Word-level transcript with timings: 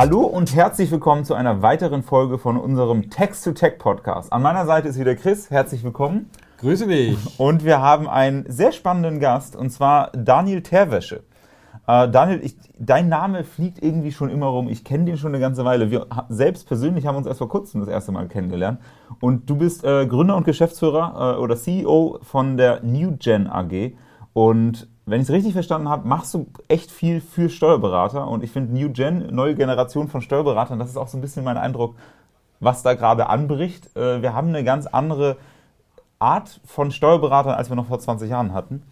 Hallo 0.00 0.20
und 0.20 0.56
herzlich 0.56 0.90
willkommen 0.90 1.26
zu 1.26 1.34
einer 1.34 1.60
weiteren 1.60 2.02
Folge 2.02 2.38
von 2.38 2.56
unserem 2.56 3.10
Text-to-Tech-Podcast. 3.10 4.32
An 4.32 4.40
meiner 4.40 4.64
Seite 4.64 4.88
ist 4.88 4.98
wieder 4.98 5.14
Chris. 5.14 5.50
Herzlich 5.50 5.84
willkommen. 5.84 6.30
Grüße 6.56 6.86
dich. 6.86 7.18
Und 7.38 7.66
wir 7.66 7.82
haben 7.82 8.08
einen 8.08 8.50
sehr 8.50 8.72
spannenden 8.72 9.20
Gast, 9.20 9.54
und 9.54 9.68
zwar 9.68 10.10
Daniel 10.12 10.62
Terwäsche. 10.62 11.22
Äh, 11.86 12.08
Daniel, 12.08 12.40
ich, 12.42 12.56
dein 12.78 13.10
Name 13.10 13.44
fliegt 13.44 13.82
irgendwie 13.82 14.10
schon 14.10 14.30
immer 14.30 14.46
rum. 14.46 14.70
Ich 14.70 14.84
kenne 14.84 15.04
den 15.04 15.18
schon 15.18 15.34
eine 15.34 15.38
ganze 15.38 15.66
Weile. 15.66 15.90
Wir 15.90 16.06
selbst 16.30 16.66
persönlich 16.66 17.04
haben 17.04 17.16
uns 17.16 17.26
erst 17.26 17.40
vor 17.40 17.50
kurzem 17.50 17.80
das 17.80 17.90
erste 17.90 18.10
Mal 18.10 18.26
kennengelernt. 18.26 18.80
Und 19.20 19.50
du 19.50 19.56
bist 19.56 19.84
äh, 19.84 20.06
Gründer 20.06 20.34
und 20.34 20.44
Geschäftsführer 20.44 21.36
äh, 21.36 21.38
oder 21.42 21.56
CEO 21.56 22.20
von 22.22 22.56
der 22.56 22.82
NewGen 22.82 23.48
AG. 23.48 23.92
Und 24.32 24.88
wenn 25.06 25.20
ich 25.20 25.28
es 25.28 25.34
richtig 25.34 25.52
verstanden 25.52 25.88
habe, 25.88 26.06
machst 26.06 26.34
du 26.34 26.46
echt 26.68 26.90
viel 26.90 27.20
für 27.20 27.48
Steuerberater. 27.48 28.28
Und 28.28 28.44
ich 28.44 28.50
finde 28.50 28.74
New 28.74 28.90
Gen, 28.90 29.34
neue 29.34 29.54
Generation 29.54 30.08
von 30.08 30.20
Steuerberatern, 30.20 30.78
das 30.78 30.90
ist 30.90 30.96
auch 30.96 31.08
so 31.08 31.18
ein 31.18 31.20
bisschen 31.20 31.44
mein 31.44 31.56
Eindruck, 31.56 31.96
was 32.60 32.82
da 32.82 32.94
gerade 32.94 33.28
anbricht. 33.28 33.96
Äh, 33.96 34.22
wir 34.22 34.34
haben 34.34 34.48
eine 34.48 34.64
ganz 34.64 34.86
andere 34.86 35.36
Art 36.18 36.60
von 36.64 36.90
Steuerberatern, 36.90 37.54
als 37.54 37.70
wir 37.70 37.76
noch 37.76 37.86
vor 37.86 37.98
20 37.98 38.30
Jahren 38.30 38.52
hatten. 38.52 38.82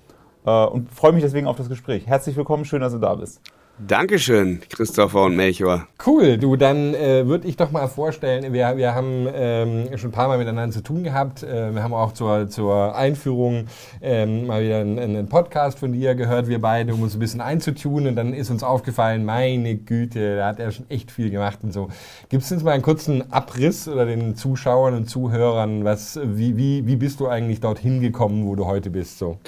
Äh, 0.44 0.66
und 0.66 0.90
freue 0.90 1.12
mich 1.12 1.22
deswegen 1.22 1.46
auf 1.46 1.56
das 1.56 1.68
Gespräch. 1.68 2.06
Herzlich 2.06 2.36
willkommen, 2.36 2.64
schön, 2.64 2.80
dass 2.80 2.92
du 2.92 2.98
da 2.98 3.14
bist. 3.14 3.40
Dankeschön, 3.86 4.60
Christopher 4.70 5.22
und 5.22 5.36
Melchior. 5.36 5.86
Cool, 6.04 6.36
du, 6.36 6.56
dann 6.56 6.94
äh, 6.94 7.28
würde 7.28 7.46
ich 7.46 7.56
doch 7.56 7.70
mal 7.70 7.86
vorstellen, 7.86 8.52
wir, 8.52 8.76
wir 8.76 8.92
haben 8.92 9.28
ähm, 9.32 9.96
schon 9.96 10.08
ein 10.08 10.12
paar 10.12 10.26
Mal 10.26 10.36
miteinander 10.38 10.74
zu 10.74 10.82
tun 10.82 11.04
gehabt. 11.04 11.44
Äh, 11.44 11.72
wir 11.72 11.84
haben 11.84 11.94
auch 11.94 12.12
zur, 12.12 12.48
zur 12.48 12.96
Einführung 12.96 13.66
ähm, 14.02 14.48
mal 14.48 14.64
wieder 14.64 14.80
einen, 14.80 14.98
einen, 14.98 15.28
Podcast 15.28 15.78
von 15.78 15.92
dir 15.92 16.16
gehört, 16.16 16.48
wir 16.48 16.60
beide, 16.60 16.92
um 16.92 17.02
uns 17.02 17.14
ein 17.14 17.20
bisschen 17.20 17.40
einzutun. 17.40 18.08
Und 18.08 18.16
dann 18.16 18.34
ist 18.34 18.50
uns 18.50 18.64
aufgefallen, 18.64 19.24
meine 19.24 19.76
Güte, 19.76 20.38
da 20.38 20.48
hat 20.48 20.58
er 20.58 20.72
schon 20.72 20.90
echt 20.90 21.12
viel 21.12 21.30
gemacht 21.30 21.60
und 21.62 21.72
so. 21.72 21.88
Gibt 22.30 22.42
es 22.42 22.50
uns 22.50 22.64
mal 22.64 22.72
einen 22.72 22.82
kurzen 22.82 23.32
Abriss 23.32 23.86
oder 23.86 24.06
den 24.06 24.34
Zuschauern 24.34 24.94
und 24.94 25.08
Zuhörern, 25.08 25.84
was, 25.84 26.18
wie, 26.20 26.56
wie, 26.56 26.84
wie 26.84 26.96
bist 26.96 27.20
du 27.20 27.28
eigentlich 27.28 27.60
dorthin 27.60 28.00
gekommen, 28.00 28.44
wo 28.44 28.56
du 28.56 28.66
heute 28.66 28.90
bist? 28.90 29.18
So? 29.18 29.38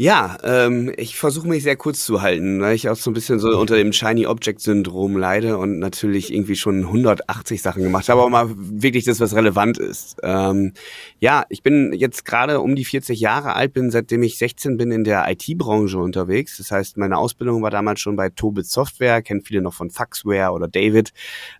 Ja, 0.00 0.38
ähm, 0.44 0.90
ich 0.96 1.18
versuche 1.18 1.46
mich 1.46 1.62
sehr 1.62 1.76
kurz 1.76 2.06
zu 2.06 2.22
halten, 2.22 2.62
weil 2.62 2.74
ich 2.74 2.88
auch 2.88 2.96
so 2.96 3.10
ein 3.10 3.12
bisschen 3.12 3.38
so 3.38 3.48
unter 3.60 3.76
dem 3.76 3.92
Shiny 3.92 4.26
Object 4.26 4.62
Syndrom 4.62 5.14
leide 5.14 5.58
und 5.58 5.78
natürlich 5.78 6.32
irgendwie 6.32 6.56
schon 6.56 6.86
180 6.86 7.60
Sachen 7.60 7.82
gemacht 7.82 8.08
habe, 8.08 8.22
aber 8.22 8.30
mal 8.30 8.48
wirklich 8.56 9.04
das, 9.04 9.20
was 9.20 9.34
relevant 9.34 9.76
ist. 9.76 10.16
Ähm, 10.22 10.72
ja, 11.18 11.44
ich 11.50 11.62
bin 11.62 11.92
jetzt 11.92 12.24
gerade 12.24 12.60
um 12.60 12.76
die 12.76 12.86
40 12.86 13.20
Jahre 13.20 13.54
alt, 13.54 13.74
bin 13.74 13.90
seitdem 13.90 14.22
ich 14.22 14.38
16 14.38 14.78
bin 14.78 14.90
in 14.90 15.04
der 15.04 15.30
IT-Branche 15.30 15.98
unterwegs. 15.98 16.56
Das 16.56 16.70
heißt, 16.70 16.96
meine 16.96 17.18
Ausbildung 17.18 17.60
war 17.60 17.70
damals 17.70 18.00
schon 18.00 18.16
bei 18.16 18.30
Tobit 18.30 18.68
Software, 18.68 19.20
kennt 19.20 19.48
viele 19.48 19.60
noch 19.60 19.74
von 19.74 19.90
Faxware 19.90 20.52
oder 20.52 20.66
David 20.66 21.12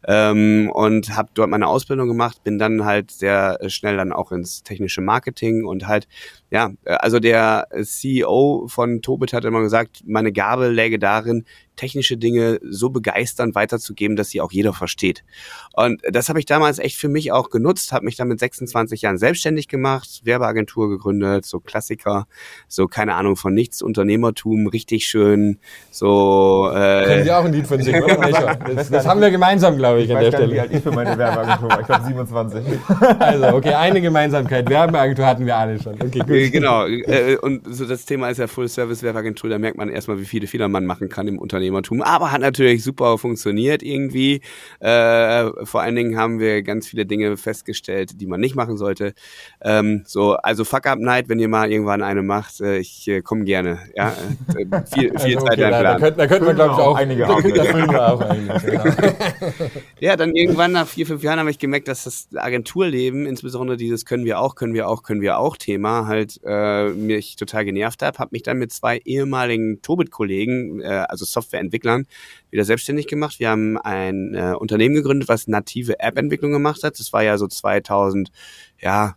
ähm, 0.09 0.71
und 0.73 1.15
habe 1.15 1.29
dort 1.35 1.51
meine 1.51 1.67
Ausbildung 1.67 2.09
gemacht, 2.09 2.43
bin 2.43 2.59
dann 2.59 2.87
halt 2.87 3.11
sehr 3.11 3.59
schnell 3.69 3.99
dann 3.99 4.15
auch 4.15 4.33
ins 4.33 4.63
technische 4.63 5.03
Marketing 5.03 5.67
und 5.67 5.87
halt 5.87 6.09
ja, 6.51 6.73
also 6.85 7.21
der 7.21 7.69
CEO 7.83 8.67
von 8.69 9.03
Tobit 9.03 9.33
hat 9.33 9.45
immer 9.45 9.61
gesagt, 9.61 10.03
meine 10.07 10.33
Gabe 10.33 10.69
läge 10.69 10.99
darin, 10.99 11.45
technische 11.81 12.19
Dinge 12.19 12.61
so 12.63 12.91
begeisternd 12.91 13.55
weiterzugeben, 13.55 14.15
dass 14.15 14.29
sie 14.29 14.43
auch 14.43 14.53
jeder 14.53 14.75
versteht. 14.75 15.25
Und 15.73 16.03
das 16.11 16.29
habe 16.29 16.39
ich 16.39 16.45
damals 16.45 16.79
echt 16.79 16.97
für 16.97 17.09
mich 17.09 17.33
auch 17.33 17.49
genutzt, 17.49 17.93
habe 17.93 18.05
mich 18.05 18.17
dann 18.17 18.29
mit 18.29 18.39
26 18.39 19.01
Jahren 19.01 19.17
selbstständig 19.17 19.67
gemacht, 19.67 20.21
Werbeagentur 20.25 20.91
gegründet, 20.91 21.47
so 21.47 21.59
Klassiker, 21.59 22.27
so 22.69 22.87
keine 22.87 23.15
Ahnung 23.15 23.37
von 23.37 23.55
nichts, 23.55 23.81
Unternehmertum, 23.81 24.67
richtig 24.67 25.07
schön, 25.07 25.59
so. 25.91 26.71
Äh, 26.71 27.05
Können 27.05 27.25
Sie 27.25 27.33
auch 27.33 27.45
ein 27.45 27.53
Lied 27.53 27.67
von 27.67 27.81
singen, 27.81 28.03
oder? 28.03 28.59
Das, 28.75 28.91
das 28.91 29.07
haben 29.07 29.23
wir 29.23 29.31
gemeinsam, 29.31 29.79
glaube 29.79 30.01
ich, 30.01 30.11
ich 30.11 30.15
an 30.15 30.23
der 30.23 30.33
Stelle. 30.33 30.53
Wie 30.53 30.61
alt 30.61 30.73
ich 30.73 30.83
für 30.83 30.93
meine 30.93 31.17
Werbeagentur 31.17 31.81
Ich 31.81 31.87
glaube 31.87 32.05
27. 32.05 32.65
Also, 33.19 33.47
okay, 33.57 33.75
eine 33.75 34.01
Gemeinsamkeit. 34.01 34.69
Werbeagentur 34.69 35.25
hatten 35.25 35.47
wir 35.47 35.57
alle 35.57 35.81
schon. 35.81 35.95
Okay, 35.95 36.19
gut. 36.19 36.53
Genau. 36.53 36.87
Äh, 36.87 37.37
und 37.37 37.63
so 37.75 37.87
das 37.87 38.05
Thema 38.05 38.29
ist 38.29 38.39
ja 38.39 38.47
Full-Service-Werbeagentur, 38.47 39.49
da 39.49 39.59
merkt 39.59 39.79
man 39.79 39.89
erstmal, 39.89 40.21
wie 40.21 40.25
viele 40.25 40.47
Fehler 40.47 40.69
man 40.69 40.85
machen 40.85 41.09
kann 41.09 41.27
im 41.27 41.39
Unternehmen 41.39 41.70
Unternehmertum, 41.71 42.03
aber 42.03 42.33
hat 42.33 42.41
natürlich 42.41 42.83
super 42.83 43.19
funktioniert 43.19 43.83
irgendwie. 43.83 44.41
Äh, 44.81 45.51
vor 45.65 45.81
allen 45.81 45.97
Dingen 45.97 46.17
haben 46.17 46.39
wir 46.39 46.63
ganz 46.63 46.87
viele 46.87 47.07
Dinge 47.07 47.37
festgestellt, 47.37 48.21
die 48.21 48.27
man 48.27 48.41
nicht 48.41 48.55
machen 48.55 48.77
sollte. 48.77 49.15
Ähm, 49.63 50.03
so, 50.07 50.35
also 50.35 50.65
Fuck 50.65 50.87
Up 50.87 50.99
Night, 50.99 51.29
wenn 51.29 51.39
ihr 51.39 51.49
mal 51.49 51.71
irgendwann 51.71 52.03
eine 52.03 52.23
macht, 52.23 52.61
äh, 52.61 52.79
ich 52.79 53.09
äh, 53.09 53.23
komme 53.23 53.45
gerne. 53.45 53.79
Ja, 53.95 54.15
äh, 54.55 54.83
viel, 54.93 55.11
viel 55.19 55.37
also, 55.37 55.47
Zeit 55.47 55.59
okay, 55.59 55.71
da, 55.71 55.83
da, 55.83 55.99
könnte, 55.99 56.17
da 56.19 56.27
könnte 56.27 56.45
man 56.47 56.55
glaube 56.57 56.75
ich 56.75 56.81
auch 56.81 56.97
einige 56.97 57.23
da, 57.23 57.29
da 57.29 58.13
auch 58.13 58.21
einige, 58.21 58.61
genau. 58.61 58.85
Ja, 60.01 60.17
dann 60.17 60.35
irgendwann 60.35 60.73
nach 60.73 60.87
vier, 60.87 61.07
fünf 61.07 61.23
Jahren 61.23 61.39
habe 61.39 61.51
ich 61.51 61.59
gemerkt, 61.59 61.89
dass 61.89 62.05
das 62.05 62.29
Agenturleben, 62.35 63.27
insbesondere 63.27 63.77
dieses 63.77 64.05
können 64.05 64.25
wir 64.25 64.41
auch, 64.41 64.55
können 64.55 64.75
wir 64.75 64.89
auch, 64.89 65.03
können 65.03 65.21
wir 65.21 65.39
auch 65.39 65.57
Thema 65.57 66.07
halt 66.07 66.41
äh, 66.45 66.89
mich 66.89 67.37
total 67.37 67.65
genervt 67.65 68.03
hat, 68.03 68.19
habe 68.19 68.31
mich 68.33 68.43
dann 68.43 68.59
mit 68.59 68.73
zwei 68.73 68.99
ehemaligen 69.05 69.83
Tobit-Kollegen, 69.83 70.81
äh, 70.81 71.05
also 71.09 71.25
Software 71.25 71.50
Entwicklern 71.59 72.07
wieder 72.51 72.65
selbstständig 72.65 73.07
gemacht. 73.07 73.39
Wir 73.39 73.51
haben 73.51 73.79
ein 73.79 74.35
äh, 74.35 74.55
Unternehmen 74.59 74.95
gegründet, 74.95 75.29
was 75.29 75.49
native 75.49 76.01
App-Entwicklung 76.01 76.53
gemacht 76.53 76.83
hat. 76.83 76.99
Das 76.99 77.13
war 77.13 77.23
ja 77.23 77.39
so 77.39 77.47
2000, 77.47 78.31
ja, 78.81 79.17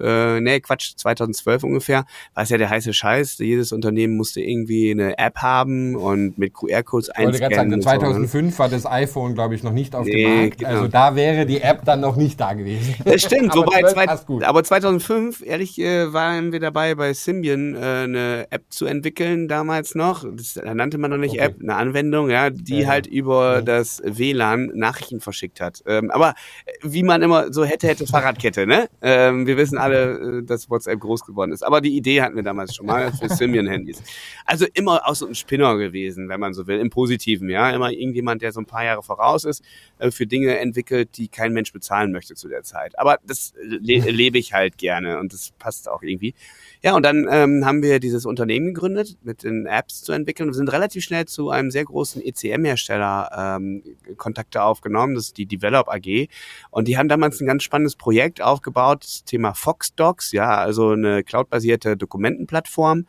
äh, 0.00 0.40
nee, 0.40 0.60
Quatsch, 0.60 0.92
2012 0.96 1.64
ungefähr, 1.64 2.04
war 2.34 2.42
es 2.42 2.50
ja 2.50 2.58
der 2.58 2.70
heiße 2.70 2.92
Scheiß. 2.92 3.38
Jedes 3.38 3.72
Unternehmen 3.72 4.16
musste 4.16 4.40
irgendwie 4.40 4.90
eine 4.90 5.18
App 5.18 5.38
haben 5.38 5.96
und 5.96 6.38
mit 6.38 6.54
QR-Codes 6.54 7.10
einscannen. 7.10 7.82
Sagen, 7.82 7.82
2005 7.82 8.52
so. 8.52 8.58
war 8.58 8.68
das 8.68 8.86
iPhone, 8.86 9.34
glaube 9.34 9.54
ich, 9.54 9.62
noch 9.62 9.72
nicht 9.72 9.94
auf 9.94 10.06
nee, 10.06 10.24
dem 10.24 10.40
Markt. 10.40 10.58
Genau. 10.58 10.70
Also 10.70 10.88
da 10.88 11.16
wäre 11.16 11.46
die 11.46 11.60
App 11.60 11.84
dann 11.84 12.00
noch 12.00 12.16
nicht 12.16 12.40
da 12.40 12.52
gewesen. 12.52 12.94
Das 13.04 13.22
stimmt, 13.22 13.52
aber, 13.52 13.66
wobei, 13.66 13.82
zwei, 13.84 14.44
aber 14.46 14.64
2005, 14.64 15.42
ehrlich, 15.44 15.78
äh, 15.78 16.12
waren 16.12 16.52
wir 16.52 16.60
dabei, 16.60 16.94
bei 16.94 17.12
Symbian 17.12 17.74
äh, 17.74 17.78
eine 17.78 18.46
App 18.50 18.64
zu 18.68 18.86
entwickeln, 18.86 19.48
damals 19.48 19.94
noch. 19.94 20.24
Das 20.24 20.54
da 20.54 20.74
nannte 20.74 20.98
man 20.98 21.10
noch 21.10 21.18
nicht 21.18 21.34
okay. 21.34 21.46
App, 21.46 21.56
eine 21.60 21.74
Anwendung, 21.76 22.30
ja, 22.30 22.50
die 22.50 22.80
ja, 22.80 22.88
halt 22.88 23.06
über 23.06 23.56
ja. 23.56 23.62
das 23.62 24.02
WLAN 24.04 24.70
Nachrichten 24.74 25.20
verschickt 25.20 25.60
hat. 25.60 25.82
Ähm, 25.86 26.10
aber 26.10 26.34
wie 26.82 27.02
man 27.02 27.22
immer 27.22 27.52
so 27.52 27.64
hätte, 27.64 27.86
hätte 27.86 28.06
Fahrradkette, 28.06 28.66
ne? 28.66 28.88
Ähm, 29.02 29.46
wir 29.46 29.56
wissen 29.56 29.78
alle, 29.78 29.87
alle, 29.88 30.38
äh, 30.38 30.42
dass 30.42 30.70
WhatsApp 30.70 31.00
groß 31.00 31.24
geworden 31.24 31.52
ist. 31.52 31.62
Aber 31.62 31.80
die 31.80 31.96
Idee 31.96 32.22
hatten 32.22 32.36
wir 32.36 32.42
damals 32.42 32.74
schon 32.74 32.86
mal 32.86 33.12
für 33.12 33.28
Symbian-Handys. 33.28 34.02
Also 34.44 34.66
immer 34.74 35.06
auch 35.06 35.14
so 35.14 35.26
ein 35.26 35.34
Spinner 35.34 35.76
gewesen, 35.76 36.28
wenn 36.28 36.40
man 36.40 36.54
so 36.54 36.66
will, 36.66 36.78
im 36.78 36.90
Positiven, 36.90 37.48
ja. 37.50 37.70
Immer 37.70 37.90
irgendjemand, 37.90 38.42
der 38.42 38.52
so 38.52 38.60
ein 38.60 38.66
paar 38.66 38.84
Jahre 38.84 39.02
voraus 39.02 39.44
ist, 39.44 39.62
äh, 39.98 40.10
für 40.10 40.26
Dinge 40.26 40.58
entwickelt, 40.58 41.16
die 41.16 41.28
kein 41.28 41.52
Mensch 41.52 41.72
bezahlen 41.72 42.12
möchte 42.12 42.34
zu 42.34 42.48
der 42.48 42.62
Zeit. 42.62 42.98
Aber 42.98 43.18
das 43.26 43.54
le 43.62 43.98
lebe 44.10 44.38
ich 44.38 44.52
halt 44.52 44.78
gerne 44.78 45.18
und 45.18 45.32
das 45.32 45.52
passt 45.58 45.88
auch 45.88 46.02
irgendwie. 46.02 46.34
Ja, 46.82 46.94
und 46.94 47.02
dann 47.02 47.26
ähm, 47.28 47.64
haben 47.64 47.82
wir 47.82 47.98
dieses 47.98 48.24
Unternehmen 48.24 48.72
gegründet, 48.72 49.16
mit 49.22 49.42
den 49.42 49.66
Apps 49.66 50.02
zu 50.02 50.12
entwickeln. 50.12 50.48
Wir 50.48 50.54
sind 50.54 50.72
relativ 50.72 51.02
schnell 51.02 51.24
zu 51.24 51.50
einem 51.50 51.72
sehr 51.72 51.84
großen 51.84 52.22
ECM-Hersteller 52.22 53.56
ähm, 53.56 53.82
Kontakte 54.16 54.62
aufgenommen, 54.62 55.14
das 55.14 55.26
ist 55.26 55.38
die 55.38 55.46
Develop 55.46 55.88
AG. 55.88 56.28
Und 56.70 56.86
die 56.86 56.96
haben 56.96 57.08
damals 57.08 57.40
ein 57.40 57.46
ganz 57.46 57.64
spannendes 57.64 57.96
Projekt 57.96 58.40
aufgebaut, 58.40 59.02
das 59.02 59.24
Thema 59.24 59.54
Fox 59.54 59.94
Docs, 59.94 60.30
ja, 60.32 60.56
also 60.56 60.90
eine 60.90 61.24
cloudbasierte 61.24 61.96
Dokumentenplattform. 61.96 63.06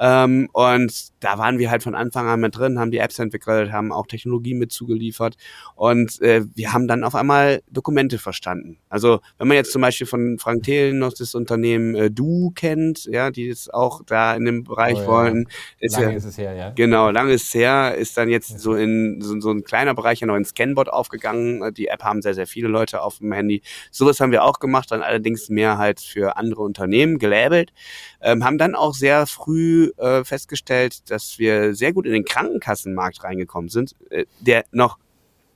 Ähm, 0.00 0.48
und 0.52 1.08
da 1.20 1.38
waren 1.38 1.58
wir 1.58 1.70
halt 1.70 1.82
von 1.82 1.94
Anfang 1.94 2.28
an 2.28 2.40
mit 2.40 2.56
drin, 2.56 2.78
haben 2.78 2.90
die 2.90 2.98
Apps 2.98 3.18
entwickelt, 3.18 3.72
haben 3.72 3.92
auch 3.92 4.06
Technologie 4.06 4.54
mit 4.54 4.70
zugeliefert 4.70 5.36
und 5.74 6.20
äh, 6.22 6.44
wir 6.54 6.72
haben 6.72 6.86
dann 6.86 7.02
auf 7.02 7.14
einmal 7.14 7.62
Dokumente 7.70 8.18
verstanden. 8.18 8.78
Also 8.88 9.20
wenn 9.38 9.48
man 9.48 9.56
jetzt 9.56 9.72
zum 9.72 9.82
Beispiel 9.82 10.06
von 10.06 10.38
Frank 10.38 10.62
Thelen 10.62 10.98
noch 11.00 11.12
das 11.12 11.34
Unternehmen 11.34 11.96
äh, 11.96 12.10
Du 12.10 12.52
kennt, 12.54 13.06
ja, 13.06 13.30
die 13.30 13.48
es 13.48 13.68
auch 13.68 14.02
da 14.06 14.34
in 14.34 14.44
dem 14.44 14.64
Bereich 14.64 14.98
oh, 14.98 15.02
ja. 15.02 15.06
wollen. 15.06 15.48
Ist 15.80 15.96
lange 15.96 16.12
ja, 16.12 16.16
ist 16.16 16.24
es 16.24 16.38
her, 16.38 16.54
ja. 16.54 16.70
Genau, 16.70 17.10
lange 17.10 17.32
ist 17.32 17.48
es 17.48 17.54
her, 17.54 17.94
ist 17.96 18.16
dann 18.16 18.28
jetzt 18.28 18.50
ja. 18.50 18.58
so 18.58 18.74
in 18.74 19.20
so, 19.20 19.40
so 19.40 19.50
ein 19.50 19.64
kleiner 19.64 19.94
Bereich 19.94 20.20
ja 20.20 20.26
noch 20.26 20.36
in 20.36 20.44
Scanbot 20.44 20.88
aufgegangen. 20.88 21.74
Die 21.74 21.88
App 21.88 22.04
haben 22.04 22.22
sehr, 22.22 22.34
sehr 22.34 22.46
viele 22.46 22.68
Leute 22.68 23.02
auf 23.02 23.18
dem 23.18 23.32
Handy. 23.32 23.62
Sowas 23.90 24.20
haben 24.20 24.30
wir 24.30 24.44
auch 24.44 24.60
gemacht, 24.60 24.90
dann 24.92 25.02
allerdings 25.02 25.48
mehr 25.48 25.78
halt 25.78 26.00
für 26.00 26.36
andere 26.36 26.62
Unternehmen 26.62 27.18
gelabelt. 27.18 27.72
Ähm, 28.20 28.44
haben 28.44 28.58
dann 28.58 28.74
auch 28.74 28.94
sehr 28.94 29.26
früh 29.26 29.87
äh, 29.96 30.24
festgestellt, 30.24 31.10
dass 31.10 31.38
wir 31.38 31.74
sehr 31.74 31.92
gut 31.92 32.06
in 32.06 32.12
den 32.12 32.24
Krankenkassenmarkt 32.24 33.24
reingekommen 33.24 33.70
sind, 33.70 33.94
äh, 34.10 34.24
der 34.40 34.64
noch 34.72 34.98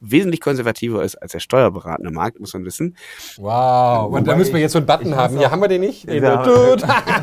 wesentlich 0.02 0.40
konservativer 0.40 1.02
ist 1.02 1.14
als 1.16 1.32
der 1.32 1.40
steuerberatende 1.40 2.10
Markt, 2.10 2.40
muss 2.40 2.52
man 2.52 2.64
wissen. 2.64 2.96
Wow, 3.36 4.12
und 4.12 4.26
da 4.26 4.36
müssen 4.36 4.52
wir 4.52 4.60
jetzt 4.60 4.72
so 4.72 4.78
einen 4.78 4.86
Button 4.86 5.14
haben. 5.16 5.38
Hier 5.38 5.50
haben 5.50 5.62
wir 5.62 5.68
den 5.68 5.80
nicht. 5.80 6.06
Ja. 6.22 6.44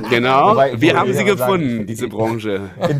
genau, 0.09 0.57
wir 0.75 0.97
haben 0.97 1.13
sie 1.13 1.23
gefunden, 1.23 1.69
sagen, 1.69 1.87
diese 1.87 2.07
Branche. 2.07 2.69
In, 2.89 2.99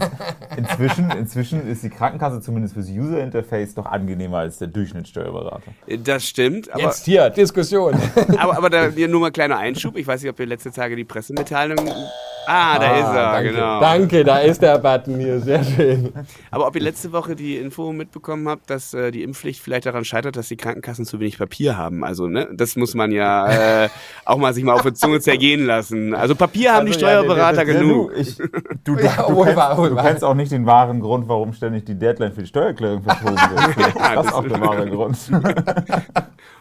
inzwischen, 0.57 1.11
inzwischen 1.11 1.67
ist 1.67 1.83
die 1.83 1.89
Krankenkasse 1.89 2.41
zumindest 2.41 2.73
fürs 2.73 2.87
User-Interface 2.89 3.75
doch 3.75 3.85
angenehmer 3.85 4.39
als 4.39 4.57
der 4.57 4.67
Durchschnittssteuerberater. 4.67 5.71
Das 6.03 6.25
stimmt. 6.25 6.71
Aber, 6.71 6.81
jetzt 6.81 7.05
hier, 7.05 7.29
Diskussion. 7.29 7.95
aber, 8.37 8.57
aber 8.57 8.69
da 8.69 8.89
nur 8.89 9.19
mal 9.19 9.31
kleiner 9.31 9.57
Einschub. 9.57 9.97
Ich 9.97 10.07
weiß 10.07 10.21
nicht, 10.21 10.31
ob 10.31 10.39
ihr 10.39 10.45
letzte 10.45 10.71
Tage 10.71 10.95
die 10.95 11.05
Pressemitteilung 11.05 11.77
Ah, 12.51 12.79
da 12.79 12.87
ah, 12.87 12.97
ist 12.97 13.05
er, 13.05 13.31
danke. 13.31 13.51
genau. 13.51 13.79
Danke, 13.79 14.23
da 14.23 14.39
ist 14.39 14.59
der 14.63 14.79
Button 14.79 15.19
hier, 15.19 15.39
sehr 15.39 15.63
schön. 15.63 16.11
Aber 16.49 16.65
ob 16.65 16.75
ihr 16.75 16.81
letzte 16.81 17.11
Woche 17.11 17.35
die 17.35 17.57
Info 17.57 17.93
mitbekommen 17.93 18.49
habt, 18.49 18.71
dass 18.71 18.91
äh, 18.95 19.11
die 19.11 19.21
Impfpflicht 19.21 19.61
vielleicht 19.61 19.85
daran 19.85 20.03
scheitert, 20.03 20.35
dass 20.35 20.47
die 20.47 20.57
Krankenkassen 20.57 21.05
zu 21.05 21.19
wenig 21.19 21.37
Papier 21.37 21.77
haben. 21.77 22.03
Also, 22.03 22.25
ne, 22.25 22.47
das 22.51 22.75
muss 22.75 22.95
man 22.95 23.11
ja 23.11 23.83
äh, 23.83 23.89
auch 24.25 24.37
mal 24.37 24.55
sich 24.55 24.63
mal 24.63 24.73
auf 24.73 24.81
die 24.81 24.93
Zunge 24.93 25.19
zergehen 25.19 25.63
lassen. 25.67 26.15
Also 26.15 26.33
Papier 26.33 26.71
haben 26.71 26.87
also, 26.87 26.93
die 26.93 26.99
Steuerberater 27.05 27.59
ja, 27.59 27.65
der, 27.65 27.73
der, 27.73 27.83
genug. 27.83 28.13
Du, 28.15 28.19
ich, 28.19 28.35
du, 28.37 28.47
du, 28.83 28.99
ja, 28.99 29.27
du, 29.27 29.43
kennst, 29.43 29.77
du 29.77 29.95
kennst 29.95 30.23
auch 30.23 30.33
nicht 30.33 30.51
den 30.51 30.65
wahren 30.65 31.01
Grund, 31.01 31.27
warum 31.27 31.53
ständig 31.53 31.85
die 31.85 31.99
Deadline 31.99 32.31
für 32.31 32.41
die 32.41 32.47
Steuererklärung 32.47 33.03
verschoben 33.03 33.35
wird. 33.35 33.95
das 34.15 34.25
ist 34.25 34.33
auch 34.33 34.47
der 34.47 34.59
wahre 34.59 34.89
Grund. 34.89 35.17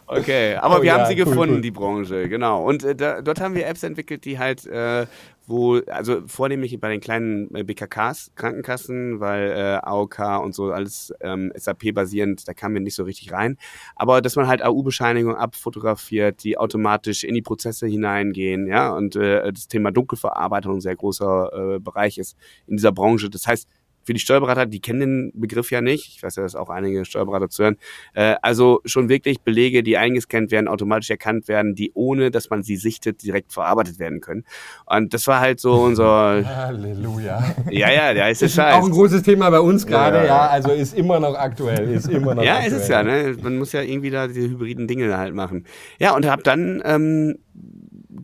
Okay, 0.08 0.54
aber 0.60 0.78
oh, 0.78 0.82
wir 0.82 0.86
ja, 0.86 0.98
haben 0.98 1.06
sie 1.06 1.20
cool, 1.20 1.26
gefunden, 1.26 1.54
cool. 1.56 1.60
die 1.60 1.70
Branche, 1.70 2.28
genau. 2.28 2.64
Und 2.64 2.82
äh, 2.82 2.94
da, 2.94 3.20
dort 3.22 3.40
haben 3.40 3.54
wir 3.54 3.66
Apps 3.66 3.82
entwickelt, 3.82 4.24
die 4.24 4.38
halt, 4.38 4.66
äh, 4.66 5.06
wo, 5.46 5.76
also 5.86 6.22
vornehmlich 6.26 6.78
bei 6.80 6.88
den 6.88 7.00
kleinen 7.00 7.54
äh, 7.54 7.62
BKKs, 7.62 8.32
Krankenkassen, 8.34 9.20
weil 9.20 9.50
äh, 9.50 9.78
AOK 9.82 10.42
und 10.42 10.54
so 10.54 10.72
alles 10.72 11.12
ähm, 11.20 11.52
SAP-basierend, 11.54 12.48
da 12.48 12.54
kamen 12.54 12.74
wir 12.74 12.80
nicht 12.80 12.94
so 12.94 13.04
richtig 13.04 13.32
rein. 13.32 13.58
Aber 13.96 14.22
dass 14.22 14.36
man 14.36 14.46
halt 14.46 14.62
AU-Bescheinigung 14.62 15.36
abfotografiert, 15.36 16.42
die 16.42 16.58
automatisch 16.58 17.24
in 17.24 17.34
die 17.34 17.42
Prozesse 17.42 17.86
hineingehen, 17.86 18.66
ja, 18.66 18.90
und 18.90 19.16
äh, 19.16 19.52
das 19.52 19.68
Thema 19.68 19.90
Dunkelverarbeitung 19.90 20.76
ein 20.76 20.80
sehr 20.80 20.96
großer 20.96 21.76
äh, 21.76 21.78
Bereich 21.80 22.18
ist 22.18 22.36
in 22.66 22.76
dieser 22.76 22.92
Branche. 22.92 23.28
Das 23.30 23.46
heißt, 23.46 23.68
für 24.08 24.14
die 24.14 24.20
Steuerberater, 24.20 24.64
die 24.64 24.80
kennen 24.80 25.00
den 25.00 25.32
Begriff 25.34 25.70
ja 25.70 25.82
nicht. 25.82 26.16
Ich 26.16 26.22
weiß 26.22 26.36
ja, 26.36 26.42
dass 26.42 26.54
auch 26.54 26.70
einige 26.70 27.04
Steuerberater 27.04 27.50
zuhören. 27.50 27.76
Äh, 28.14 28.36
also 28.40 28.80
schon 28.86 29.10
wirklich 29.10 29.42
Belege, 29.42 29.82
die 29.82 29.98
eingescannt 29.98 30.50
werden, 30.50 30.66
automatisch 30.66 31.10
erkannt 31.10 31.46
werden, 31.46 31.74
die 31.74 31.92
ohne, 31.92 32.30
dass 32.30 32.48
man 32.48 32.62
sie 32.62 32.76
sichtet, 32.76 33.22
direkt 33.22 33.52
verarbeitet 33.52 33.98
werden 33.98 34.22
können. 34.22 34.44
Und 34.86 35.12
das 35.12 35.26
war 35.26 35.40
halt 35.40 35.60
so 35.60 35.74
unser... 35.74 36.42
Halleluja. 36.56 37.54
Ja, 37.70 37.92
ja, 37.92 38.14
der 38.14 38.30
ist, 38.30 38.40
ist 38.42 38.54
Scheiß. 38.54 38.76
auch 38.76 38.86
ein 38.86 38.92
großes 38.92 39.24
Thema 39.24 39.50
bei 39.50 39.60
uns 39.60 39.86
gerade, 39.86 40.16
ja, 40.20 40.24
ja, 40.24 40.46
also 40.46 40.70
ist 40.70 40.96
immer 40.96 41.20
noch 41.20 41.34
aktuell, 41.34 41.90
ist 41.90 42.08
immer 42.08 42.34
noch 42.34 42.42
Ja, 42.42 42.54
aktuell. 42.54 42.72
ist 42.72 42.82
es 42.84 42.88
ja, 42.88 43.02
ne? 43.02 43.36
Man 43.42 43.58
muss 43.58 43.72
ja 43.72 43.82
irgendwie 43.82 44.08
da 44.08 44.26
diese 44.26 44.48
hybriden 44.48 44.88
Dinge 44.88 45.18
halt 45.18 45.34
machen. 45.34 45.66
Ja, 45.98 46.16
und 46.16 46.24
hab 46.24 46.42
dann 46.44 46.80
ähm, 46.82 47.36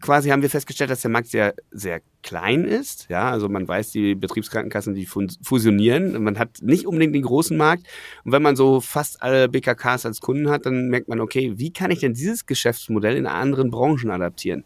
quasi 0.01 0.31
haben 0.31 0.43
wir 0.43 0.51
festgestellt, 0.51 0.91
dass 0.91 1.03
der 1.03 1.11
Markt 1.11 1.29
sehr, 1.29 1.55
sehr 1.71 2.01
klein 2.23 2.65
ist. 2.65 3.07
Ja, 3.11 3.31
also 3.31 3.49
man 3.49 3.69
weiß, 3.69 3.93
die 3.93 4.15
Betriebskrankenkassen, 4.15 4.95
die 4.95 5.07
fusionieren. 5.07 6.23
Man 6.23 6.39
hat 6.39 6.63
nicht 6.63 6.87
unbedingt 6.87 7.15
den 7.15 7.23
großen 7.23 7.57
Markt. 7.57 7.87
Und 8.25 8.33
wenn 8.33 8.43
man 8.43 8.57
so 8.57 8.81
fast 8.81 9.23
alle 9.23 9.49
BKKs 9.49 10.07
als 10.07 10.21
Kunden 10.21 10.49
hat, 10.51 10.67
dann 10.67 10.89
merkt 10.89 11.09
man, 11.09 11.21
okay, 11.21 11.53
wie 11.57 11.73
kann 11.73 11.91
ich 11.91 12.01
denn 12.01 12.15
dieses 12.15 12.47
Geschäftsmodell 12.47 13.17
in 13.17 13.27
anderen 13.27 13.71
Branchen 13.71 14.11
adaptieren? 14.11 14.65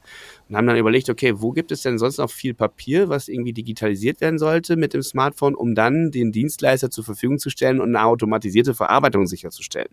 Und 0.48 0.56
haben 0.56 0.66
dann 0.66 0.76
überlegt, 0.76 1.10
okay, 1.10 1.34
wo 1.36 1.50
gibt 1.50 1.72
es 1.72 1.82
denn 1.82 1.98
sonst 1.98 2.18
noch 2.18 2.30
viel 2.30 2.54
Papier, 2.54 3.08
was 3.08 3.28
irgendwie 3.28 3.52
digitalisiert 3.52 4.20
werden 4.20 4.38
sollte 4.38 4.76
mit 4.76 4.94
dem 4.94 5.02
Smartphone, 5.02 5.54
um 5.54 5.74
dann 5.74 6.10
den 6.10 6.32
Dienstleister 6.32 6.90
zur 6.90 7.04
Verfügung 7.04 7.38
zu 7.38 7.50
stellen 7.50 7.80
und 7.80 7.94
eine 7.94 8.04
automatisierte 8.04 8.74
Verarbeitung 8.74 9.26
sicherzustellen. 9.26 9.90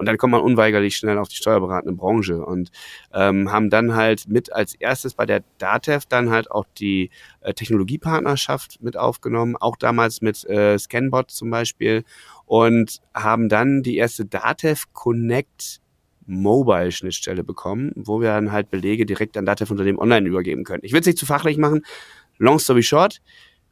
Und 0.00 0.06
dann 0.06 0.16
kommt 0.16 0.30
man 0.30 0.40
unweigerlich 0.40 0.96
schnell 0.96 1.18
auf 1.18 1.28
die 1.28 1.36
steuerberatende 1.36 1.94
Branche 1.94 2.42
und 2.42 2.70
ähm, 3.12 3.52
haben 3.52 3.68
dann 3.68 3.94
halt 3.94 4.28
mit 4.28 4.50
als 4.50 4.74
erstes 4.74 5.12
bei 5.12 5.26
der 5.26 5.44
DATEV 5.58 6.06
dann 6.06 6.30
halt 6.30 6.50
auch 6.50 6.64
die 6.78 7.10
äh, 7.42 7.52
Technologiepartnerschaft 7.52 8.82
mit 8.82 8.96
aufgenommen, 8.96 9.56
auch 9.56 9.76
damals 9.76 10.22
mit 10.22 10.42
äh, 10.48 10.78
Scanbot 10.78 11.30
zum 11.30 11.50
Beispiel 11.50 12.04
und 12.46 13.02
haben 13.12 13.50
dann 13.50 13.82
die 13.82 13.98
erste 13.98 14.24
DATEV 14.24 14.86
Connect 14.94 15.82
Mobile-Schnittstelle 16.24 17.44
bekommen, 17.44 17.92
wo 17.94 18.22
wir 18.22 18.28
dann 18.28 18.52
halt 18.52 18.70
Belege 18.70 19.04
direkt 19.04 19.36
an 19.36 19.44
Datev-Unternehmen 19.44 19.98
online 19.98 20.26
übergeben 20.26 20.64
können. 20.64 20.80
Ich 20.82 20.94
will 20.94 21.00
es 21.00 21.06
nicht 21.06 21.18
zu 21.18 21.26
fachlich 21.26 21.58
machen, 21.58 21.82
long 22.38 22.58
story 22.58 22.82
short. 22.82 23.20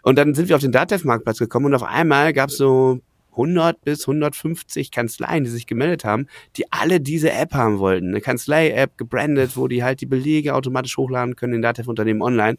Und 0.03 0.19
dann 0.19 0.35
sind 0.35 0.51
wir 0.51 0.57
auf 0.57 0.63
den 0.63 0.73
Datev-Marktplatz 0.73 1.39
gekommen 1.39 1.67
und 1.67 1.75
auf 1.75 1.85
einmal 1.85 2.35
gab 2.35 2.51
es 2.51 2.59
so 2.59 3.01
100 3.38 3.82
bis 3.82 4.06
150 4.06 4.90
Kanzleien, 4.90 5.44
die 5.44 5.50
sich 5.50 5.67
gemeldet 5.67 6.05
haben, 6.05 6.26
die 6.56 6.70
alle 6.73 7.00
diese 7.00 7.31
App 7.32 7.55
haben 7.55 7.79
wollten. 7.79 8.08
Eine 8.08 8.20
Kanzlei-App 8.20 8.99
gebrandet, 8.99 9.56
wo 9.56 9.69
die 9.69 9.85
halt 9.85 10.00
die 10.00 10.06
Belege 10.06 10.55
automatisch 10.55 10.96
hochladen 10.96 11.37
können 11.37 11.55
in 11.55 11.62
Datev-Unternehmen 11.62 12.23
online. 12.23 12.56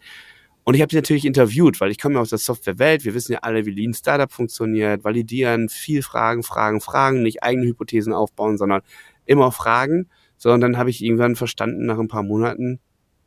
Und 0.63 0.75
ich 0.75 0.81
habe 0.81 0.91
sie 0.91 0.97
natürlich 0.97 1.25
interviewt, 1.25 1.81
weil 1.81 1.91
ich 1.91 1.99
komme 1.99 2.15
ja 2.15 2.21
aus 2.21 2.29
der 2.29 2.37
Softwarewelt. 2.37 3.03
Wir 3.03 3.13
wissen 3.13 3.33
ja 3.33 3.39
alle, 3.39 3.65
wie 3.65 3.71
Lean 3.71 3.93
Startup 3.93 4.31
funktioniert, 4.31 5.03
validieren, 5.03 5.67
viel 5.67 6.03
Fragen, 6.03 6.43
Fragen, 6.43 6.79
Fragen, 6.79 7.23
nicht 7.23 7.43
eigene 7.43 7.65
Hypothesen 7.65 8.13
aufbauen, 8.13 8.57
sondern 8.57 8.81
immer 9.25 9.51
Fragen. 9.51 10.09
So, 10.37 10.51
und 10.51 10.61
dann 10.61 10.77
habe 10.77 10.89
ich 10.89 11.03
irgendwann 11.03 11.35
verstanden, 11.35 11.85
nach 11.85 11.99
ein 11.99 12.07
paar 12.07 12.23
Monaten, 12.23 12.79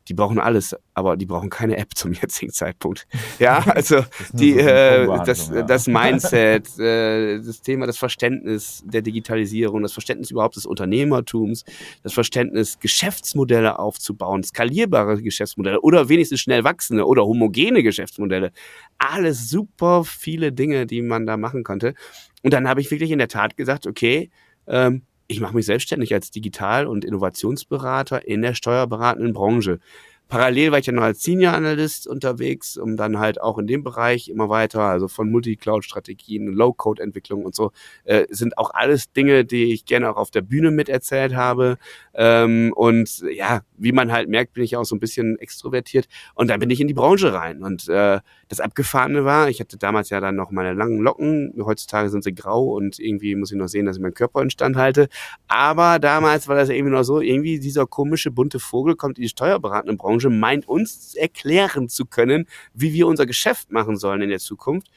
die 0.07 0.13
brauchen 0.13 0.39
alles, 0.39 0.75
aber 0.93 1.17
die 1.17 1.25
brauchen 1.25 1.49
keine 1.49 1.77
App 1.77 1.95
zum 1.95 2.13
jetzigen 2.21 2.51
Zeitpunkt. 2.51 3.07
Ja, 3.39 3.59
also 3.59 4.05
die, 4.31 4.57
äh, 4.57 5.07
das, 5.25 5.51
das 5.67 5.87
Mindset, 5.87 6.77
äh, 6.79 7.39
das 7.41 7.61
Thema, 7.61 7.87
das 7.87 7.97
Verständnis 7.97 8.83
der 8.85 9.01
Digitalisierung, 9.01 9.81
das 9.81 9.91
Verständnis 9.91 10.29
überhaupt 10.31 10.55
des 10.55 10.65
Unternehmertums, 10.65 11.65
das 12.03 12.13
Verständnis, 12.13 12.79
Geschäftsmodelle 12.79 13.79
aufzubauen, 13.79 14.43
skalierbare 14.43 15.21
Geschäftsmodelle 15.21 15.81
oder 15.81 16.09
wenigstens 16.09 16.41
schnell 16.41 16.63
wachsende 16.63 17.05
oder 17.05 17.23
homogene 17.25 17.81
Geschäftsmodelle. 17.81 18.51
Alles 18.97 19.49
super 19.49 20.03
viele 20.03 20.51
Dinge, 20.51 20.85
die 20.85 21.01
man 21.01 21.25
da 21.25 21.35
machen 21.37 21.63
konnte. 21.63 21.95
Und 22.43 22.53
dann 22.53 22.67
habe 22.67 22.81
ich 22.81 22.91
wirklich 22.91 23.11
in 23.11 23.19
der 23.19 23.29
Tat 23.29 23.57
gesagt, 23.57 23.87
okay, 23.87 24.29
ähm, 24.67 25.03
ich 25.27 25.39
mache 25.39 25.55
mich 25.55 25.65
selbstständig 25.65 26.13
als 26.13 26.31
Digital- 26.31 26.87
und 26.87 27.05
Innovationsberater 27.05 28.27
in 28.27 28.41
der 28.41 28.53
steuerberatenden 28.53 29.33
Branche. 29.33 29.79
Parallel 30.27 30.71
war 30.71 30.79
ich 30.79 30.87
ja 30.87 30.93
noch 30.93 31.03
als 31.03 31.21
Senior 31.21 31.53
Analyst 31.53 32.07
unterwegs, 32.07 32.77
um 32.77 32.97
dann 32.97 33.19
halt 33.19 33.39
auch 33.39 33.57
in 33.59 33.67
dem 33.67 33.83
Bereich 33.83 34.29
immer 34.29 34.49
weiter, 34.49 34.81
also 34.81 35.07
von 35.07 35.31
Multi-Cloud-Strategien, 35.31 36.47
Low-Code-Entwicklung 36.47 37.45
und 37.45 37.53
so, 37.53 37.71
äh, 38.03 38.25
sind 38.29 38.57
auch 38.57 38.71
alles 38.73 39.11
Dinge, 39.11 39.45
die 39.45 39.73
ich 39.73 39.85
gerne 39.85 40.09
auch 40.09 40.17
auf 40.17 40.31
der 40.31 40.41
Bühne 40.41 40.71
miterzählt 40.71 41.35
habe. 41.35 41.77
Ähm, 42.13 42.73
und 42.75 43.23
ja, 43.31 43.61
wie 43.77 43.91
man 43.91 44.11
halt 44.11 44.29
merkt, 44.29 44.53
bin 44.53 44.63
ich 44.63 44.75
auch 44.75 44.85
so 44.85 44.95
ein 44.95 44.99
bisschen 44.99 45.37
extrovertiert. 45.37 46.07
Und 46.35 46.49
dann 46.49 46.59
bin 46.59 46.69
ich 46.69 46.81
in 46.81 46.87
die 46.87 46.93
Branche 46.93 47.33
rein. 47.33 47.61
Und 47.61 47.87
äh, 47.89 48.19
das 48.47 48.59
Abgefahrene 48.59 49.25
war, 49.25 49.49
ich 49.49 49.59
hatte 49.59 49.77
damals 49.77 50.09
ja 50.09 50.19
dann 50.19 50.35
noch 50.35 50.51
meine 50.51 50.73
langen 50.73 50.99
Locken. 50.99 51.53
Heutzutage 51.63 52.09
sind 52.09 52.23
sie 52.23 52.33
grau 52.33 52.75
und 52.75 52.99
irgendwie 52.99 53.35
muss 53.35 53.51
ich 53.51 53.57
noch 53.57 53.67
sehen, 53.67 53.85
dass 53.85 53.97
ich 53.97 54.01
meinen 54.01 54.13
Körper 54.13 54.41
in 54.41 54.49
Stand 54.49 54.75
halte. 54.75 55.09
Aber 55.47 55.99
damals 55.99 56.47
war 56.47 56.55
das 56.55 56.69
irgendwie 56.69 56.91
noch 56.91 57.03
so, 57.03 57.19
irgendwie 57.19 57.59
dieser 57.59 57.85
komische 57.85 58.31
bunte 58.31 58.59
Vogel 58.59 58.95
kommt 58.95 59.17
in 59.17 59.23
die 59.23 59.29
steuerberatende 59.29 59.95
Branche, 59.95 60.12
meint 60.29 60.67
uns 60.67 61.15
erklären 61.15 61.89
zu 61.89 62.05
können, 62.05 62.47
wie 62.73 62.93
wir 62.93 63.07
unser 63.07 63.25
Geschäft 63.25 63.71
machen 63.71 63.97
sollen 63.97 64.21
in 64.21 64.29
der 64.29 64.39
Zukunft. 64.39 64.87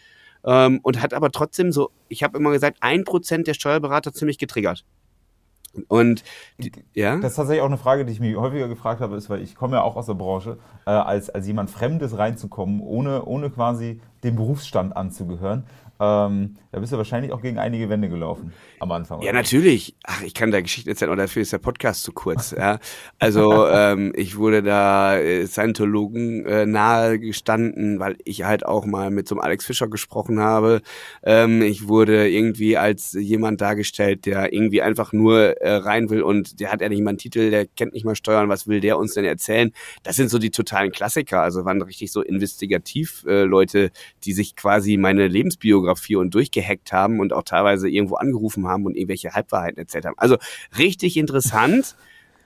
Ähm, 0.44 0.80
und 0.82 1.02
hat 1.02 1.12
aber 1.12 1.30
trotzdem 1.30 1.72
so, 1.72 1.90
ich 2.08 2.22
habe 2.22 2.38
immer 2.38 2.52
gesagt, 2.52 2.78
ein 2.80 3.04
Prozent 3.04 3.46
der 3.46 3.54
Steuerberater 3.54 4.12
ziemlich 4.12 4.38
getriggert. 4.38 4.84
Und 5.88 6.24
ja. 6.94 7.16
Das 7.18 7.32
ist 7.32 7.36
tatsächlich 7.36 7.62
auch 7.62 7.66
eine 7.66 7.78
Frage, 7.78 8.04
die 8.04 8.12
ich 8.12 8.20
mich 8.20 8.36
häufiger 8.36 8.68
gefragt 8.68 9.00
habe, 9.00 9.16
ist, 9.16 9.28
weil 9.28 9.42
ich 9.42 9.54
komme 9.54 9.76
ja 9.76 9.82
auch 9.82 9.96
aus 9.96 10.06
der 10.06 10.14
Branche, 10.14 10.58
äh, 10.86 10.90
als, 10.90 11.30
als 11.30 11.46
jemand 11.46 11.70
Fremdes 11.70 12.16
reinzukommen, 12.16 12.80
ohne, 12.80 13.24
ohne 13.24 13.50
quasi 13.50 14.00
dem 14.24 14.36
Berufsstand 14.36 14.96
anzugehören. 14.96 15.64
Ähm, 15.98 16.56
da 16.76 16.80
bist 16.80 16.92
du 16.92 16.98
wahrscheinlich 16.98 17.32
auch 17.32 17.40
gegen 17.40 17.58
einige 17.58 17.88
Wände 17.88 18.10
gelaufen 18.10 18.52
am 18.80 18.92
Anfang. 18.92 19.22
Ja, 19.22 19.32
natürlich. 19.32 19.96
Ach, 20.04 20.22
ich 20.22 20.34
kann 20.34 20.50
da 20.50 20.60
Geschichten 20.60 20.90
erzählen, 20.90 21.10
aber 21.10 21.22
dafür 21.22 21.40
ist 21.40 21.54
der 21.54 21.58
Podcast 21.58 22.02
zu 22.02 22.12
kurz. 22.12 22.50
ja. 22.50 22.78
Also 23.18 23.66
ähm, 23.70 24.12
ich 24.14 24.36
wurde 24.36 24.62
da 24.62 25.18
äh, 25.18 25.46
Scientologen 25.46 26.44
äh, 26.44 26.66
nahe 26.66 27.18
gestanden, 27.18 27.98
weil 27.98 28.18
ich 28.24 28.44
halt 28.44 28.66
auch 28.66 28.84
mal 28.84 29.10
mit 29.10 29.26
so 29.26 29.34
einem 29.34 29.40
Alex 29.40 29.64
Fischer 29.64 29.88
gesprochen 29.88 30.38
habe. 30.38 30.82
Ähm, 31.22 31.62
ich 31.62 31.88
wurde 31.88 32.28
irgendwie 32.28 32.76
als 32.76 33.14
jemand 33.14 33.62
dargestellt, 33.62 34.26
der 34.26 34.52
irgendwie 34.52 34.82
einfach 34.82 35.14
nur 35.14 35.62
äh, 35.62 35.76
rein 35.76 36.10
will 36.10 36.20
und 36.20 36.60
der 36.60 36.72
hat 36.72 36.82
ja 36.82 36.90
nicht 36.90 37.02
mal 37.02 37.10
einen 37.10 37.18
Titel, 37.18 37.50
der 37.50 37.66
kennt 37.66 37.94
nicht 37.94 38.04
mal 38.04 38.16
Steuern, 38.16 38.50
was 38.50 38.66
will 38.66 38.80
der 38.80 38.98
uns 38.98 39.14
denn 39.14 39.24
erzählen? 39.24 39.72
Das 40.02 40.16
sind 40.16 40.28
so 40.28 40.38
die 40.38 40.50
totalen 40.50 40.92
Klassiker. 40.92 41.40
Also 41.40 41.64
waren 41.64 41.80
richtig 41.80 42.12
so 42.12 42.20
investigativ 42.20 43.24
äh, 43.26 43.44
Leute, 43.44 43.92
die 44.24 44.34
sich 44.34 44.56
quasi 44.56 44.98
meine 44.98 45.26
Lebensbiografie 45.26 45.85
und 46.16 46.34
durchgehackt 46.34 46.92
haben 46.92 47.20
und 47.20 47.32
auch 47.32 47.42
teilweise 47.42 47.88
irgendwo 47.88 48.16
angerufen 48.16 48.66
haben 48.66 48.86
und 48.86 48.96
irgendwelche 48.96 49.32
Halbwahrheiten 49.32 49.78
erzählt 49.78 50.04
haben. 50.06 50.18
Also 50.18 50.36
richtig 50.78 51.16
interessant. 51.16 51.96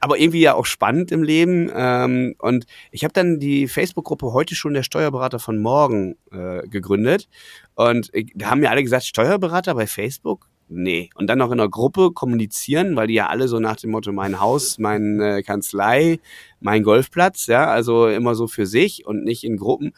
aber 0.01 0.19
irgendwie 0.19 0.41
ja 0.41 0.55
auch 0.55 0.65
spannend 0.67 1.13
im 1.13 1.23
Leben. 1.23 1.71
Ähm, 1.75 2.35
und 2.39 2.65
ich 2.91 3.05
habe 3.05 3.13
dann 3.13 3.39
die 3.39 3.69
Facebook-Gruppe 3.69 4.33
heute 4.33 4.55
schon 4.55 4.75
der 4.75 4.83
Steuerberater 4.83 5.39
von 5.39 5.61
morgen 5.61 6.17
äh, 6.33 6.67
gegründet. 6.69 7.29
Und 7.75 8.11
da 8.35 8.51
haben 8.51 8.61
mir 8.61 8.71
alle 8.71 8.83
gesagt, 8.83 9.05
Steuerberater 9.05 9.75
bei 9.75 9.87
Facebook? 9.87 10.49
Nee. 10.69 11.11
Und 11.17 11.27
dann 11.27 11.39
noch 11.39 11.51
in 11.51 11.61
einer 11.61 11.69
Gruppe 11.69 12.13
kommunizieren, 12.13 12.97
weil 12.97 13.09
die 13.09 13.15
ja 13.15 13.27
alle 13.27 13.49
so 13.49 13.59
nach 13.59 13.77
dem 13.77 13.91
Motto 13.91 14.13
mein 14.13 14.41
Haus, 14.41 14.79
meine 14.79 15.43
Kanzlei, 15.43 16.21
mein 16.61 16.83
Golfplatz, 16.83 17.47
ja, 17.49 17.67
also 17.67 18.07
immer 18.07 18.35
so 18.35 18.47
für 18.47 18.67
sich 18.67 19.05
und 19.05 19.25
nicht 19.25 19.45
in 19.45 19.57
Gruppen. 19.57 19.93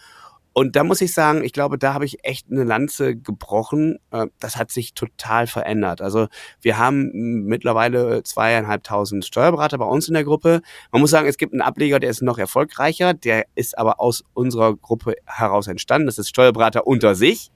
Und 0.52 0.76
da 0.76 0.84
muss 0.84 1.00
ich 1.00 1.14
sagen, 1.14 1.42
ich 1.42 1.52
glaube, 1.52 1.78
da 1.78 1.94
habe 1.94 2.04
ich 2.04 2.24
echt 2.24 2.50
eine 2.50 2.64
Lanze 2.64 3.16
gebrochen. 3.16 3.98
Äh, 4.10 4.26
das 4.38 4.56
hat 4.56 4.70
sich 4.70 4.94
total 4.94 5.46
verändert. 5.46 6.00
Also 6.02 6.28
wir 6.60 6.78
haben 6.78 7.10
mittlerweile 7.46 8.22
zweieinhalbtausend 8.22 9.24
Steuerberater 9.24 9.78
bei 9.78 9.86
uns 9.86 10.08
in 10.08 10.14
der 10.14 10.24
Gruppe. 10.24 10.62
Man 10.90 11.00
muss 11.00 11.10
sagen, 11.10 11.26
es 11.26 11.38
gibt 11.38 11.52
einen 11.52 11.62
Ableger, 11.62 12.00
der 12.00 12.10
ist 12.10 12.22
noch 12.22 12.38
erfolgreicher. 12.38 13.14
Der 13.14 13.46
ist 13.54 13.78
aber 13.78 14.00
aus 14.00 14.24
unserer 14.34 14.76
Gruppe 14.76 15.14
heraus 15.24 15.68
entstanden. 15.68 16.06
Das 16.06 16.18
ist 16.18 16.28
Steuerberater 16.28 16.86
unter 16.86 17.14
sich 17.14 17.50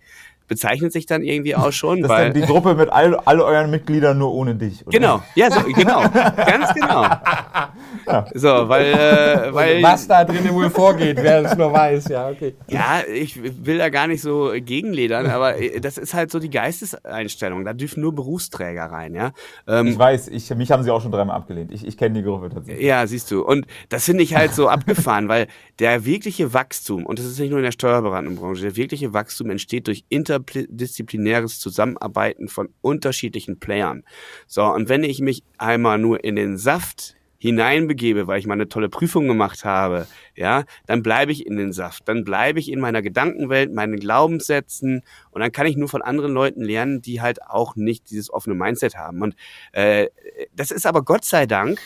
bezeichnet 0.48 0.92
sich 0.92 1.06
dann 1.06 1.22
irgendwie 1.22 1.54
auch 1.56 1.72
schon. 1.72 2.02
Das 2.02 2.10
weil 2.10 2.28
ist 2.28 2.34
dann 2.34 2.42
die 2.42 2.46
Gruppe 2.46 2.74
mit 2.74 2.90
all, 2.90 3.16
all 3.16 3.40
euren 3.40 3.70
Mitgliedern 3.70 4.18
nur 4.18 4.32
ohne 4.32 4.54
dich. 4.54 4.86
Oder? 4.86 4.98
Genau, 4.98 5.22
ja, 5.34 5.50
so, 5.50 5.60
genau, 5.62 6.02
ganz 6.10 6.74
genau. 6.74 7.06
Ja. 8.06 8.26
So, 8.34 8.48
weil, 8.68 8.86
äh, 8.86 9.54
weil 9.54 9.82
was 9.82 10.06
da 10.06 10.24
drinnen 10.24 10.54
wohl 10.54 10.70
vorgeht, 10.70 11.18
wer 11.20 11.44
es 11.44 11.56
nur 11.56 11.72
weiß, 11.72 12.08
ja, 12.08 12.28
okay. 12.28 12.54
Ja, 12.68 13.02
ich 13.12 13.40
will 13.64 13.78
da 13.78 13.88
gar 13.88 14.06
nicht 14.06 14.22
so 14.22 14.52
gegenledern, 14.54 15.26
aber 15.26 15.58
äh, 15.58 15.80
das 15.80 15.98
ist 15.98 16.14
halt 16.14 16.30
so 16.30 16.38
die 16.38 16.50
Geisteseinstellung. 16.50 17.64
Da 17.64 17.72
dürfen 17.72 18.00
nur 18.00 18.14
Berufsträger 18.14 18.84
rein, 18.84 19.14
ja. 19.14 19.32
Ähm, 19.66 19.88
ich 19.88 19.98
weiß, 19.98 20.28
ich, 20.28 20.54
mich 20.54 20.70
haben 20.70 20.82
sie 20.82 20.90
auch 20.90 21.02
schon 21.02 21.12
dreimal 21.12 21.36
abgelehnt. 21.36 21.72
Ich, 21.72 21.86
ich 21.86 21.96
kenne 21.96 22.14
die 22.14 22.22
Gruppe 22.22 22.50
tatsächlich. 22.50 22.84
Ja, 22.84 23.06
siehst 23.06 23.30
du. 23.30 23.42
Und 23.42 23.66
das 23.88 24.04
finde 24.04 24.22
ich 24.22 24.34
halt 24.34 24.54
so 24.54 24.68
abgefahren, 24.68 25.28
weil 25.28 25.48
der 25.78 26.04
wirkliche 26.04 26.54
Wachstum, 26.54 27.04
und 27.06 27.18
das 27.18 27.26
ist 27.26 27.38
nicht 27.38 27.50
nur 27.50 27.58
in 27.58 27.64
der 27.64 27.72
steuerberatenden 27.72 28.36
Branche, 28.36 28.62
der 28.62 28.76
wirkliche 28.76 29.12
Wachstum 29.12 29.50
entsteht 29.50 29.86
durch 29.88 30.04
interdisziplinäres 30.36 31.58
Zusammenarbeiten 31.60 32.48
von 32.48 32.68
unterschiedlichen 32.80 33.58
Playern. 33.58 34.04
So, 34.46 34.64
und 34.64 34.88
wenn 34.88 35.04
ich 35.04 35.20
mich 35.20 35.42
einmal 35.58 35.98
nur 35.98 36.24
in 36.24 36.36
den 36.36 36.56
Saft 36.56 37.16
hineinbegebe, 37.38 38.26
weil 38.26 38.38
ich 38.38 38.46
mal 38.46 38.54
eine 38.54 38.68
tolle 38.68 38.88
Prüfung 38.88 39.28
gemacht 39.28 39.64
habe, 39.64 40.06
ja, 40.34 40.64
dann 40.86 41.02
bleibe 41.02 41.32
ich 41.32 41.46
in 41.46 41.56
den 41.56 41.72
Saft, 41.72 42.08
dann 42.08 42.24
bleibe 42.24 42.58
ich 42.58 42.70
in 42.70 42.80
meiner 42.80 43.02
Gedankenwelt, 43.02 43.72
meinen 43.72 44.00
Glaubenssätzen 44.00 45.02
und 45.30 45.40
dann 45.40 45.52
kann 45.52 45.66
ich 45.66 45.76
nur 45.76 45.88
von 45.88 46.02
anderen 46.02 46.32
Leuten 46.32 46.62
lernen, 46.62 47.02
die 47.02 47.20
halt 47.20 47.42
auch 47.42 47.76
nicht 47.76 48.10
dieses 48.10 48.32
offene 48.32 48.54
Mindset 48.54 48.96
haben. 48.96 49.22
Und 49.22 49.36
äh, 49.72 50.08
das 50.54 50.70
ist 50.70 50.86
aber 50.86 51.02
Gott 51.02 51.24
sei 51.24 51.46
Dank 51.46 51.80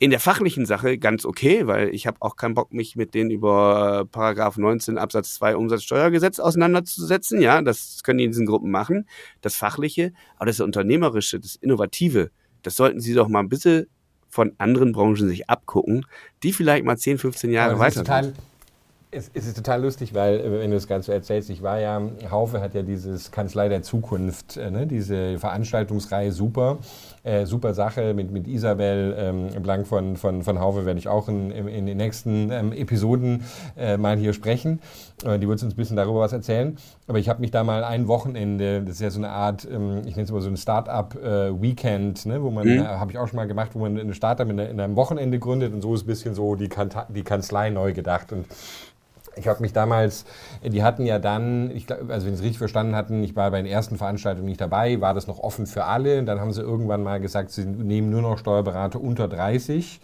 in 0.00 0.10
der 0.10 0.18
fachlichen 0.18 0.64
Sache 0.64 0.96
ganz 0.96 1.26
okay, 1.26 1.66
weil 1.66 1.94
ich 1.94 2.06
habe 2.06 2.16
auch 2.20 2.36
keinen 2.36 2.54
Bock, 2.54 2.72
mich 2.72 2.96
mit 2.96 3.12
denen 3.12 3.30
über 3.30 4.06
Paragraph 4.10 4.56
19 4.56 4.96
Absatz 4.96 5.34
2 5.34 5.56
Umsatzsteuergesetz 5.56 6.40
auseinanderzusetzen. 6.40 7.42
Ja, 7.42 7.60
das 7.60 8.02
können 8.02 8.16
die 8.16 8.24
in 8.24 8.30
diesen 8.30 8.46
Gruppen 8.46 8.70
machen. 8.70 9.06
Das 9.42 9.56
Fachliche, 9.56 10.14
aber 10.36 10.46
das 10.46 10.60
Unternehmerische, 10.60 11.38
das 11.38 11.54
Innovative, 11.54 12.30
das 12.62 12.76
sollten 12.76 13.00
sie 13.00 13.12
doch 13.12 13.28
mal 13.28 13.40
ein 13.40 13.50
bisschen 13.50 13.88
von 14.30 14.54
anderen 14.56 14.92
Branchen 14.92 15.28
sich 15.28 15.50
abgucken, 15.50 16.06
die 16.42 16.54
vielleicht 16.54 16.86
mal 16.86 16.96
10, 16.96 17.18
15 17.18 17.50
Jahre 17.50 17.78
weiter 17.78 18.04
sind. 18.04 18.34
Es, 19.12 19.28
es, 19.34 19.48
ist 19.48 19.56
total 19.56 19.82
lustig, 19.82 20.14
weil, 20.14 20.38
äh, 20.38 20.60
wenn 20.60 20.70
du 20.70 20.76
das 20.76 20.86
Ganze 20.86 21.12
erzählst, 21.12 21.50
ich 21.50 21.62
war 21.62 21.80
ja, 21.80 22.00
Haufe 22.30 22.60
hat 22.60 22.74
ja 22.74 22.82
dieses 22.82 23.32
Kanzlei 23.32 23.68
der 23.68 23.82
Zukunft, 23.82 24.56
äh, 24.56 24.70
ne, 24.70 24.86
diese 24.86 25.36
Veranstaltungsreihe 25.40 26.30
super, 26.30 26.78
äh, 27.22 27.46
super 27.46 27.74
Sache 27.74 28.14
mit, 28.14 28.30
mit 28.30 28.46
Isabel 28.46 29.14
ähm, 29.18 29.62
Blank 29.62 29.86
von, 29.86 30.16
von, 30.16 30.42
von 30.42 30.58
Haufe 30.58 30.86
werde 30.86 30.98
ich 30.98 31.08
auch 31.08 31.28
in, 31.28 31.50
in 31.50 31.86
den 31.86 31.96
nächsten 31.96 32.50
ähm, 32.50 32.72
Episoden 32.72 33.44
äh, 33.76 33.96
mal 33.96 34.16
hier 34.16 34.32
sprechen. 34.32 34.80
Äh, 35.24 35.38
die 35.38 35.48
wird 35.48 35.62
uns 35.62 35.72
ein 35.74 35.76
bisschen 35.76 35.96
darüber 35.96 36.20
was 36.20 36.32
erzählen. 36.32 36.76
Aber 37.06 37.18
ich 37.18 37.28
habe 37.28 37.40
mich 37.40 37.50
da 37.50 37.64
mal 37.64 37.84
ein 37.84 38.08
Wochenende, 38.08 38.82
das 38.82 38.94
ist 38.94 39.00
ja 39.00 39.10
so 39.10 39.20
eine 39.20 39.30
Art, 39.30 39.68
ähm, 39.70 39.98
ich 40.06 40.16
nenne 40.16 40.22
es 40.22 40.30
immer 40.30 40.40
so 40.40 40.48
ein 40.48 40.56
Start-up-Weekend, 40.56 42.24
äh, 42.24 42.28
ne, 42.28 42.42
wo 42.42 42.50
man, 42.50 42.66
mhm. 42.66 42.86
habe 42.86 43.10
ich 43.12 43.18
auch 43.18 43.28
schon 43.28 43.36
mal 43.36 43.48
gemacht, 43.48 43.70
wo 43.74 43.80
man 43.80 43.98
eine 43.98 44.14
Startup 44.14 44.48
in, 44.48 44.58
in 44.58 44.80
einem 44.80 44.96
Wochenende 44.96 45.38
gründet 45.38 45.74
und 45.74 45.82
so 45.82 45.94
ist 45.94 46.04
ein 46.04 46.06
bisschen 46.06 46.34
so 46.34 46.54
die, 46.54 46.70
die 47.08 47.22
Kanzlei 47.22 47.70
neu 47.70 47.92
gedacht. 47.92 48.32
Und 48.32 48.46
ich 49.40 49.48
habe 49.48 49.60
mich 49.62 49.72
damals, 49.72 50.24
die 50.62 50.82
hatten 50.82 51.04
ja 51.06 51.18
dann, 51.18 51.70
ich 51.70 51.86
glaub, 51.86 52.10
also 52.10 52.26
wenn 52.26 52.34
sie 52.34 52.40
es 52.40 52.42
richtig 52.42 52.58
verstanden 52.58 52.94
hatten, 52.94 53.22
ich 53.24 53.34
war 53.34 53.50
bei 53.50 53.58
den 53.60 53.70
ersten 53.70 53.96
Veranstaltungen 53.96 54.46
nicht 54.46 54.60
dabei, 54.60 55.00
war 55.00 55.14
das 55.14 55.26
noch 55.26 55.38
offen 55.38 55.66
für 55.66 55.84
alle. 55.84 56.18
Und 56.18 56.26
dann 56.26 56.40
haben 56.40 56.52
sie 56.52 56.62
irgendwann 56.62 57.02
mal 57.02 57.20
gesagt, 57.20 57.50
sie 57.50 57.64
nehmen 57.64 58.10
nur 58.10 58.22
noch 58.22 58.38
Steuerberater 58.38 59.00
unter 59.00 59.28
30 59.28 60.00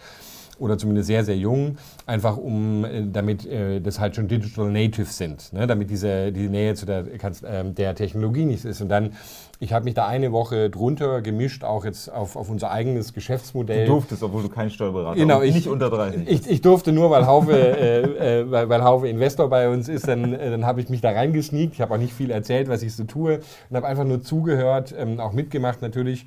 oder 0.58 0.78
zumindest 0.78 1.08
sehr, 1.08 1.24
sehr 1.24 1.36
jung, 1.36 1.76
einfach 2.06 2.36
um, 2.36 2.84
äh, 2.84 3.04
damit 3.12 3.46
äh, 3.46 3.80
das 3.80 4.00
halt 4.00 4.16
schon 4.16 4.28
Digital 4.28 4.70
Native 4.70 5.06
sind, 5.06 5.52
ne? 5.52 5.66
damit 5.66 5.90
diese, 5.90 6.32
die 6.32 6.48
Nähe 6.48 6.74
zu 6.74 6.86
der, 6.86 7.04
äh, 7.06 7.64
der 7.72 7.94
Technologie 7.94 8.44
nicht 8.44 8.64
ist. 8.64 8.80
Und 8.80 8.88
dann, 8.88 9.12
ich 9.60 9.72
habe 9.72 9.84
mich 9.84 9.94
da 9.94 10.06
eine 10.06 10.32
Woche 10.32 10.70
drunter 10.70 11.20
gemischt, 11.20 11.64
auch 11.64 11.84
jetzt 11.84 12.12
auf, 12.12 12.36
auf 12.36 12.48
unser 12.48 12.70
eigenes 12.70 13.12
Geschäftsmodell. 13.12 13.86
Du 13.86 13.92
durftest, 13.92 14.22
obwohl 14.22 14.42
du 14.42 14.48
kein 14.48 14.70
Steuerberater 14.70 15.18
genau, 15.18 15.42
ich, 15.42 15.54
nicht 15.54 15.68
unter 15.68 15.90
30. 15.90 16.22
Ich, 16.26 16.48
ich 16.48 16.60
durfte 16.62 16.92
nur, 16.92 17.10
weil 17.10 17.26
Haufe, 17.26 17.52
äh, 17.52 18.40
äh, 18.40 18.50
weil, 18.50 18.68
weil 18.68 18.82
Haufe 18.82 19.08
Investor 19.08 19.48
bei 19.48 19.68
uns 19.68 19.88
ist, 19.88 20.08
dann, 20.08 20.32
äh, 20.32 20.50
dann 20.50 20.64
habe 20.64 20.80
ich 20.80 20.88
mich 20.88 21.00
da 21.00 21.10
reingesneakt. 21.10 21.74
Ich 21.74 21.80
habe 21.80 21.94
auch 21.94 21.98
nicht 21.98 22.12
viel 22.12 22.30
erzählt, 22.30 22.68
was 22.68 22.82
ich 22.82 22.94
so 22.94 23.04
tue 23.04 23.40
und 23.70 23.76
habe 23.76 23.86
einfach 23.86 24.04
nur 24.04 24.22
zugehört, 24.22 24.94
ähm, 24.96 25.20
auch 25.20 25.32
mitgemacht 25.32 25.82
natürlich. 25.82 26.24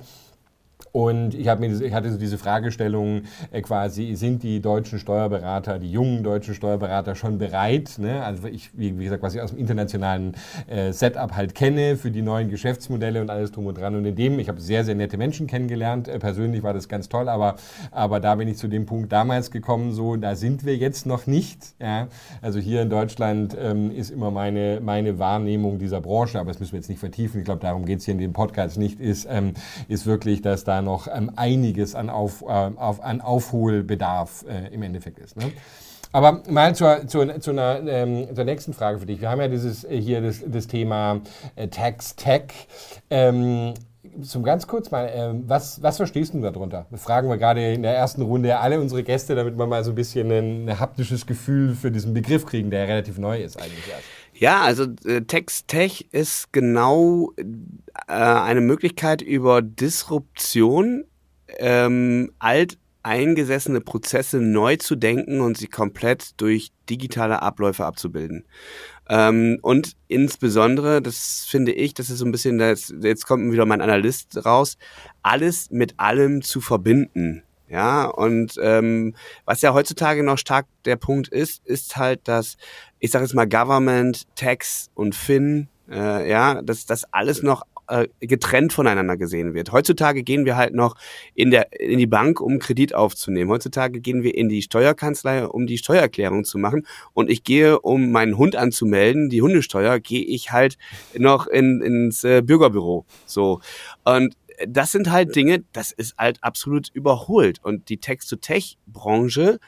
Und 0.92 1.34
ich, 1.34 1.46
mir, 1.58 1.80
ich 1.80 1.94
hatte 1.94 2.10
so 2.10 2.18
diese 2.18 2.36
Fragestellung 2.36 3.22
äh, 3.52 3.62
quasi, 3.62 4.14
sind 4.16 4.42
die 4.42 4.60
deutschen 4.60 4.98
Steuerberater, 4.98 5.78
die 5.78 5.90
jungen 5.90 6.24
deutschen 6.24 6.54
Steuerberater 6.54 7.14
schon 7.14 7.38
bereit? 7.38 7.92
Ne? 7.98 8.24
Also 8.24 8.48
ich, 8.48 8.76
wie, 8.76 8.98
wie, 8.98 9.04
gesagt, 9.04 9.22
ich 9.32 9.40
aus 9.40 9.50
dem 9.50 9.58
internationalen 9.58 10.34
äh, 10.66 10.92
Setup 10.92 11.36
halt 11.36 11.54
kenne 11.54 11.96
für 11.96 12.10
die 12.10 12.22
neuen 12.22 12.50
Geschäftsmodelle 12.50 13.20
und 13.20 13.30
alles 13.30 13.52
drum 13.52 13.66
und 13.66 13.78
dran. 13.78 13.94
Und 13.94 14.04
in 14.04 14.16
dem, 14.16 14.38
ich 14.40 14.48
habe 14.48 14.60
sehr, 14.60 14.84
sehr 14.84 14.96
nette 14.96 15.16
Menschen 15.16 15.46
kennengelernt. 15.46 16.08
Äh, 16.08 16.18
persönlich 16.18 16.64
war 16.64 16.74
das 16.74 16.88
ganz 16.88 17.08
toll, 17.08 17.28
aber, 17.28 17.54
aber 17.92 18.18
da 18.18 18.34
bin 18.34 18.48
ich 18.48 18.56
zu 18.56 18.66
dem 18.66 18.86
Punkt 18.86 19.12
damals 19.12 19.52
gekommen, 19.52 19.92
so, 19.92 20.16
da 20.16 20.34
sind 20.34 20.66
wir 20.66 20.76
jetzt 20.76 21.06
noch 21.06 21.28
nicht. 21.28 21.74
Ja? 21.78 22.08
Also 22.42 22.58
hier 22.58 22.82
in 22.82 22.90
Deutschland 22.90 23.56
ähm, 23.60 23.92
ist 23.92 24.10
immer 24.10 24.32
meine, 24.32 24.80
meine 24.82 25.20
Wahrnehmung 25.20 25.78
dieser 25.78 26.00
Branche, 26.00 26.40
aber 26.40 26.50
das 26.50 26.58
müssen 26.58 26.72
wir 26.72 26.80
jetzt 26.80 26.88
nicht 26.88 26.98
vertiefen. 26.98 27.38
Ich 27.38 27.44
glaube, 27.44 27.60
darum 27.60 27.84
geht 27.84 28.00
es 28.00 28.06
hier 28.06 28.12
in 28.12 28.20
dem 28.20 28.32
Podcast 28.32 28.76
nicht, 28.76 28.98
ist, 28.98 29.28
ähm, 29.30 29.54
ist 29.86 30.06
wirklich, 30.06 30.42
dass 30.42 30.64
da 30.64 30.79
noch 30.82 31.08
ähm, 31.12 31.32
einiges 31.36 31.94
an, 31.94 32.10
Auf, 32.10 32.42
äh, 32.42 32.46
auf, 32.46 33.02
an 33.02 33.20
Aufholbedarf 33.20 34.44
äh, 34.48 34.72
im 34.74 34.82
Endeffekt 34.82 35.18
ist. 35.18 35.36
Ne? 35.36 35.52
Aber 36.12 36.42
mal 36.48 36.74
zur, 36.74 37.06
zur, 37.06 37.40
zu 37.40 37.50
einer, 37.50 37.80
ähm, 37.86 38.34
zur 38.34 38.44
nächsten 38.44 38.72
Frage 38.72 38.98
für 38.98 39.06
dich. 39.06 39.20
Wir 39.20 39.30
haben 39.30 39.40
ja 39.40 39.48
dieses 39.48 39.84
äh, 39.84 40.00
hier 40.00 40.20
das, 40.20 40.42
das 40.44 40.66
Thema 40.66 41.20
äh, 41.54 41.68
Tax 41.68 42.16
Tech. 42.16 42.52
Ähm, 43.10 43.74
zum 44.22 44.42
ganz 44.42 44.66
kurz 44.66 44.90
mal, 44.90 45.06
äh, 45.06 45.30
was, 45.46 45.82
was 45.82 45.98
verstehst 45.98 46.34
du 46.34 46.40
darunter? 46.40 46.86
Das 46.90 47.02
fragen 47.02 47.28
wir 47.28 47.36
gerade 47.36 47.72
in 47.72 47.82
der 47.82 47.94
ersten 47.94 48.22
Runde 48.22 48.58
alle 48.58 48.80
unsere 48.80 49.04
Gäste, 49.04 49.36
damit 49.36 49.56
wir 49.56 49.66
mal 49.66 49.84
so 49.84 49.92
ein 49.92 49.94
bisschen 49.94 50.30
ein, 50.32 50.68
ein 50.68 50.80
haptisches 50.80 51.26
Gefühl 51.26 51.74
für 51.76 51.92
diesen 51.92 52.12
Begriff 52.12 52.44
kriegen, 52.44 52.70
der 52.70 52.88
relativ 52.88 53.18
neu 53.18 53.40
ist 53.40 53.60
eigentlich 53.60 53.88
erst. 53.88 54.04
Ja, 54.40 54.62
also 54.62 54.86
äh, 55.04 55.20
Text 55.20 55.68
Tech 55.68 56.08
ist 56.12 56.50
genau 56.50 57.34
äh, 57.36 58.14
eine 58.14 58.62
Möglichkeit 58.62 59.20
über 59.20 59.60
Disruption 59.60 61.04
ähm, 61.58 62.32
alt 62.38 62.78
eingesessene 63.02 63.82
Prozesse 63.82 64.38
neu 64.38 64.76
zu 64.76 64.96
denken 64.96 65.42
und 65.42 65.58
sie 65.58 65.66
komplett 65.66 66.40
durch 66.40 66.70
digitale 66.88 67.42
Abläufe 67.42 67.84
abzubilden. 67.84 68.46
Ähm, 69.10 69.58
und 69.60 69.92
insbesondere, 70.08 71.02
das 71.02 71.44
finde 71.46 71.72
ich, 71.72 71.92
das 71.92 72.08
ist 72.08 72.18
so 72.18 72.24
ein 72.24 72.32
bisschen, 72.32 72.56
das, 72.56 72.94
jetzt 73.02 73.26
kommt 73.26 73.52
wieder 73.52 73.66
mein 73.66 73.82
Analyst 73.82 74.46
raus, 74.46 74.78
alles 75.22 75.70
mit 75.70 76.00
allem 76.00 76.40
zu 76.40 76.62
verbinden. 76.62 77.42
Ja, 77.70 78.06
und 78.06 78.54
ähm, 78.60 79.14
was 79.44 79.62
ja 79.62 79.72
heutzutage 79.72 80.24
noch 80.24 80.38
stark 80.38 80.66
der 80.84 80.96
Punkt 80.96 81.28
ist, 81.28 81.64
ist 81.64 81.96
halt, 81.96 82.26
dass, 82.26 82.56
ich 82.98 83.12
sage 83.12 83.24
jetzt 83.24 83.34
mal, 83.34 83.48
Government, 83.48 84.26
Tax 84.34 84.90
und 84.94 85.14
Fin, 85.14 85.68
äh, 85.88 86.28
ja, 86.28 86.62
dass 86.62 86.84
das 86.84 87.04
alles 87.12 87.44
noch 87.44 87.62
äh, 87.90 88.08
getrennt 88.20 88.72
voneinander 88.72 89.16
gesehen 89.16 89.54
wird. 89.54 89.72
Heutzutage 89.72 90.22
gehen 90.22 90.44
wir 90.44 90.56
halt 90.56 90.74
noch 90.74 90.96
in, 91.34 91.50
der, 91.50 91.80
in 91.80 91.98
die 91.98 92.06
Bank, 92.06 92.40
um 92.40 92.58
Kredit 92.58 92.94
aufzunehmen. 92.94 93.50
Heutzutage 93.50 94.00
gehen 94.00 94.22
wir 94.22 94.34
in 94.34 94.48
die 94.48 94.62
Steuerkanzlei, 94.62 95.46
um 95.46 95.66
die 95.66 95.78
Steuererklärung 95.78 96.44
zu 96.44 96.58
machen. 96.58 96.86
Und 97.14 97.30
ich 97.30 97.44
gehe, 97.44 97.80
um 97.80 98.12
meinen 98.12 98.38
Hund 98.38 98.56
anzumelden, 98.56 99.28
die 99.28 99.42
Hundesteuer, 99.42 99.98
gehe 99.98 100.24
ich 100.24 100.52
halt 100.52 100.78
noch 101.16 101.46
in, 101.46 101.80
ins 101.82 102.24
äh, 102.24 102.42
Bürgerbüro. 102.42 103.04
So. 103.26 103.60
Und 104.04 104.36
das 104.68 104.92
sind 104.92 105.10
halt 105.10 105.34
Dinge, 105.36 105.64
das 105.72 105.92
ist 105.92 106.16
halt 106.18 106.42
absolut 106.42 106.88
überholt. 106.92 107.58
Und 107.62 107.88
die 107.88 107.98
Text-to-Tech-Branche 107.98 109.58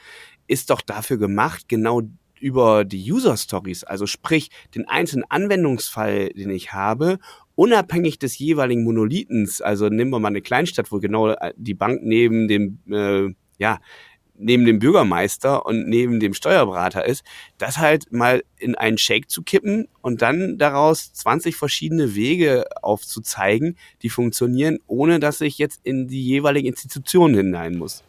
ist 0.47 0.69
doch 0.69 0.81
dafür 0.81 1.17
gemacht, 1.17 1.67
genau 1.67 2.01
über 2.39 2.83
die 2.83 3.09
User 3.09 3.37
Stories, 3.37 3.85
also 3.85 4.05
sprich 4.05 4.49
den 4.75 4.85
einzelnen 4.85 5.23
Anwendungsfall, 5.29 6.29
den 6.29 6.49
ich 6.49 6.73
habe, 6.73 7.19
unabhängig 7.55 8.19
des 8.19 8.37
jeweiligen 8.37 8.83
Monolithens, 8.83 9.61
also 9.61 9.87
nehmen 9.87 10.11
wir 10.11 10.19
mal 10.19 10.27
eine 10.27 10.41
Kleinstadt, 10.41 10.91
wo 10.91 10.99
genau 10.99 11.29
äh, 11.29 11.53
die 11.55 11.73
Bank 11.73 12.01
neben 12.03 12.49
dem, 12.49 12.79
äh, 12.91 13.33
ja, 13.59 13.79
neben 14.43 14.65
dem 14.65 14.79
Bürgermeister 14.79 15.65
und 15.65 15.87
neben 15.87 16.19
dem 16.19 16.33
Steuerberater 16.33 17.05
ist, 17.05 17.23
das 17.57 17.77
halt 17.77 18.11
mal 18.11 18.43
in 18.57 18.75
einen 18.75 18.97
Shake 18.97 19.29
zu 19.29 19.41
kippen 19.43 19.87
und 20.01 20.21
dann 20.21 20.57
daraus 20.57 21.13
20 21.13 21.55
verschiedene 21.55 22.15
Wege 22.15 22.65
aufzuzeigen, 22.81 23.77
die 24.01 24.09
funktionieren, 24.09 24.79
ohne 24.87 25.19
dass 25.19 25.41
ich 25.41 25.57
jetzt 25.57 25.79
in 25.83 26.07
die 26.07 26.23
jeweilige 26.23 26.67
Institution 26.67 27.33
hinein 27.33 27.77
muss. 27.77 28.03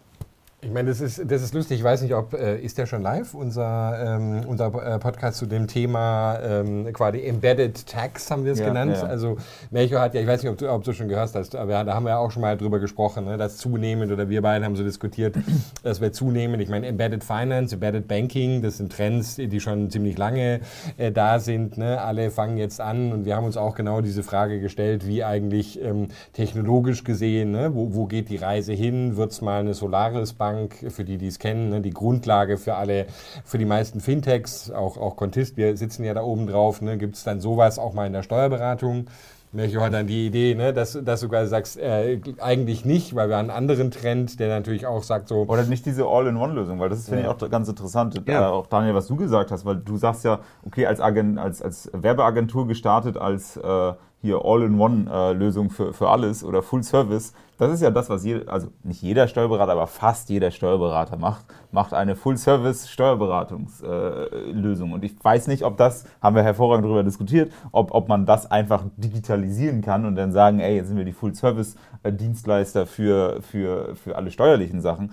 Ich 0.65 0.73
meine, 0.73 0.89
das 0.89 1.01
ist, 1.01 1.31
das 1.31 1.43
ist 1.43 1.53
lustig. 1.53 1.79
Ich 1.79 1.85
weiß 1.85 2.01
nicht, 2.01 2.15
ob 2.15 2.33
äh, 2.33 2.59
ist 2.59 2.79
der 2.79 2.87
schon 2.87 3.03
live, 3.03 3.35
unser, 3.35 4.17
ähm, 4.17 4.45
unser 4.47 4.73
äh, 4.95 4.99
Podcast 4.99 5.37
zu 5.37 5.45
dem 5.45 5.67
Thema 5.67 6.39
ähm, 6.43 6.91
quasi 6.93 7.21
Embedded 7.23 7.87
Tax 7.87 8.31
haben 8.31 8.47
wir 8.47 8.53
es 8.53 8.61
ja, 8.61 8.69
genannt. 8.69 8.97
Ja. 8.97 9.07
Also 9.07 9.37
Melchior 9.71 10.01
hat 10.01 10.15
ja, 10.15 10.23
ich 10.23 10.27
weiß 10.27 10.43
nicht, 10.43 10.51
ob 10.51 10.57
du, 10.57 10.71
ob 10.71 10.83
du 10.83 10.95
schon 10.95 11.09
gehört 11.09 11.35
hast, 11.35 11.55
aber 11.55 11.85
da 11.85 11.95
haben 11.95 12.05
wir 12.05 12.11
ja 12.11 12.19
auch 12.19 12.31
schon 12.31 12.41
mal 12.41 12.57
drüber 12.57 12.79
gesprochen, 12.79 13.27
ne, 13.27 13.37
dass 13.37 13.59
zunehmend 13.59 14.11
oder 14.11 14.31
wir 14.31 14.41
beide 14.41 14.65
haben 14.65 14.75
so 14.75 14.85
diskutiert, 14.85 15.37
dass 15.83 16.01
wir 16.01 16.13
zunehmend, 16.13 16.63
ich 16.63 16.71
meine, 16.71 16.87
Embedded 16.87 17.25
Finance, 17.25 17.75
Embedded 17.75 18.09
Banking, 18.09 18.63
das 18.63 18.79
sind 18.79 18.91
Trends, 18.91 19.37
die 19.37 19.61
schon 19.61 19.91
ziemlich 19.91 20.17
lange 20.17 20.61
äh, 20.97 21.13
da 21.13 21.41
sind. 21.41 21.77
Ne? 21.77 22.01
Alle 22.01 22.31
fangen 22.31 22.57
jetzt 22.57 22.81
an 22.81 23.13
und 23.13 23.27
wir 23.27 23.37
haben 23.37 23.45
uns 23.45 23.59
auch 23.59 23.75
genau 23.75 24.01
diese 24.01 24.23
Frage 24.23 24.61
gestellt, 24.61 25.07
wie 25.07 25.25
eigentlich 25.25 25.83
ähm, 25.83 26.09
technologisch 26.33 27.05
gesehen, 27.05 27.51
ne? 27.51 27.75
wo, 27.75 27.95
wo 27.95 28.07
geht 28.07 28.31
die 28.31 28.37
Reise 28.37 28.73
hin? 28.73 29.19
Wird 29.19 29.33
es 29.33 29.43
mal 29.43 29.61
eine 29.61 29.75
Solaris 29.75 30.33
Bank? 30.55 30.65
Bank, 30.65 30.93
für 30.93 31.05
die, 31.05 31.19
die 31.19 31.27
es 31.27 31.39
kennen, 31.39 31.71
ne, 31.71 31.81
die 31.81 31.91
Grundlage 31.91 32.59
für 32.59 32.75
alle, 32.75 33.07
für 33.45 33.59
die 33.59 33.65
meisten 33.65 34.01
Fintechs, 34.01 34.71
auch, 34.71 34.97
auch 34.97 35.17
Contist, 35.17 35.57
wir 35.57 35.77
sitzen 35.77 36.05
ja 36.05 36.15
da 36.15 36.23
oben 36.23 36.47
drauf, 36.47 36.81
ne, 36.81 36.99
gibt 36.99 37.17
es 37.17 37.25
dann 37.25 37.41
sowas 37.41 37.79
auch 37.79 37.95
mal 37.95 38.07
in 38.07 38.13
der 38.13 38.23
Steuerberatung? 38.23 39.07
Melchior 39.53 39.85
hat 39.85 39.93
dann 39.93 40.09
die 40.09 40.27
Idee, 40.27 40.57
ne, 40.57 40.73
dass, 40.73 40.99
dass 41.01 41.21
du 41.21 41.27
sogar 41.27 41.47
sagst, 41.47 41.79
äh, 41.79 42.21
eigentlich 42.41 42.85
nicht, 42.85 43.15
weil 43.15 43.29
wir 43.29 43.37
einen 43.37 43.51
anderen 43.51 43.93
Trend, 43.93 44.41
der 44.41 44.49
natürlich 44.49 44.85
auch 44.85 45.05
sagt 45.05 45.29
so. 45.29 45.43
Oder 45.47 45.63
nicht 45.65 45.87
diese 45.87 46.07
All-in-One-Lösung, 46.07 46.81
weil 46.81 46.89
das 46.89 47.05
finde 47.05 47.23
ja. 47.23 47.31
ich 47.31 47.45
auch 47.45 47.51
ganz 47.51 47.69
interessant. 47.69 48.21
Ja. 48.27 48.49
Äh, 48.49 48.51
auch 48.51 48.67
Daniel, 48.67 48.97
was 48.97 49.07
du 49.07 49.15
gesagt 49.15 49.53
hast, 49.53 49.65
weil 49.65 49.77
du 49.77 49.97
sagst 49.97 50.25
ja, 50.25 50.41
okay, 50.67 50.87
als, 50.87 51.01
Agent, 51.01 51.39
als, 51.39 51.63
als 51.63 51.89
Werbeagentur 51.93 52.67
gestartet, 52.67 53.17
als 53.17 53.57
äh, 53.57 53.93
hier 54.25 54.41
All-in-One-Lösung 54.43 55.69
für, 55.69 55.93
für 55.93 56.09
alles 56.09 56.43
oder 56.43 56.63
Full 56.63 56.83
Service. 56.83 57.35
Das 57.59 57.71
ist 57.71 57.83
ja 57.83 57.91
das, 57.91 58.09
was 58.09 58.25
jeder, 58.25 58.51
also 58.51 58.69
nicht 58.83 59.03
jeder 59.03 59.29
Steuerberater, 59.29 59.73
aber 59.73 59.87
fast 59.87 60.31
jeder 60.31 60.51
Steuerberater 60.51 61.19
macht, 61.19 61.45
macht 61.73 61.93
eine 61.93 62.17
Full-Service-Steuerberatungslösung. 62.17 64.93
Und 64.93 65.05
ich 65.05 65.23
weiß 65.23 65.47
nicht, 65.47 65.63
ob 65.63 65.77
das, 65.77 66.07
haben 66.23 66.37
wir 66.37 66.43
hervorragend 66.43 66.87
darüber 66.87 67.03
diskutiert, 67.03 67.53
ob, 67.71 67.93
ob 67.93 68.09
man 68.09 68.25
das 68.25 68.51
einfach 68.51 68.85
digitalisieren 68.97 69.83
kann 69.83 70.07
und 70.07 70.17
dann 70.17 70.33
sagen, 70.33 70.59
ey, 70.59 70.77
jetzt 70.77 70.89
sind 70.89 70.97
wir 70.97 71.05
die 71.05 71.13
Full-Service-Dienstleister 71.13 72.87
für, 72.87 73.43
für, 73.43 73.95
für 73.95 74.17
alle 74.17 74.31
steuerlichen 74.31 74.81
Sachen. 74.81 75.13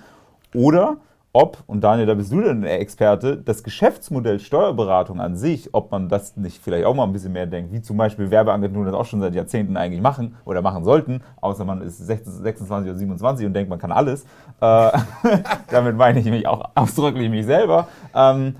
Oder 0.55 0.99
ob, 1.33 1.63
und 1.65 1.81
Daniel, 1.81 2.07
da 2.07 2.13
bist 2.13 2.31
du 2.31 2.41
denn 2.41 2.61
der 2.61 2.81
Experte, 2.81 3.37
das 3.37 3.63
Geschäftsmodell 3.63 4.39
Steuerberatung 4.39 5.21
an 5.21 5.37
sich, 5.37 5.73
ob 5.73 5.91
man 5.91 6.09
das 6.09 6.35
nicht 6.35 6.61
vielleicht 6.61 6.85
auch 6.85 6.93
mal 6.93 7.05
ein 7.05 7.13
bisschen 7.13 7.31
mehr 7.31 7.45
denkt, 7.45 7.71
wie 7.71 7.81
zum 7.81 7.95
Beispiel 7.95 8.29
Werbeagenturen 8.31 8.85
das 8.85 8.95
auch 8.95 9.05
schon 9.05 9.21
seit 9.21 9.33
Jahrzehnten 9.33 9.77
eigentlich 9.77 10.01
machen 10.01 10.35
oder 10.43 10.61
machen 10.61 10.83
sollten, 10.83 11.21
außer 11.39 11.63
man 11.63 11.81
ist 11.81 11.99
26 11.99 12.89
oder 12.89 12.97
27 12.97 13.45
und 13.45 13.53
denkt, 13.53 13.69
man 13.69 13.79
kann 13.79 13.93
alles. 13.93 14.25
Äh, 14.59 14.91
damit 15.71 15.95
meine 15.95 16.19
ich 16.19 16.25
mich 16.25 16.47
auch 16.47 16.69
ausdrücklich 16.75 17.29
mich 17.29 17.45
selber. 17.45 17.87
Ähm, 18.13 18.55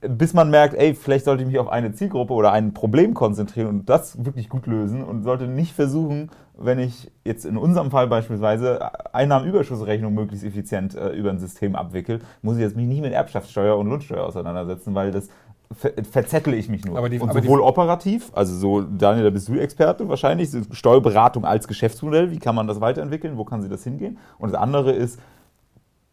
bis 0.00 0.32
man 0.32 0.50
merkt, 0.50 0.74
ey, 0.74 0.94
vielleicht 0.94 1.26
sollte 1.26 1.42
ich 1.42 1.48
mich 1.48 1.58
auf 1.58 1.68
eine 1.68 1.92
Zielgruppe 1.92 2.32
oder 2.32 2.52
ein 2.52 2.72
Problem 2.72 3.12
konzentrieren 3.12 3.68
und 3.68 3.90
das 3.90 4.24
wirklich 4.24 4.48
gut 4.48 4.66
lösen 4.66 5.04
und 5.04 5.22
sollte 5.22 5.46
nicht 5.46 5.74
versuchen, 5.74 6.30
wenn 6.56 6.78
ich 6.78 7.10
jetzt 7.24 7.44
in 7.44 7.56
unserem 7.56 7.90
Fall 7.90 8.06
beispielsweise 8.06 8.90
Einnahmenüberschussrechnung 9.14 10.14
möglichst 10.14 10.44
effizient 10.44 10.94
äh, 10.94 11.10
über 11.10 11.30
ein 11.30 11.38
System 11.38 11.76
abwickel, 11.76 12.20
muss 12.42 12.56
ich 12.56 12.62
jetzt 12.62 12.76
mich 12.76 12.86
nicht 12.86 13.02
mit 13.02 13.12
Erbschaftssteuer 13.12 13.76
und 13.76 13.88
Lohnsteuer 13.88 14.24
auseinandersetzen, 14.24 14.94
weil 14.94 15.10
das 15.10 15.28
ver 15.72 15.92
verzettle 16.10 16.56
ich 16.56 16.68
mich 16.68 16.84
nur. 16.84 16.98
Aber 16.98 17.08
die, 17.08 17.18
und 17.18 17.30
aber 17.30 17.42
sowohl 17.42 17.60
operativ, 17.60 18.30
also 18.34 18.56
so, 18.56 18.80
Daniel, 18.80 19.24
da 19.24 19.30
bist 19.30 19.48
du 19.48 19.54
Experte 19.54 20.08
wahrscheinlich, 20.08 20.50
Steuerberatung 20.72 21.44
als 21.44 21.68
Geschäftsmodell, 21.68 22.30
wie 22.30 22.38
kann 22.38 22.54
man 22.54 22.66
das 22.66 22.80
weiterentwickeln, 22.80 23.36
wo 23.36 23.44
kann 23.44 23.62
sie 23.62 23.68
das 23.68 23.84
hingehen? 23.84 24.18
Und 24.38 24.52
das 24.52 24.60
andere 24.60 24.92
ist, 24.92 25.20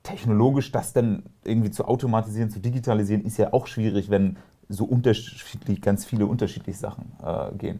technologisch 0.07 0.71
das 0.71 0.93
dann 0.93 1.23
irgendwie 1.43 1.71
zu 1.71 1.85
automatisieren, 1.85 2.49
zu 2.49 2.59
digitalisieren, 2.59 3.25
ist 3.25 3.37
ja 3.37 3.53
auch 3.53 3.67
schwierig, 3.67 4.09
wenn 4.09 4.37
so 4.69 4.85
unterschiedlich, 4.85 5.81
ganz 5.81 6.05
viele 6.05 6.25
unterschiedliche 6.25 6.77
Sachen 6.77 7.11
äh, 7.23 7.55
gehen. 7.57 7.79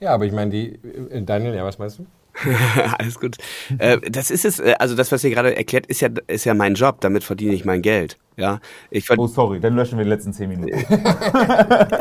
Ja, 0.00 0.14
aber 0.14 0.26
ich 0.26 0.32
meine, 0.32 0.50
die, 0.50 0.74
äh, 0.74 1.22
Daniel, 1.22 1.54
ja, 1.54 1.64
was 1.64 1.78
meinst 1.78 1.98
du? 1.98 2.06
Alles 2.98 3.18
gut. 3.18 3.36
Äh, 3.78 3.98
das 4.10 4.30
ist 4.30 4.44
es, 4.44 4.60
äh, 4.60 4.74
also 4.78 4.94
das, 4.94 5.10
was 5.10 5.24
ihr 5.24 5.30
gerade 5.30 5.56
erklärt, 5.56 5.86
ist 5.86 6.00
ja, 6.00 6.08
ist 6.26 6.44
ja 6.44 6.54
mein 6.54 6.74
Job, 6.74 7.00
damit 7.00 7.24
verdiene 7.24 7.54
ich 7.54 7.64
mein 7.64 7.82
Geld. 7.82 8.18
Ja, 8.38 8.60
ich 8.88 9.10
oh, 9.10 9.26
sorry, 9.26 9.58
dann 9.58 9.74
löschen 9.74 9.98
wir 9.98 10.04
die 10.04 10.10
letzten 10.10 10.32
zehn 10.32 10.48
Minuten. 10.48 10.70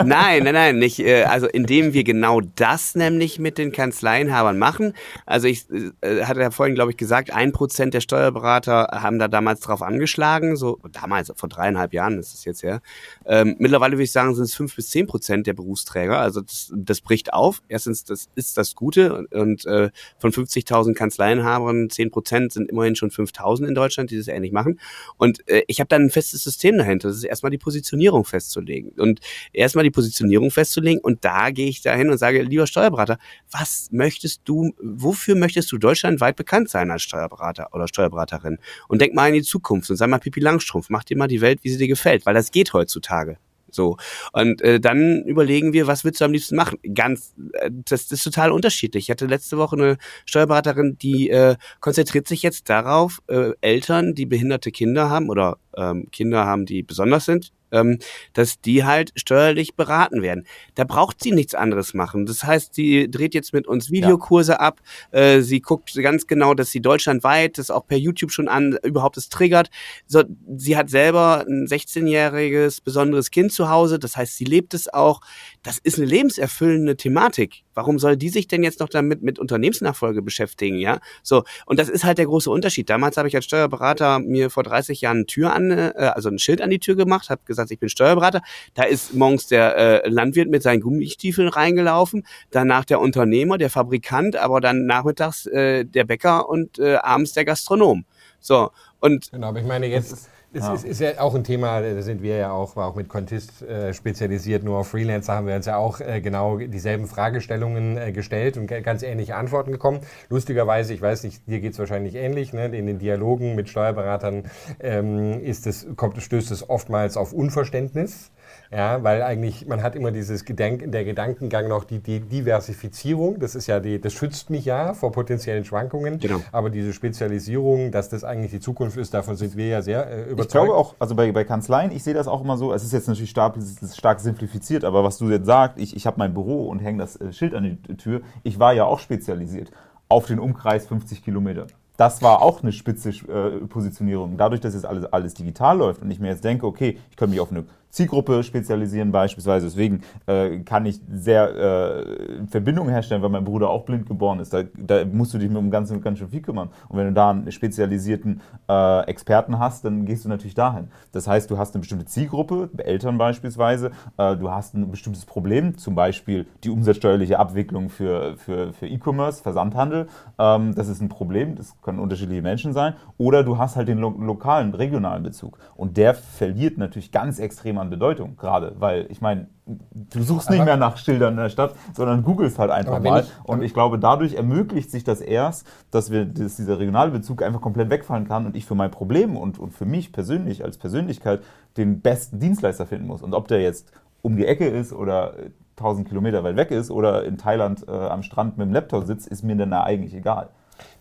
nein, 0.05 0.43
nein, 0.43 0.53
nein, 0.53 0.77
nicht. 0.77 0.99
Äh, 0.99 1.23
also 1.23 1.47
indem 1.47 1.93
wir 1.93 2.03
genau 2.03 2.41
das 2.41 2.93
nämlich 2.93 3.39
mit 3.39 3.57
den 3.57 3.71
Kanzleienhabern 3.71 4.59
machen. 4.59 4.93
Also 5.25 5.47
ich 5.47 5.65
äh, 5.71 6.25
hatte 6.25 6.41
ja 6.41 6.51
vorhin, 6.51 6.75
glaube 6.75 6.91
ich, 6.91 6.97
gesagt, 6.97 7.33
ein 7.33 7.53
Prozent 7.53 7.95
der 7.95 8.01
Steuerberater 8.01 8.89
haben 9.01 9.17
da 9.17 9.27
damals 9.27 9.61
drauf 9.61 9.81
angeschlagen. 9.81 10.57
So 10.57 10.77
damals 10.91 11.33
vor 11.35 11.49
dreieinhalb 11.49 11.91
Jahren 11.91 12.19
ist 12.19 12.35
es 12.35 12.45
jetzt 12.45 12.61
ja. 12.61 12.81
Ähm, 13.25 13.55
mittlerweile 13.57 13.93
würde 13.93 14.03
ich 14.03 14.11
sagen, 14.11 14.35
sind 14.35 14.43
es 14.43 14.53
fünf 14.53 14.75
bis 14.75 14.91
zehn 14.91 15.07
Prozent 15.07 15.47
der 15.47 15.53
Berufsträger. 15.53 16.19
Also 16.19 16.41
das, 16.41 16.71
das 16.75 17.01
bricht 17.01 17.33
auf. 17.33 17.63
Erstens, 17.67 18.03
das 18.03 18.29
ist 18.35 18.59
das 18.59 18.75
Gute 18.75 19.25
und 19.31 19.65
äh, 19.65 19.89
von 20.19 20.31
50.000 20.31 20.93
Kanzleienhabern 20.93 21.89
zehn 21.89 22.11
Prozent 22.11 22.53
sind 22.53 22.69
immerhin 22.69 22.95
schon 22.95 23.09
5.000 23.09 23.67
in 23.67 23.73
Deutschland, 23.73 24.11
die 24.11 24.17
das 24.17 24.27
ähnlich 24.27 24.51
machen. 24.51 24.79
Und 25.17 25.47
äh, 25.49 25.63
ich 25.65 25.79
habe 25.79 25.87
dann 25.87 26.03
ein 26.03 26.09
festes 26.27 26.43
System 26.43 26.77
dahinter. 26.77 27.07
Das 27.07 27.17
ist 27.17 27.23
erstmal 27.23 27.51
die 27.51 27.57
Positionierung 27.57 28.25
festzulegen. 28.25 28.91
Und 28.97 29.19
erstmal 29.53 29.83
die 29.83 29.91
Positionierung 29.91 30.51
festzulegen 30.51 31.01
und 31.01 31.23
da 31.23 31.51
gehe 31.51 31.67
ich 31.67 31.81
dahin 31.81 32.09
und 32.09 32.17
sage, 32.17 32.41
lieber 32.43 32.67
Steuerberater, 32.67 33.17
was 33.51 33.89
möchtest 33.91 34.41
du, 34.45 34.73
wofür 34.81 35.35
möchtest 35.35 35.71
du 35.71 35.77
deutschlandweit 35.77 36.35
bekannt 36.35 36.69
sein 36.69 36.91
als 36.91 37.03
Steuerberater 37.03 37.69
oder 37.73 37.87
Steuerberaterin? 37.87 38.59
Und 38.87 39.01
denk 39.01 39.13
mal 39.13 39.27
in 39.27 39.35
die 39.35 39.41
Zukunft 39.43 39.89
und 39.89 39.95
sag 39.95 40.09
mal 40.09 40.19
Pipi 40.19 40.39
Langstrumpf, 40.39 40.89
mach 40.89 41.03
dir 41.03 41.17
mal 41.17 41.27
die 41.27 41.41
Welt, 41.41 41.59
wie 41.63 41.69
sie 41.69 41.77
dir 41.77 41.87
gefällt, 41.87 42.25
weil 42.25 42.33
das 42.33 42.51
geht 42.51 42.73
heutzutage. 42.73 43.37
So. 43.69 43.97
Und 44.33 44.61
äh, 44.61 44.79
dann 44.79 45.23
überlegen 45.23 45.73
wir, 45.73 45.87
was 45.87 46.03
willst 46.03 46.21
du 46.21 46.25
am 46.25 46.31
liebsten 46.31 46.55
machen? 46.55 46.79
Ganz, 46.93 47.33
äh, 47.53 47.69
das, 47.71 48.11
ist 48.11 48.23
total 48.23 48.51
unterschiedlich. 48.51 49.05
Ich 49.05 49.09
hatte 49.09 49.25
letzte 49.25 49.57
Woche 49.57 49.75
eine 49.75 49.97
Steuerberaterin, 50.25 50.97
die 50.97 51.29
äh, 51.29 51.55
konzentriert 51.79 52.27
sich 52.27 52.43
jetzt 52.43 52.69
darauf, 52.69 53.19
äh, 53.27 53.51
Eltern, 53.61 54.13
die 54.13 54.25
behinderte 54.25 54.71
Kinder 54.71 55.09
haben 55.09 55.29
oder 55.29 55.57
ähm, 55.75 56.09
Kinder 56.11 56.45
haben, 56.45 56.65
die 56.65 56.83
besonders 56.83 57.25
sind, 57.25 57.51
ähm, 57.71 57.99
dass 58.33 58.61
die 58.61 58.83
halt 58.83 59.11
steuerlich 59.15 59.75
beraten 59.75 60.21
werden. 60.21 60.45
Da 60.75 60.83
braucht 60.83 61.21
sie 61.21 61.31
nichts 61.31 61.55
anderes 61.55 61.93
machen. 61.93 62.25
Das 62.25 62.43
heißt, 62.43 62.73
sie 62.73 63.09
dreht 63.09 63.33
jetzt 63.33 63.53
mit 63.53 63.67
uns 63.67 63.91
Videokurse 63.91 64.53
ja. 64.53 64.59
ab. 64.59 64.81
Äh, 65.11 65.41
sie 65.41 65.61
guckt 65.61 65.93
ganz 65.95 66.27
genau, 66.27 66.53
dass 66.53 66.71
sie 66.71 66.81
deutschlandweit, 66.81 67.57
das 67.57 67.71
auch 67.71 67.87
per 67.87 67.97
YouTube 67.97 68.31
schon 68.31 68.47
an, 68.47 68.77
überhaupt 68.83 69.17
es 69.17 69.29
triggert. 69.29 69.69
So, 70.05 70.23
sie 70.55 70.77
hat 70.77 70.89
selber 70.89 71.45
ein 71.47 71.67
16-jähriges 71.67 72.83
besonderes 72.83 73.31
Kind 73.31 73.51
zu 73.51 73.69
Hause. 73.69 73.99
Das 73.99 74.15
heißt, 74.15 74.37
sie 74.37 74.45
lebt 74.45 74.73
es 74.73 74.93
auch. 74.93 75.21
Das 75.63 75.77
ist 75.77 75.97
eine 75.97 76.07
lebenserfüllende 76.07 76.97
Thematik. 76.97 77.63
Warum 77.73 77.99
soll 77.99 78.17
die 78.17 78.29
sich 78.29 78.47
denn 78.47 78.63
jetzt 78.63 78.79
noch 78.79 78.89
damit 78.89 79.21
mit 79.21 79.37
Unternehmensnachfolge 79.37 80.23
beschäftigen, 80.23 80.79
ja? 80.79 80.99
So. 81.21 81.43
Und 81.65 81.79
das 81.79 81.89
ist 81.89 82.03
halt 82.03 82.17
der 82.17 82.25
große 82.25 82.49
Unterschied. 82.49 82.89
Damals 82.89 83.17
habe 83.17 83.27
ich 83.27 83.35
als 83.35 83.45
Steuerberater 83.45 84.19
mir 84.19 84.49
vor 84.49 84.63
30 84.63 85.01
Jahren 85.01 85.17
eine 85.17 85.25
Tür 85.27 85.53
an, 85.53 85.69
äh, 85.69 85.93
also 86.15 86.29
ein 86.29 86.39
Schild 86.39 86.61
an 86.61 86.71
die 86.71 86.79
Tür 86.79 86.95
gemacht, 86.95 87.29
habe 87.29 87.41
gesagt, 87.45 87.56
ich 87.71 87.79
bin 87.79 87.89
Steuerberater. 87.89 88.41
Da 88.73 88.83
ist 88.83 89.13
morgens 89.13 89.47
der 89.47 89.75
äh, 89.77 90.09
Landwirt 90.09 90.49
mit 90.49 90.63
seinen 90.63 90.81
Gummistiefeln 90.81 91.47
reingelaufen, 91.47 92.25
danach 92.51 92.85
der 92.85 92.99
Unternehmer, 92.99 93.57
der 93.57 93.69
Fabrikant, 93.69 94.35
aber 94.35 94.61
dann 94.61 94.85
nachmittags 94.85 95.45
äh, 95.47 95.85
der 95.85 96.05
Bäcker 96.05 96.49
und 96.49 96.79
äh, 96.79 96.95
abends 96.95 97.33
der 97.33 97.45
Gastronom. 97.45 98.05
So. 98.39 98.71
Und 98.99 99.31
genau, 99.31 99.47
aber 99.47 99.59
ich 99.59 99.65
meine 99.65 99.87
jetzt 99.87 100.29
es 100.53 100.63
ja. 100.63 100.73
Ist, 100.73 100.85
ist, 100.85 101.01
ja 101.01 101.19
auch 101.19 101.35
ein 101.35 101.43
Thema, 101.43 101.81
da 101.81 102.01
sind 102.01 102.21
wir 102.21 102.37
ja 102.37 102.51
auch, 102.51 102.77
auch 102.77 102.95
mit 102.95 103.09
Contist 103.09 103.61
äh, 103.61 103.93
spezialisiert, 103.93 104.63
nur 104.63 104.77
auf 104.77 104.89
Freelancer 104.89 105.33
haben 105.33 105.47
wir 105.47 105.55
uns 105.55 105.65
ja 105.65 105.77
auch 105.77 105.99
äh, 105.99 106.21
genau 106.21 106.57
dieselben 106.57 107.07
Fragestellungen 107.07 107.97
äh, 107.97 108.11
gestellt 108.11 108.57
und 108.57 108.67
ganz 108.67 109.03
ähnliche 109.03 109.35
Antworten 109.35 109.71
gekommen. 109.71 109.99
Lustigerweise, 110.29 110.93
ich 110.93 111.01
weiß 111.01 111.23
nicht, 111.23 111.45
dir 111.47 111.59
geht 111.59 111.73
es 111.73 111.79
wahrscheinlich 111.79 112.15
ähnlich, 112.15 112.53
ne? 112.53 112.65
in 112.67 112.85
den 112.87 112.99
Dialogen 112.99 113.55
mit 113.55 113.67
Steuerberatern 113.69 114.43
ähm, 114.79 115.41
ist 115.43 115.67
es, 115.67 115.85
kommt, 115.95 116.21
stößt 116.21 116.51
es 116.51 116.69
oftmals 116.69 117.17
auf 117.17 117.33
Unverständnis. 117.33 118.31
Ja, 118.71 119.01
weil 119.03 119.21
eigentlich, 119.21 119.65
man 119.65 119.81
hat 119.81 119.95
immer 119.95 120.11
dieses 120.11 120.43
Gedenk, 120.43 120.91
der 120.91 121.05
Gedankengang 121.05 121.67
noch 121.67 121.85
die, 121.85 121.99
die 121.99 122.19
Diversifizierung, 122.19 123.39
das 123.39 123.55
ist 123.55 123.67
ja 123.67 123.79
die, 123.79 123.99
das 123.99 124.13
schützt 124.13 124.49
mich 124.49 124.65
ja 124.65 124.93
vor 124.93 125.11
potenziellen 125.11 125.63
Schwankungen. 125.63 126.19
Genau. 126.19 126.41
Aber 126.51 126.69
diese 126.69 126.91
Spezialisierung, 126.91 127.91
dass 127.91 128.09
das 128.09 128.23
eigentlich 128.23 128.51
die 128.51 128.59
Zukunft 128.59 128.97
ist, 128.97 129.13
davon 129.13 129.35
sind 129.35 129.55
wir 129.55 129.67
ja 129.67 129.81
sehr 129.81 130.09
äh, 130.09 130.23
überzeugt. 130.23 130.39
Ich 130.39 130.51
glaube 130.51 130.75
auch, 130.75 130.95
also 130.99 131.15
bei, 131.15 131.31
bei 131.31 131.45
Kanzleien, 131.45 131.91
ich 131.91 132.03
sehe 132.03 132.13
das 132.13 132.27
auch 132.27 132.43
immer 132.43 132.57
so, 132.57 132.73
es 132.73 132.83
ist 132.83 132.91
jetzt 132.91 133.07
natürlich 133.07 133.29
stark, 133.29 133.55
stark 133.95 134.19
simplifiziert, 134.19 134.83
aber 134.83 135.03
was 135.03 135.17
du 135.17 135.29
jetzt 135.29 135.45
sagst, 135.45 135.77
ich, 135.77 135.95
ich 135.95 136.05
habe 136.05 136.17
mein 136.17 136.33
Büro 136.33 136.67
und 136.67 136.79
hänge 136.79 136.99
das 136.99 137.19
äh, 137.21 137.31
Schild 137.31 137.53
an 137.53 137.79
die 137.87 137.95
Tür, 137.95 138.21
ich 138.43 138.59
war 138.59 138.73
ja 138.73 138.83
auch 138.83 138.99
spezialisiert 138.99 139.71
auf 140.09 140.25
den 140.25 140.39
Umkreis 140.39 140.87
50 140.87 141.23
Kilometer 141.23 141.67
das 141.97 142.21
war 142.21 142.43
auch 142.43 142.61
eine 142.61 142.71
spitze 142.71 143.09
äh, 143.09 143.65
Positionierung. 143.67 144.37
Dadurch, 144.37 144.61
dass 144.61 144.75
jetzt 144.75 144.85
alles, 144.85 145.05
alles 145.11 145.33
digital 145.33 145.79
läuft 145.79 146.03
und 146.03 146.11
ich 146.11 146.19
mir 146.19 146.27
jetzt 146.27 146.43
denke, 146.43 146.65
okay, 146.65 146.99
ich 147.09 147.17
könnte 147.17 147.31
mich 147.31 147.39
auf 147.39 147.51
eine 147.51 147.65
Zielgruppe 147.89 148.43
spezialisieren 148.43 149.11
beispielsweise. 149.11 149.65
Deswegen 149.65 150.01
äh, 150.25 150.59
kann 150.59 150.85
ich 150.85 150.99
sehr 151.11 151.55
äh, 151.55 152.45
Verbindungen 152.47 152.91
herstellen, 152.91 153.21
weil 153.21 153.29
mein 153.29 153.45
Bruder 153.45 153.69
auch 153.69 153.85
blind 153.85 154.05
geboren 154.05 154.39
ist. 154.39 154.53
Da, 154.53 154.63
da 154.77 155.05
musst 155.05 155.33
du 155.33 155.37
dich 155.37 155.51
dem 155.51 155.71
Ganzen 155.71 156.01
ganz 156.01 156.19
schön 156.19 156.29
viel 156.29 156.41
kümmern. 156.41 156.69
Und 156.89 156.97
wenn 156.97 157.07
du 157.07 157.13
da 157.13 157.31
einen 157.31 157.51
spezialisierten 157.51 158.41
äh, 158.69 159.01
Experten 159.07 159.59
hast, 159.59 159.85
dann 159.85 160.05
gehst 160.05 160.25
du 160.25 160.29
natürlich 160.29 160.55
dahin. 160.55 160.89
Das 161.11 161.27
heißt, 161.27 161.49
du 161.49 161.57
hast 161.57 161.73
eine 161.73 161.81
bestimmte 161.81 162.05
Zielgruppe, 162.05 162.69
Eltern 162.77 163.17
beispielsweise, 163.17 163.91
äh, 164.17 164.35
du 164.35 164.51
hast 164.51 164.75
ein 164.75 164.91
bestimmtes 164.91 165.25
Problem, 165.25 165.77
zum 165.77 165.95
Beispiel 165.95 166.45
die 166.63 166.69
umsatzsteuerliche 166.69 167.39
Abwicklung 167.39 167.89
für, 167.89 168.35
für, 168.37 168.73
für 168.73 168.87
E-Commerce, 168.87 169.41
Versandhandel. 169.41 170.07
Ähm, 170.37 170.75
das 170.75 170.87
ist 170.87 171.01
ein 171.01 171.09
Problem, 171.09 171.55
das 171.55 171.75
können 171.81 171.99
unterschiedliche 171.99 172.41
Menschen 172.41 172.73
sein. 172.73 172.93
Oder 173.17 173.43
du 173.43 173.57
hast 173.57 173.75
halt 173.75 173.87
den 173.87 173.99
lo 173.99 174.09
lokalen, 174.09 174.73
regionalen 174.73 175.23
Bezug. 175.23 175.57
Und 175.75 175.97
der 175.97 176.13
verliert 176.13 176.77
natürlich 176.77 177.11
ganz 177.11 177.39
extrem 177.39 177.76
an 177.79 177.89
Bedeutung, 177.89 178.35
gerade, 178.37 178.75
weil 178.79 179.07
ich 179.09 179.21
meine, 179.21 179.47
du 179.65 180.23
suchst 180.23 180.49
nicht 180.49 180.63
mehr 180.63 180.77
nach 180.77 180.97
Schildern 180.97 181.33
in 181.33 181.39
der 181.39 181.49
Stadt, 181.49 181.75
sondern 181.93 182.23
googelst 182.23 182.59
halt 182.59 182.71
einfach 182.71 183.01
mal. 183.01 183.21
Ich, 183.21 183.49
und 183.49 183.61
ich 183.61 183.73
glaube, 183.73 183.99
dadurch 183.99 184.35
ermöglicht 184.35 184.91
sich 184.91 185.03
das 185.03 185.21
erst, 185.21 185.67
dass 185.91 186.11
wir, 186.11 186.25
dass 186.25 186.55
dieser 186.55 186.79
regionale 186.79 187.11
Bezug 187.11 187.43
einfach 187.43 187.61
komplett 187.61 187.89
wegfallen 187.89 188.27
kann 188.27 188.45
und 188.45 188.55
ich 188.55 188.65
für 188.65 188.75
mein 188.75 188.91
Problem 188.91 189.35
und, 189.35 189.59
und 189.59 189.73
für 189.73 189.85
mich 189.85 190.11
persönlich 190.11 190.63
als 190.63 190.77
Persönlichkeit 190.77 191.41
den 191.75 192.01
besten 192.01 192.39
Dienstleister 192.39 192.85
finden 192.85 193.07
muss. 193.07 193.21
Und 193.21 193.33
ob 193.33 193.47
der 193.47 193.61
jetzt 193.61 193.91
um 194.21 194.35
die 194.35 194.45
Ecke 194.45 194.67
ist 194.67 194.93
oder 194.93 195.33
1000 195.77 196.07
Kilometer 196.07 196.43
weit 196.43 196.55
weg 196.55 196.71
ist 196.71 196.89
oder 196.89 197.23
in 197.23 197.37
Thailand 197.37 197.87
äh, 197.87 197.91
am 197.91 198.23
Strand 198.23 198.57
mit 198.57 198.67
dem 198.67 198.73
Laptop 198.73 199.05
sitzt, 199.05 199.27
ist 199.27 199.43
mir 199.43 199.55
dann 199.55 199.73
eigentlich 199.73 200.13
egal. 200.13 200.49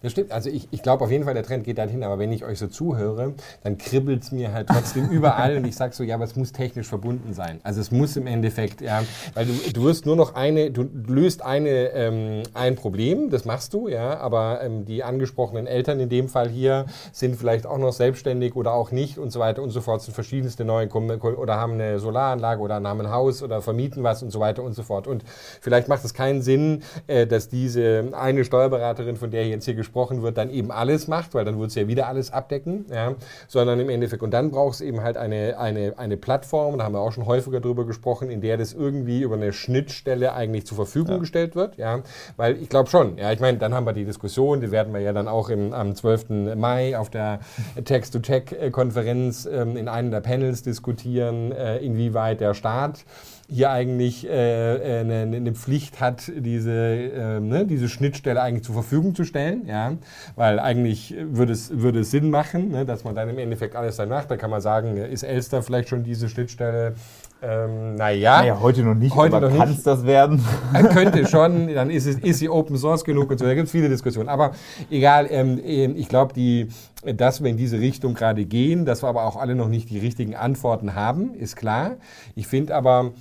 Das 0.02 0.12
stimmt. 0.12 0.32
Also 0.32 0.50
ich, 0.50 0.68
ich 0.70 0.82
glaube 0.82 1.04
auf 1.04 1.10
jeden 1.10 1.24
Fall, 1.24 1.34
der 1.34 1.42
Trend 1.42 1.64
geht 1.64 1.78
dahin, 1.78 2.02
aber 2.02 2.18
wenn 2.18 2.32
ich 2.32 2.44
euch 2.44 2.58
so 2.58 2.66
zuhöre, 2.66 3.34
dann 3.62 3.78
kribbelt 3.78 4.22
es 4.22 4.32
mir 4.32 4.52
halt 4.52 4.68
trotzdem 4.68 5.08
überall 5.10 5.56
und 5.56 5.66
ich 5.66 5.76
sage 5.76 5.94
so, 5.94 6.04
ja, 6.04 6.14
aber 6.14 6.24
es 6.24 6.36
muss 6.36 6.52
technisch 6.52 6.86
verbunden 6.86 7.34
sein. 7.34 7.60
Also 7.62 7.80
es 7.80 7.90
muss 7.90 8.16
im 8.16 8.26
Endeffekt, 8.26 8.80
ja, 8.80 9.02
weil 9.34 9.46
du, 9.46 9.52
du 9.72 9.82
wirst 9.84 10.06
nur 10.06 10.16
noch 10.16 10.34
eine, 10.34 10.70
du 10.70 10.88
löst 11.06 11.42
eine, 11.42 11.90
ähm, 11.92 12.42
ein 12.54 12.76
Problem, 12.76 13.30
das 13.30 13.44
machst 13.44 13.74
du, 13.74 13.88
ja, 13.88 14.18
aber 14.18 14.60
ähm, 14.62 14.84
die 14.84 15.02
angesprochenen 15.02 15.66
Eltern 15.66 16.00
in 16.00 16.08
dem 16.08 16.28
Fall 16.28 16.48
hier 16.48 16.86
sind 17.12 17.36
vielleicht 17.36 17.66
auch 17.66 17.78
noch 17.78 17.92
selbstständig 17.92 18.54
oder 18.56 18.72
auch 18.72 18.90
nicht 18.90 19.18
und 19.18 19.30
so 19.30 19.40
weiter 19.40 19.62
und 19.62 19.70
so 19.70 19.80
fort, 19.80 20.02
sind 20.02 20.14
verschiedenste 20.14 20.64
neue 20.64 20.88
oder 20.88 21.56
haben 21.56 21.74
eine 21.74 21.98
Solaranlage 21.98 22.60
oder 22.60 22.76
haben 22.76 23.00
ein 23.00 23.10
Haus 23.10 23.42
oder 23.42 23.60
vermieten 23.60 24.02
was 24.02 24.22
und 24.22 24.30
so 24.30 24.40
weiter 24.40 24.62
und 24.62 24.74
so 24.74 24.82
fort. 24.82 25.06
Und 25.06 25.24
vielleicht 25.60 25.88
macht 25.88 26.04
es 26.04 26.14
keinen 26.14 26.42
Sinn, 26.42 26.82
äh, 27.06 27.26
dass 27.26 27.48
diese 27.48 28.12
eine 28.12 28.44
Steuerberaterin, 28.44 29.16
von 29.16 29.30
der 29.30 29.46
jetzt 29.46 29.65
hier 29.66 29.74
gesprochen 29.74 30.22
wird, 30.22 30.38
dann 30.38 30.50
eben 30.50 30.70
alles 30.70 31.08
macht, 31.08 31.34
weil 31.34 31.44
dann 31.44 31.58
wird 31.58 31.70
es 31.70 31.74
ja 31.74 31.86
wieder 31.88 32.08
alles 32.08 32.32
abdecken, 32.32 32.86
ja, 32.90 33.14
sondern 33.48 33.78
im 33.80 33.90
Endeffekt, 33.90 34.22
und 34.22 34.30
dann 34.30 34.50
braucht 34.50 34.76
es 34.76 34.80
eben 34.80 35.02
halt 35.02 35.16
eine, 35.16 35.58
eine, 35.58 35.98
eine 35.98 36.16
Plattform, 36.16 36.78
da 36.78 36.84
haben 36.84 36.94
wir 36.94 37.00
auch 37.00 37.12
schon 37.12 37.26
häufiger 37.26 37.60
drüber 37.60 37.86
gesprochen, 37.86 38.30
in 38.30 38.40
der 38.40 38.56
das 38.56 38.72
irgendwie 38.72 39.20
über 39.20 39.34
eine 39.34 39.52
Schnittstelle 39.52 40.32
eigentlich 40.32 40.66
zur 40.66 40.76
Verfügung 40.76 41.14
ja. 41.14 41.18
gestellt 41.18 41.54
wird, 41.54 41.76
ja, 41.76 42.00
weil 42.36 42.56
ich 42.60 42.68
glaube 42.68 42.88
schon, 42.88 43.18
ja, 43.18 43.32
ich 43.32 43.40
meine, 43.40 43.58
dann 43.58 43.74
haben 43.74 43.86
wir 43.86 43.92
die 43.92 44.04
Diskussion, 44.04 44.60
die 44.60 44.70
werden 44.70 44.92
wir 44.94 45.00
ja 45.00 45.12
dann 45.12 45.28
auch 45.28 45.48
im, 45.48 45.72
am 45.72 45.94
12. 45.94 46.54
Mai 46.56 46.98
auf 46.98 47.10
der 47.10 47.40
Text-to-Tech-Konferenz 47.84 49.46
ähm, 49.46 49.76
in 49.76 49.88
einem 49.88 50.10
der 50.10 50.20
Panels 50.20 50.62
diskutieren, 50.62 51.52
äh, 51.52 51.78
inwieweit 51.78 52.40
der 52.40 52.54
Staat 52.54 53.04
hier 53.48 53.70
eigentlich 53.70 54.28
äh, 54.28 55.00
eine, 55.00 55.22
eine, 55.22 55.52
Pflicht 55.52 56.00
hat, 56.00 56.32
diese, 56.36 56.72
äh, 56.72 57.40
ne, 57.40 57.64
diese 57.64 57.88
Schnittstelle 57.88 58.40
eigentlich 58.40 58.64
zur 58.64 58.74
Verfügung 58.74 59.14
zu 59.14 59.24
stellen, 59.24 59.66
ja, 59.66 59.92
weil 60.34 60.58
eigentlich 60.58 61.14
würde 61.18 61.52
es, 61.52 61.78
würde 61.78 62.00
es 62.00 62.10
Sinn 62.10 62.30
machen, 62.30 62.70
ne, 62.70 62.84
dass 62.84 63.04
man 63.04 63.14
dann 63.14 63.28
im 63.28 63.38
Endeffekt 63.38 63.76
alles 63.76 63.96
dann 63.96 64.08
macht. 64.08 64.30
Da 64.30 64.36
kann 64.36 64.50
man 64.50 64.60
sagen, 64.60 64.96
ist 64.96 65.22
Elster 65.22 65.62
vielleicht 65.62 65.88
schon 65.88 66.02
diese 66.02 66.28
Schnittstelle? 66.28 66.94
Ähm, 67.42 67.96
naja. 67.96 68.38
Naja, 68.38 68.60
heute 68.60 68.82
noch 68.82 68.94
nicht, 68.94 69.14
heute 69.14 69.36
aber 69.36 69.50
kann 69.50 69.70
es 69.70 69.82
das 69.82 70.06
werden? 70.06 70.42
Äh, 70.72 70.82
könnte 70.84 71.26
schon, 71.26 71.72
dann 71.72 71.90
ist, 71.90 72.06
es, 72.06 72.18
ist 72.18 72.38
sie 72.38 72.48
Open 72.48 72.76
Source 72.76 73.04
genug 73.04 73.30
und 73.30 73.38
so, 73.38 73.44
da 73.44 73.54
gibt 73.54 73.66
es 73.66 73.72
viele 73.72 73.88
Diskussionen. 73.88 74.28
Aber 74.28 74.52
egal, 74.90 75.28
ähm, 75.30 75.60
ähm 75.62 75.94
ich 75.96 76.08
glaube, 76.08 76.32
die, 76.32 76.68
dass 77.04 77.42
wir 77.42 77.50
in 77.50 77.56
diese 77.56 77.78
Richtung 77.78 78.14
gerade 78.14 78.44
gehen, 78.44 78.86
dass 78.86 79.02
wir 79.02 79.08
aber 79.08 79.24
auch 79.24 79.36
alle 79.36 79.54
noch 79.54 79.68
nicht 79.68 79.90
die 79.90 79.98
richtigen 79.98 80.34
Antworten 80.34 80.94
haben, 80.94 81.34
ist 81.34 81.56
klar. 81.56 81.96
Ich 82.34 82.46
finde 82.46 82.74
aber, 82.74 83.12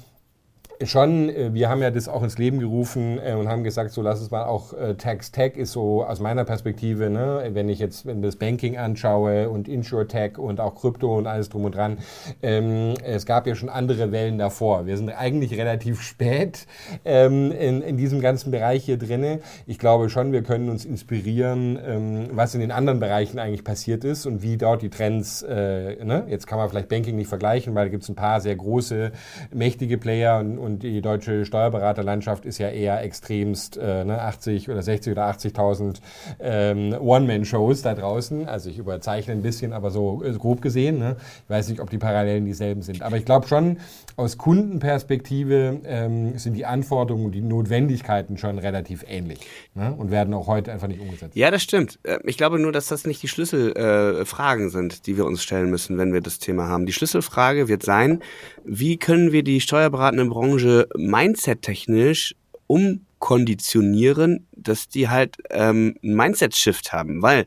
schon, 0.83 1.29
äh, 1.29 1.53
wir 1.53 1.69
haben 1.69 1.81
ja 1.81 1.91
das 1.91 2.07
auch 2.07 2.23
ins 2.23 2.37
Leben 2.37 2.59
gerufen 2.59 3.19
äh, 3.23 3.33
und 3.33 3.47
haben 3.47 3.63
gesagt, 3.63 3.91
so 3.91 4.01
lass 4.01 4.21
es 4.21 4.31
mal 4.31 4.43
auch 4.45 4.73
äh, 4.73 4.95
Tax 4.95 5.31
Tech 5.31 5.55
ist 5.55 5.71
so 5.71 6.03
aus 6.03 6.19
meiner 6.19 6.43
Perspektive, 6.45 7.09
ne, 7.09 7.49
wenn 7.53 7.69
ich 7.69 7.79
jetzt 7.79 8.05
wenn 8.05 8.21
das 8.21 8.35
Banking 8.35 8.77
anschaue 8.77 9.49
und 9.49 9.67
Insure 9.67 10.07
Tech 10.07 10.37
und 10.37 10.59
auch 10.59 10.75
Krypto 10.75 11.17
und 11.17 11.27
alles 11.27 11.49
drum 11.49 11.65
und 11.65 11.75
dran, 11.75 11.99
ähm, 12.41 12.93
es 13.03 13.25
gab 13.25 13.47
ja 13.47 13.55
schon 13.55 13.69
andere 13.69 14.11
Wellen 14.11 14.37
davor. 14.37 14.85
Wir 14.85 14.97
sind 14.97 15.09
eigentlich 15.09 15.57
relativ 15.57 16.01
spät 16.01 16.67
ähm, 17.05 17.51
in, 17.51 17.81
in 17.81 17.97
diesem 17.97 18.21
ganzen 18.21 18.51
Bereich 18.51 18.85
hier 18.85 18.97
drinne. 18.97 19.39
Ich 19.67 19.79
glaube 19.79 20.09
schon, 20.09 20.31
wir 20.31 20.43
können 20.43 20.69
uns 20.69 20.85
inspirieren, 20.85 21.79
ähm, 21.85 22.29
was 22.31 22.53
in 22.53 22.61
den 22.61 22.71
anderen 22.71 22.99
Bereichen 22.99 23.39
eigentlich 23.39 23.63
passiert 23.63 24.03
ist 24.03 24.25
und 24.25 24.41
wie 24.41 24.57
dort 24.57 24.81
die 24.81 24.89
Trends, 24.89 25.41
äh, 25.43 26.03
ne? 26.03 26.25
jetzt 26.27 26.47
kann 26.47 26.57
man 26.57 26.69
vielleicht 26.69 26.89
Banking 26.89 27.15
nicht 27.15 27.27
vergleichen, 27.27 27.75
weil 27.75 27.85
da 27.85 27.89
gibt 27.89 28.03
es 28.03 28.09
ein 28.09 28.15
paar 28.15 28.41
sehr 28.41 28.55
große, 28.55 29.11
mächtige 29.53 29.97
Player 29.97 30.39
und, 30.39 30.57
und 30.65 30.83
die 30.83 31.01
deutsche 31.01 31.45
Steuerberaterlandschaft 31.45 32.45
ist 32.45 32.57
ja 32.57 32.69
eher 32.69 33.01
extremst 33.03 33.77
äh, 33.77 34.03
ne, 34.03 34.19
80 34.21 34.69
oder 34.69 34.81
60 34.81 35.11
oder 35.11 35.29
80.000 35.29 35.97
ähm, 36.39 36.95
One-Man-Shows 36.99 37.83
da 37.83 37.93
draußen. 37.93 38.47
Also 38.47 38.69
ich 38.69 38.79
überzeichne 38.79 39.33
ein 39.33 39.43
bisschen, 39.43 39.73
aber 39.73 39.91
so 39.91 40.23
äh, 40.23 40.33
grob 40.33 40.61
gesehen. 40.61 40.97
Ne? 40.97 41.17
Ich 41.43 41.49
weiß 41.49 41.69
nicht, 41.69 41.79
ob 41.79 41.89
die 41.89 41.99
Parallelen 41.99 42.45
dieselben 42.45 42.81
sind. 42.81 43.03
Aber 43.03 43.17
ich 43.17 43.25
glaube 43.25 43.47
schon, 43.47 43.77
aus 44.17 44.37
Kundenperspektive 44.37 45.81
ähm, 45.85 46.37
sind 46.37 46.55
die 46.55 46.65
Anforderungen 46.65 47.25
und 47.25 47.31
die 47.31 47.41
Notwendigkeiten 47.41 48.37
schon 48.37 48.57
relativ 48.57 49.05
ähnlich 49.07 49.39
ne? 49.75 49.93
und 49.95 50.09
werden 50.09 50.33
auch 50.33 50.47
heute 50.47 50.71
einfach 50.71 50.87
nicht 50.87 50.99
umgesetzt. 50.99 51.35
Ja, 51.35 51.51
das 51.51 51.61
stimmt. 51.61 51.99
Äh, 52.03 52.19
ich 52.23 52.37
glaube 52.37 52.59
nur, 52.59 52.71
dass 52.71 52.87
das 52.87 53.05
nicht 53.05 53.21
die 53.21 53.27
Schlüsselfragen 53.27 54.67
äh, 54.67 54.69
sind, 54.69 55.05
die 55.05 55.15
wir 55.15 55.25
uns 55.25 55.43
stellen 55.43 55.69
müssen, 55.69 55.99
wenn 55.99 56.11
wir 56.11 56.21
das 56.21 56.39
Thema 56.39 56.67
haben. 56.67 56.87
Die 56.87 56.93
Schlüsselfrage 56.93 57.67
wird 57.67 57.83
sein, 57.83 58.21
wie 58.65 58.97
können 58.97 59.31
wir 59.31 59.43
die 59.43 59.61
steuerberatende 59.61 60.25
Branche 60.25 60.87
mindset-technisch 60.95 62.35
umkonditionieren, 62.67 64.47
dass 64.55 64.87
die 64.87 65.07
halt 65.07 65.37
ähm, 65.51 65.95
ein 66.03 66.15
Mindset-Shift 66.15 66.91
haben, 66.91 67.21
weil 67.21 67.45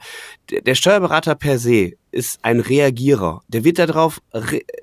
der 0.49 0.75
Steuerberater 0.77 1.35
per 1.35 1.59
se 1.59 1.95
ist 2.11 2.39
ein 2.43 2.61
Reagierer. 2.61 3.43
Der 3.49 3.65
wird 3.65 3.79
darauf, 3.79 4.21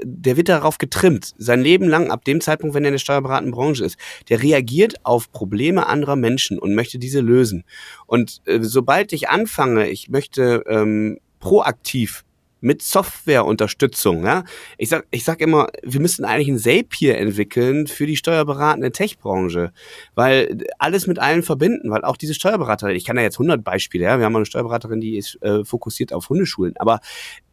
der 0.03 0.37
wird 0.37 0.49
darauf 0.49 0.77
getrimmt, 0.77 1.33
sein 1.37 1.61
Leben 1.61 1.87
lang, 1.87 2.11
ab 2.11 2.25
dem 2.25 2.41
Zeitpunkt, 2.41 2.75
wenn 2.75 2.83
er 2.83 2.89
in 2.89 2.95
der 2.95 2.99
steuerberatenden 2.99 3.53
Branche 3.53 3.85
ist. 3.85 3.97
Der 4.29 4.43
reagiert 4.43 5.05
auf 5.05 5.31
Probleme 5.31 5.87
anderer 5.87 6.17
Menschen 6.17 6.59
und 6.59 6.75
möchte 6.75 6.99
diese 6.99 7.21
lösen. 7.21 7.63
Und 8.05 8.41
äh, 8.45 8.59
sobald 8.61 9.13
ich 9.13 9.29
anfange, 9.29 9.87
ich 9.87 10.09
möchte 10.09 10.63
ähm, 10.67 11.17
proaktiv 11.39 12.24
mit 12.65 12.81
Softwareunterstützung. 12.81 14.25
Ja? 14.25 14.43
Ich 14.79 14.89
sag, 14.89 15.05
ich 15.11 15.23
sag 15.23 15.39
immer, 15.39 15.67
wir 15.83 15.99
müssen 15.99 16.25
eigentlich 16.25 16.47
ein 16.47 16.57
Zapier 16.57 17.15
entwickeln 17.19 17.85
für 17.85 18.07
die 18.07 18.15
steuerberatende 18.15 18.91
Tech-Branche, 18.91 19.71
weil 20.15 20.65
alles 20.79 21.05
mit 21.05 21.19
allen 21.19 21.43
verbinden, 21.43 21.91
weil 21.91 22.03
auch 22.03 22.17
diese 22.17 22.33
Steuerberaterin, 22.33 22.95
ich 22.95 23.05
kann 23.05 23.17
da 23.17 23.21
jetzt 23.21 23.35
100 23.35 23.63
Beispiele, 23.63 24.05
ja, 24.05 24.17
wir 24.17 24.25
haben 24.25 24.35
eine 24.35 24.47
Steuerberaterin, 24.47 24.99
die 24.99 25.15
ist 25.15 25.37
äh, 25.43 25.63
fokussiert 25.63 26.11
auf 26.11 26.27
Hundeschulen, 26.27 26.73
aber 26.77 27.01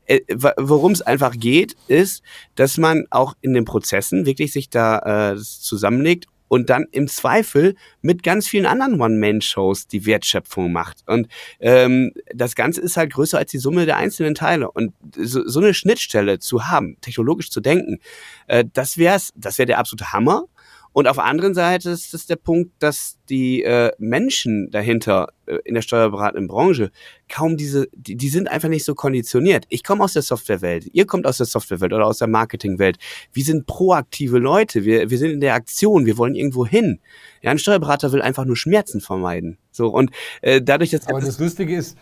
äh, 0.06 0.20
worum 0.56 0.92
es 0.92 1.02
einfach 1.02 1.34
geht, 1.36 1.76
ist, 1.88 2.22
dass 2.54 2.78
man 2.78 3.04
auch 3.10 3.34
in 3.42 3.52
den 3.52 3.66
Prozessen 3.66 4.24
wirklich 4.24 4.50
sich 4.52 4.70
da 4.70 5.32
äh, 5.32 5.36
zusammenlegt 5.36 6.26
und 6.52 6.68
dann 6.68 6.84
im 6.92 7.08
Zweifel 7.08 7.76
mit 8.02 8.22
ganz 8.22 8.46
vielen 8.46 8.66
anderen 8.66 9.00
One-Man-Shows 9.00 9.86
die 9.86 10.04
Wertschöpfung 10.04 10.70
macht. 10.70 10.98
Und 11.06 11.28
ähm, 11.60 12.12
das 12.34 12.54
Ganze 12.54 12.82
ist 12.82 12.98
halt 12.98 13.14
größer 13.14 13.38
als 13.38 13.50
die 13.50 13.56
Summe 13.56 13.86
der 13.86 13.96
einzelnen 13.96 14.34
Teile. 14.34 14.70
Und 14.70 14.92
so, 15.16 15.48
so 15.48 15.60
eine 15.60 15.72
Schnittstelle 15.72 16.40
zu 16.40 16.68
haben, 16.68 16.98
technologisch 17.00 17.48
zu 17.48 17.62
denken, 17.62 18.00
äh, 18.48 18.66
das 18.70 18.98
wäre 18.98 19.18
das 19.34 19.56
wäre 19.56 19.66
der 19.66 19.78
absolute 19.78 20.12
Hammer. 20.12 20.44
Und 20.92 21.08
auf 21.08 21.16
der 21.16 21.24
anderen 21.24 21.54
Seite 21.54 21.90
ist 21.90 22.12
es 22.12 22.26
der 22.26 22.36
Punkt, 22.36 22.70
dass 22.78 23.18
die 23.28 23.62
äh, 23.62 23.92
Menschen 23.98 24.70
dahinter 24.70 25.28
äh, 25.46 25.56
in 25.64 25.74
der 25.74 25.82
steuerberatenden 25.82 26.48
Branche 26.48 26.90
kaum 27.28 27.56
diese, 27.56 27.88
die, 27.94 28.16
die 28.16 28.28
sind 28.28 28.48
einfach 28.48 28.68
nicht 28.68 28.84
so 28.84 28.94
konditioniert. 28.94 29.64
Ich 29.70 29.84
komme 29.84 30.04
aus 30.04 30.12
der 30.12 30.22
Softwarewelt, 30.22 30.88
ihr 30.92 31.06
kommt 31.06 31.26
aus 31.26 31.38
der 31.38 31.46
Softwarewelt 31.46 31.92
oder 31.94 32.06
aus 32.06 32.18
der 32.18 32.28
Marketingwelt. 32.28 32.98
Wir 33.32 33.44
sind 33.44 33.66
proaktive 33.66 34.38
Leute, 34.38 34.84
wir, 34.84 35.08
wir 35.08 35.18
sind 35.18 35.30
in 35.30 35.40
der 35.40 35.54
Aktion, 35.54 36.04
wir 36.04 36.18
wollen 36.18 36.34
irgendwo 36.34 36.66
hin. 36.66 37.00
Ja, 37.40 37.50
ein 37.50 37.58
Steuerberater 37.58 38.12
will 38.12 38.20
einfach 38.20 38.44
nur 38.44 38.56
Schmerzen 38.56 39.00
vermeiden. 39.00 39.58
So 39.70 39.88
und 39.88 40.10
äh, 40.42 40.60
dadurch, 40.60 40.90
dass 40.90 41.08
aber 41.08 41.20
das 41.20 41.38
Lustige 41.38 41.74
ist, 41.74 41.96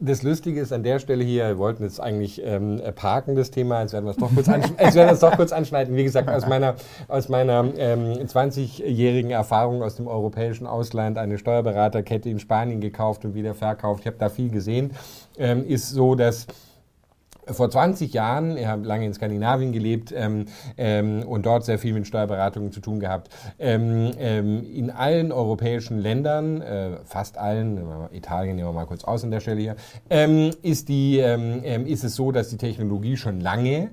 das 0.00 0.22
Lustige 0.22 0.60
ist 0.60 0.72
an 0.72 0.82
der 0.82 0.98
Stelle 0.98 1.22
hier, 1.22 1.46
wir 1.48 1.58
wollten 1.58 1.84
jetzt 1.84 2.00
eigentlich 2.00 2.42
ähm, 2.44 2.80
parken, 2.94 3.36
das 3.36 3.50
Thema, 3.50 3.80
jetzt 3.80 3.92
werden 3.92 4.04
wir 4.04 4.10
es 4.10 4.16
doch 4.16 4.34
kurz, 4.34 4.48
ansch 4.48 4.66
es 4.78 5.20
doch 5.20 5.36
kurz 5.36 5.52
anschneiden. 5.52 5.96
Wie 5.96 6.02
gesagt, 6.02 6.28
aus 6.28 6.46
meiner, 6.46 6.74
aus 7.08 7.28
meiner 7.28 7.64
ähm, 7.76 8.14
20-jährigen 8.14 9.30
Erfahrung 9.30 9.82
aus 9.82 9.96
dem 9.96 10.08
europäischen 10.08 10.66
Ausland, 10.66 11.16
eine 11.16 11.38
Steuerberaterkette 11.38 12.28
in 12.28 12.40
Spanien 12.40 12.80
gekauft 12.80 13.24
und 13.24 13.34
wieder 13.34 13.54
verkauft, 13.54 14.00
ich 14.00 14.06
habe 14.06 14.16
da 14.18 14.28
viel 14.28 14.50
gesehen, 14.50 14.90
ähm, 15.38 15.64
ist 15.64 15.90
so, 15.90 16.14
dass 16.14 16.46
vor 17.50 17.70
20 17.70 18.12
Jahren, 18.12 18.56
ich 18.56 18.66
habe 18.66 18.86
lange 18.86 19.06
in 19.06 19.14
Skandinavien 19.14 19.72
gelebt 19.72 20.12
ähm, 20.16 20.46
ähm, 20.76 21.22
und 21.22 21.46
dort 21.46 21.64
sehr 21.64 21.78
viel 21.78 21.92
mit 21.92 22.06
Steuerberatungen 22.06 22.72
zu 22.72 22.80
tun 22.80 23.00
gehabt. 23.00 23.28
Ähm, 23.58 24.12
ähm, 24.18 24.64
in 24.72 24.90
allen 24.90 25.32
europäischen 25.32 25.98
Ländern, 25.98 26.60
äh, 26.60 26.98
fast 27.04 27.38
allen, 27.38 27.80
Italien 28.12 28.56
nehmen 28.56 28.68
wir 28.68 28.72
mal 28.72 28.86
kurz 28.86 29.04
aus 29.04 29.24
an 29.24 29.30
der 29.30 29.40
Stelle 29.40 29.60
hier, 29.60 29.76
ähm, 30.10 30.50
ist, 30.62 30.88
die, 30.88 31.18
ähm, 31.18 31.86
ist 31.86 32.04
es 32.04 32.14
so, 32.14 32.32
dass 32.32 32.48
die 32.48 32.56
Technologie 32.56 33.16
schon 33.16 33.40
lange, 33.40 33.90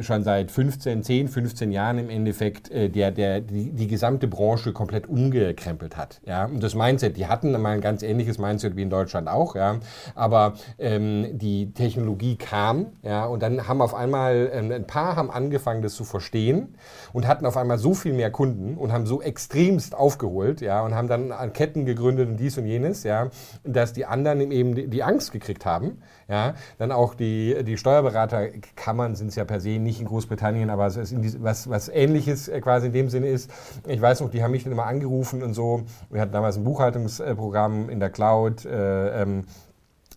schon 0.00 0.22
seit 0.22 0.50
15, 0.50 1.02
10, 1.02 1.28
15 1.28 1.72
Jahren 1.72 1.98
im 1.98 2.10
Endeffekt 2.10 2.70
äh, 2.70 2.88
der, 2.88 3.10
der, 3.10 3.40
die, 3.40 3.70
die 3.70 3.86
gesamte 3.86 4.26
Branche 4.26 4.72
komplett 4.72 5.08
umgekrempelt 5.08 5.96
hat. 5.96 6.20
Ja? 6.26 6.46
Und 6.46 6.62
das 6.62 6.74
Mindset, 6.74 7.16
die 7.16 7.26
hatten 7.26 7.52
mal 7.52 7.70
ein 7.70 7.80
ganz 7.80 8.02
ähnliches 8.02 8.38
Mindset 8.38 8.76
wie 8.76 8.82
in 8.82 8.90
Deutschland 8.90 9.28
auch, 9.28 9.54
ja? 9.54 9.78
aber 10.14 10.54
die 10.78 11.72
Technologie 11.74 12.36
kam, 12.48 12.86
ja, 13.02 13.26
und 13.26 13.42
dann 13.42 13.68
haben 13.68 13.82
auf 13.82 13.94
einmal 13.94 14.50
ähm, 14.54 14.72
ein 14.72 14.86
paar 14.86 15.16
haben 15.16 15.30
angefangen, 15.30 15.82
das 15.82 15.94
zu 15.94 16.04
verstehen 16.04 16.76
und 17.12 17.26
hatten 17.26 17.44
auf 17.44 17.58
einmal 17.58 17.76
so 17.76 17.92
viel 17.92 18.14
mehr 18.14 18.30
Kunden 18.30 18.78
und 18.78 18.90
haben 18.90 19.04
so 19.04 19.20
extremst 19.20 19.94
aufgeholt, 19.94 20.62
ja, 20.62 20.82
und 20.82 20.94
haben 20.94 21.08
dann 21.08 21.30
an 21.30 21.52
Ketten 21.52 21.84
gegründet 21.84 22.26
und 22.26 22.38
dies 22.38 22.56
und 22.56 22.64
jenes, 22.64 23.02
ja, 23.02 23.28
dass 23.64 23.92
die 23.92 24.06
anderen 24.06 24.50
eben 24.50 24.90
die, 24.90 25.02
Angst 25.02 25.32
gekriegt 25.32 25.66
haben, 25.66 25.98
ja, 26.26 26.54
dann 26.78 26.90
auch 26.90 27.14
die, 27.14 27.64
die 27.64 27.76
Steuerberaterkammern 27.76 29.14
sind 29.14 29.28
es 29.28 29.36
ja 29.36 29.44
per 29.44 29.60
se 29.60 29.78
nicht 29.78 30.00
in 30.00 30.06
Großbritannien, 30.06 30.70
aber 30.70 30.86
was, 30.86 31.68
was 31.68 31.88
ähnliches 31.90 32.48
äh, 32.48 32.62
quasi 32.62 32.86
in 32.86 32.92
dem 32.94 33.10
Sinne 33.10 33.28
ist, 33.28 33.50
ich 33.86 34.00
weiß 34.00 34.20
noch, 34.20 34.30
die 34.30 34.42
haben 34.42 34.52
mich 34.52 34.64
dann 34.64 34.72
immer 34.72 34.86
angerufen 34.86 35.42
und 35.42 35.52
so, 35.52 35.82
wir 36.08 36.22
hatten 36.22 36.32
damals 36.32 36.56
ein 36.56 36.64
Buchhaltungsprogramm 36.64 37.90
in 37.90 38.00
der 38.00 38.08
Cloud, 38.08 38.64
äh, 38.64 39.22
ähm, 39.22 39.44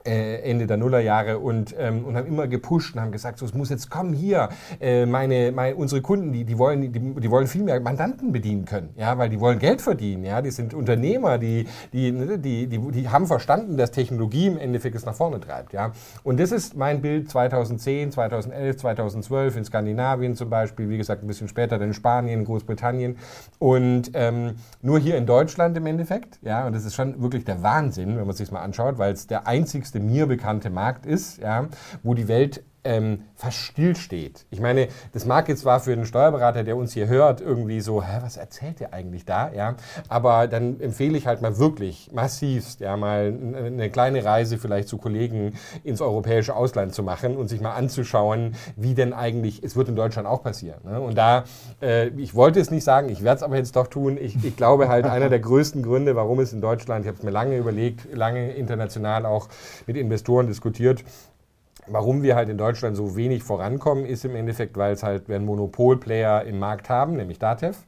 äh, 0.05 0.41
Ende 0.41 0.67
der 0.67 0.77
Nullerjahre 0.77 1.39
und, 1.39 1.75
ähm, 1.77 2.05
und 2.05 2.15
haben 2.15 2.27
immer 2.27 2.47
gepusht 2.47 2.95
und 2.95 3.01
haben 3.01 3.11
gesagt, 3.11 3.39
so, 3.39 3.45
es 3.45 3.53
muss 3.53 3.69
jetzt 3.69 3.89
kommen 3.89 4.13
hier, 4.13 4.49
äh, 4.79 5.05
meine, 5.05 5.51
meine, 5.51 5.75
unsere 5.75 6.01
Kunden, 6.01 6.31
die, 6.31 6.43
die, 6.43 6.57
wollen, 6.57 6.91
die, 6.91 6.99
die 6.99 7.31
wollen 7.31 7.47
viel 7.47 7.63
mehr 7.63 7.79
Mandanten 7.79 8.31
bedienen 8.31 8.65
können, 8.65 8.89
ja, 8.95 9.17
weil 9.17 9.29
die 9.29 9.39
wollen 9.39 9.59
Geld 9.59 9.81
verdienen, 9.81 10.23
ja, 10.23 10.41
die 10.41 10.51
sind 10.51 10.73
Unternehmer, 10.73 11.37
die, 11.37 11.67
die, 11.93 12.11
ne, 12.11 12.37
die, 12.37 12.67
die, 12.67 12.79
die 12.79 13.09
haben 13.09 13.27
verstanden, 13.27 13.77
dass 13.77 13.91
Technologie 13.91 14.47
im 14.47 14.57
Endeffekt 14.57 14.95
es 14.95 15.05
nach 15.05 15.15
vorne 15.15 15.39
treibt, 15.39 15.73
ja. 15.73 15.91
Und 16.23 16.39
das 16.39 16.51
ist 16.51 16.75
mein 16.75 17.01
Bild 17.01 17.29
2010, 17.29 18.11
2011, 18.11 18.77
2012 18.77 19.57
in 19.57 19.65
Skandinavien 19.65 20.35
zum 20.35 20.49
Beispiel, 20.49 20.89
wie 20.89 20.97
gesagt, 20.97 21.23
ein 21.23 21.27
bisschen 21.27 21.47
später 21.47 21.79
in 21.81 21.93
Spanien, 21.93 22.45
Großbritannien. 22.45 23.17
Und 23.59 24.11
ähm, 24.13 24.55
nur 24.81 24.99
hier 24.99 25.17
in 25.17 25.25
Deutschland 25.25 25.77
im 25.77 25.85
Endeffekt, 25.85 26.39
ja, 26.41 26.65
und 26.65 26.73
das 26.73 26.85
ist 26.85 26.95
schon 26.95 27.21
wirklich 27.21 27.45
der 27.45 27.63
Wahnsinn, 27.63 28.17
wenn 28.17 28.25
man 28.25 28.35
sich 28.35 28.51
mal 28.51 28.61
anschaut, 28.61 28.97
weil 28.97 29.13
es 29.13 29.27
der 29.27 29.47
einzigste 29.47 29.90
wichtigste 29.91 29.99
mir 29.99 30.25
bekannte 30.25 30.69
Markt 30.69 31.06
ist, 31.06 31.39
ja, 31.39 31.67
wo 32.04 32.13
die 32.13 32.27
Welt 32.27 32.63
ähm, 32.84 33.24
fast 33.36 33.58
stillsteht. 33.58 34.46
Ich 34.50 34.60
meine, 34.60 34.88
das 35.13 35.26
mag 35.26 35.48
jetzt 35.50 35.62
zwar 35.62 35.80
für 35.80 35.94
einen 35.94 36.06
Steuerberater, 36.06 36.63
der 36.63 36.76
uns 36.76 36.94
hier 36.94 37.08
hört, 37.08 37.41
irgendwie 37.41 37.82
so, 37.82 38.04
hä, 38.04 38.20
was 38.22 38.38
erzählt 38.38 38.80
der 38.80 38.94
eigentlich 38.94 39.26
da? 39.26 39.52
Ja, 39.54 39.76
aber 40.10 40.48
dann 40.48 40.80
empfehle 40.80 41.17
ich 41.17 41.28
halt 41.28 41.41
mal 41.41 41.58
wirklich 41.58 42.10
massivst, 42.13 42.80
ja, 42.80 42.98
mal 42.98 43.34
eine 43.56 43.89
kleine 43.89 44.24
Reise 44.26 44.58
vielleicht 44.58 44.88
zu 44.88 44.98
Kollegen 44.98 45.54
ins 45.84 46.02
europäische 46.02 46.56
Ausland 46.56 46.94
zu 46.94 47.04
machen 47.04 47.38
und 47.38 47.48
sich 47.48 47.62
mal 47.62 47.74
anzuschauen, 47.74 48.56
wie 48.76 48.94
denn 48.94 49.13
eigentlich, 49.13 49.63
es 49.63 49.76
wird 49.76 49.89
in 49.89 49.96
Deutschland 49.96 50.28
auch 50.28 50.44
passieren. 50.44 50.80
Ne? 50.84 51.00
Und 51.00 51.17
da, 51.17 51.44
äh, 51.82 52.08
ich 52.10 52.36
wollte 52.36 52.60
es 52.60 52.72
nicht 52.72 52.84
sagen, 52.84 53.10
ich 53.10 53.24
werde 53.24 53.38
es 53.38 53.44
aber 53.44 53.58
jetzt 53.58 53.76
doch 53.76 53.88
tun. 53.88 54.17
Ich, 54.20 54.44
ich 54.44 54.56
glaube 54.56 54.89
halt, 54.89 55.06
einer 55.06 55.30
der 55.30 55.39
größten 55.39 55.84
Gründe, 55.84 56.15
warum 56.15 56.39
es 56.39 56.54
in 56.54 56.62
Deutschland, 56.62 57.06
ich 57.06 57.08
habe 57.08 57.17
es 57.17 57.24
mir 57.24 57.32
lange 57.32 57.58
überlegt, 57.58 58.08
lange 58.13 58.52
international 58.54 59.26
auch 59.26 59.50
mit 59.88 59.98
Investoren 59.98 60.48
diskutiert, 60.48 61.04
Warum 61.91 62.23
wir 62.23 62.38
halt 62.38 62.47
in 62.47 62.58
Deutschland 62.58 62.95
so 62.95 63.17
wenig 63.17 63.43
vorankommen, 63.43 64.06
ist 64.06 64.23
im 64.23 64.34
Endeffekt, 64.34 64.77
weil 64.77 64.93
es 64.93 65.04
halt 65.04 65.27
wir 65.27 65.36
einen 65.36 65.45
Monopolplayer 65.45 66.45
im 66.45 66.58
Markt 66.58 66.89
haben, 66.89 67.17
nämlich 67.17 67.38
Datev, 67.38 67.80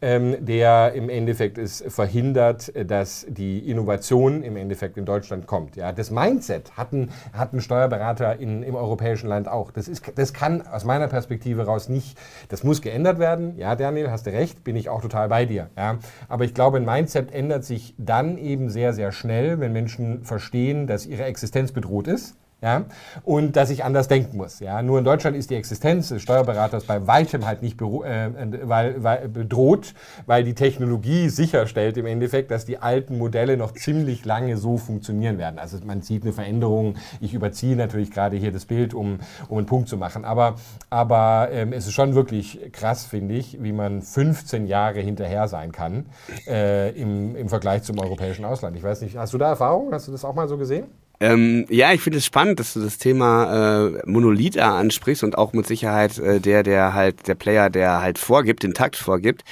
ähm, 0.00 0.36
der 0.38 0.92
im 0.92 1.08
Endeffekt 1.08 1.58
es 1.58 1.82
verhindert, 1.88 2.72
dass 2.88 3.26
die 3.28 3.68
Innovation 3.68 4.44
im 4.44 4.56
Endeffekt 4.56 4.96
in 4.96 5.04
Deutschland 5.04 5.48
kommt. 5.48 5.74
Ja, 5.74 5.90
das 5.90 6.12
Mindset 6.12 6.76
hatten, 6.76 7.10
hatten 7.32 7.60
Steuerberater 7.60 8.38
in, 8.38 8.62
im 8.62 8.76
europäischen 8.76 9.28
Land 9.28 9.48
auch. 9.48 9.72
Das, 9.72 9.88
ist, 9.88 10.04
das 10.14 10.32
kann 10.32 10.64
aus 10.64 10.84
meiner 10.84 11.08
Perspektive 11.08 11.66
raus 11.66 11.88
nicht, 11.88 12.16
das 12.50 12.62
muss 12.62 12.80
geändert 12.80 13.18
werden. 13.18 13.58
Ja, 13.58 13.74
Daniel, 13.74 14.12
hast 14.12 14.26
du 14.26 14.30
recht, 14.30 14.62
bin 14.62 14.76
ich 14.76 14.88
auch 14.88 15.02
total 15.02 15.28
bei 15.28 15.46
dir. 15.46 15.68
Ja, 15.76 15.98
aber 16.28 16.44
ich 16.44 16.54
glaube, 16.54 16.76
ein 16.76 16.84
Mindset 16.84 17.32
ändert 17.32 17.64
sich 17.64 17.96
dann 17.98 18.38
eben 18.38 18.70
sehr, 18.70 18.92
sehr 18.92 19.10
schnell, 19.10 19.58
wenn 19.58 19.72
Menschen 19.72 20.22
verstehen, 20.22 20.86
dass 20.86 21.06
ihre 21.06 21.24
Existenz 21.24 21.72
bedroht 21.72 22.06
ist 22.06 22.36
ja, 22.60 22.86
und 23.22 23.54
dass 23.54 23.70
ich 23.70 23.84
anders 23.84 24.08
denken 24.08 24.36
muss. 24.36 24.58
Ja, 24.58 24.82
nur 24.82 24.98
in 24.98 25.04
Deutschland 25.04 25.36
ist 25.36 25.48
die 25.50 25.54
Existenz 25.54 26.08
des 26.08 26.22
Steuerberaters 26.22 26.84
bei 26.84 27.06
weitem 27.06 27.46
halt 27.46 27.62
nicht 27.62 27.80
äh, 27.80 28.30
weil, 28.64 29.02
weil, 29.04 29.28
bedroht, 29.28 29.94
weil 30.26 30.42
die 30.42 30.54
Technologie 30.54 31.28
sicherstellt 31.28 31.96
im 31.98 32.06
Endeffekt, 32.06 32.50
dass 32.50 32.64
die 32.64 32.78
alten 32.78 33.16
Modelle 33.16 33.56
noch 33.56 33.74
ziemlich 33.74 34.24
lange 34.24 34.56
so 34.56 34.76
funktionieren 34.76 35.38
werden. 35.38 35.60
Also 35.60 35.78
man 35.84 36.02
sieht 36.02 36.24
eine 36.24 36.32
Veränderung. 36.32 36.96
Ich 37.20 37.32
überziehe 37.32 37.76
natürlich 37.76 38.10
gerade 38.10 38.36
hier 38.36 38.50
das 38.50 38.64
Bild, 38.64 38.92
um, 38.92 39.20
um 39.48 39.58
einen 39.58 39.66
Punkt 39.66 39.88
zu 39.88 39.96
machen. 39.96 40.24
Aber, 40.24 40.56
aber 40.90 41.50
ähm, 41.52 41.72
es 41.72 41.86
ist 41.86 41.92
schon 41.92 42.16
wirklich 42.16 42.72
krass, 42.72 43.06
finde 43.06 43.34
ich, 43.34 43.62
wie 43.62 43.72
man 43.72 44.02
15 44.02 44.66
Jahre 44.66 44.98
hinterher 44.98 45.46
sein 45.46 45.70
kann 45.70 46.06
äh, 46.48 46.90
im, 47.00 47.36
im 47.36 47.48
Vergleich 47.48 47.84
zum 47.84 48.00
europäischen 48.00 48.44
Ausland. 48.44 48.76
Ich 48.76 48.82
weiß 48.82 49.02
nicht, 49.02 49.16
hast 49.16 49.32
du 49.32 49.38
da 49.38 49.50
Erfahrung? 49.50 49.92
Hast 49.92 50.08
du 50.08 50.12
das 50.12 50.24
auch 50.24 50.34
mal 50.34 50.48
so 50.48 50.58
gesehen? 50.58 50.88
Ähm, 51.20 51.66
ja, 51.68 51.92
ich 51.92 52.00
finde 52.00 52.18
es 52.18 52.26
spannend, 52.26 52.60
dass 52.60 52.74
du 52.74 52.80
das 52.80 52.98
Thema 52.98 53.86
äh, 53.88 54.02
Monolith 54.06 54.56
ansprichst 54.58 55.24
und 55.24 55.36
auch 55.36 55.52
mit 55.52 55.66
Sicherheit 55.66 56.18
äh, 56.18 56.40
der, 56.40 56.62
der 56.62 56.94
halt, 56.94 57.26
der 57.26 57.34
Player, 57.34 57.70
der 57.70 58.00
halt 58.00 58.18
vorgibt, 58.18 58.62
den 58.62 58.74
Takt 58.74 58.96
vorgibt. 58.96 59.42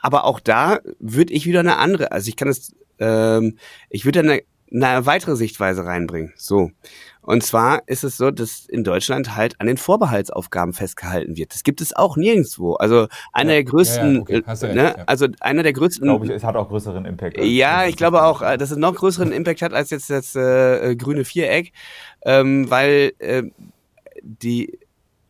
Aber 0.00 0.24
auch 0.24 0.40
da 0.40 0.78
würde 0.98 1.32
ich 1.32 1.44
wieder 1.46 1.60
eine 1.60 1.76
andere, 1.76 2.12
also 2.12 2.28
ich 2.28 2.36
kann 2.36 2.48
es, 2.48 2.74
ähm, 2.98 3.58
ich 3.90 4.04
würde 4.04 4.20
eine, 4.20 4.42
eine 4.72 5.06
weitere 5.06 5.36
Sichtweise 5.36 5.84
reinbringen. 5.84 6.32
So. 6.36 6.70
Und 7.22 7.42
zwar 7.42 7.82
ist 7.86 8.04
es 8.04 8.16
so, 8.16 8.30
dass 8.30 8.64
in 8.66 8.84
Deutschland 8.84 9.36
halt 9.36 9.60
an 9.60 9.66
den 9.66 9.76
Vorbehaltsaufgaben 9.76 10.72
festgehalten 10.72 11.36
wird. 11.36 11.52
Das 11.52 11.62
gibt 11.62 11.80
es 11.80 11.94
auch 11.94 12.16
nirgendwo. 12.16 12.74
Also 12.74 13.06
einer 13.32 13.52
ja, 13.52 13.56
der 13.56 13.64
größten, 13.64 14.24
ja, 14.28 14.34
ja, 14.34 14.42
okay. 14.42 14.74
ne? 14.74 15.08
also 15.08 15.26
einer 15.40 15.62
der 15.62 15.74
größten. 15.74 16.04
Glaube 16.04 16.26
ich, 16.26 16.32
es 16.32 16.44
hat 16.44 16.56
auch 16.56 16.68
größeren 16.68 17.04
Impact. 17.04 17.38
Ja, 17.38 17.86
ich 17.86 17.96
glaube 17.96 18.22
auch, 18.22 18.40
äh, 18.40 18.56
dass 18.56 18.70
es 18.70 18.78
noch 18.78 18.94
größeren 18.94 19.32
Impact 19.32 19.60
hat 19.60 19.74
als 19.74 19.90
jetzt 19.90 20.08
das 20.08 20.34
äh, 20.36 20.96
grüne 20.96 21.24
Viereck, 21.24 21.72
ähm, 22.24 22.70
weil 22.70 23.12
äh, 23.18 23.42
die 24.22 24.78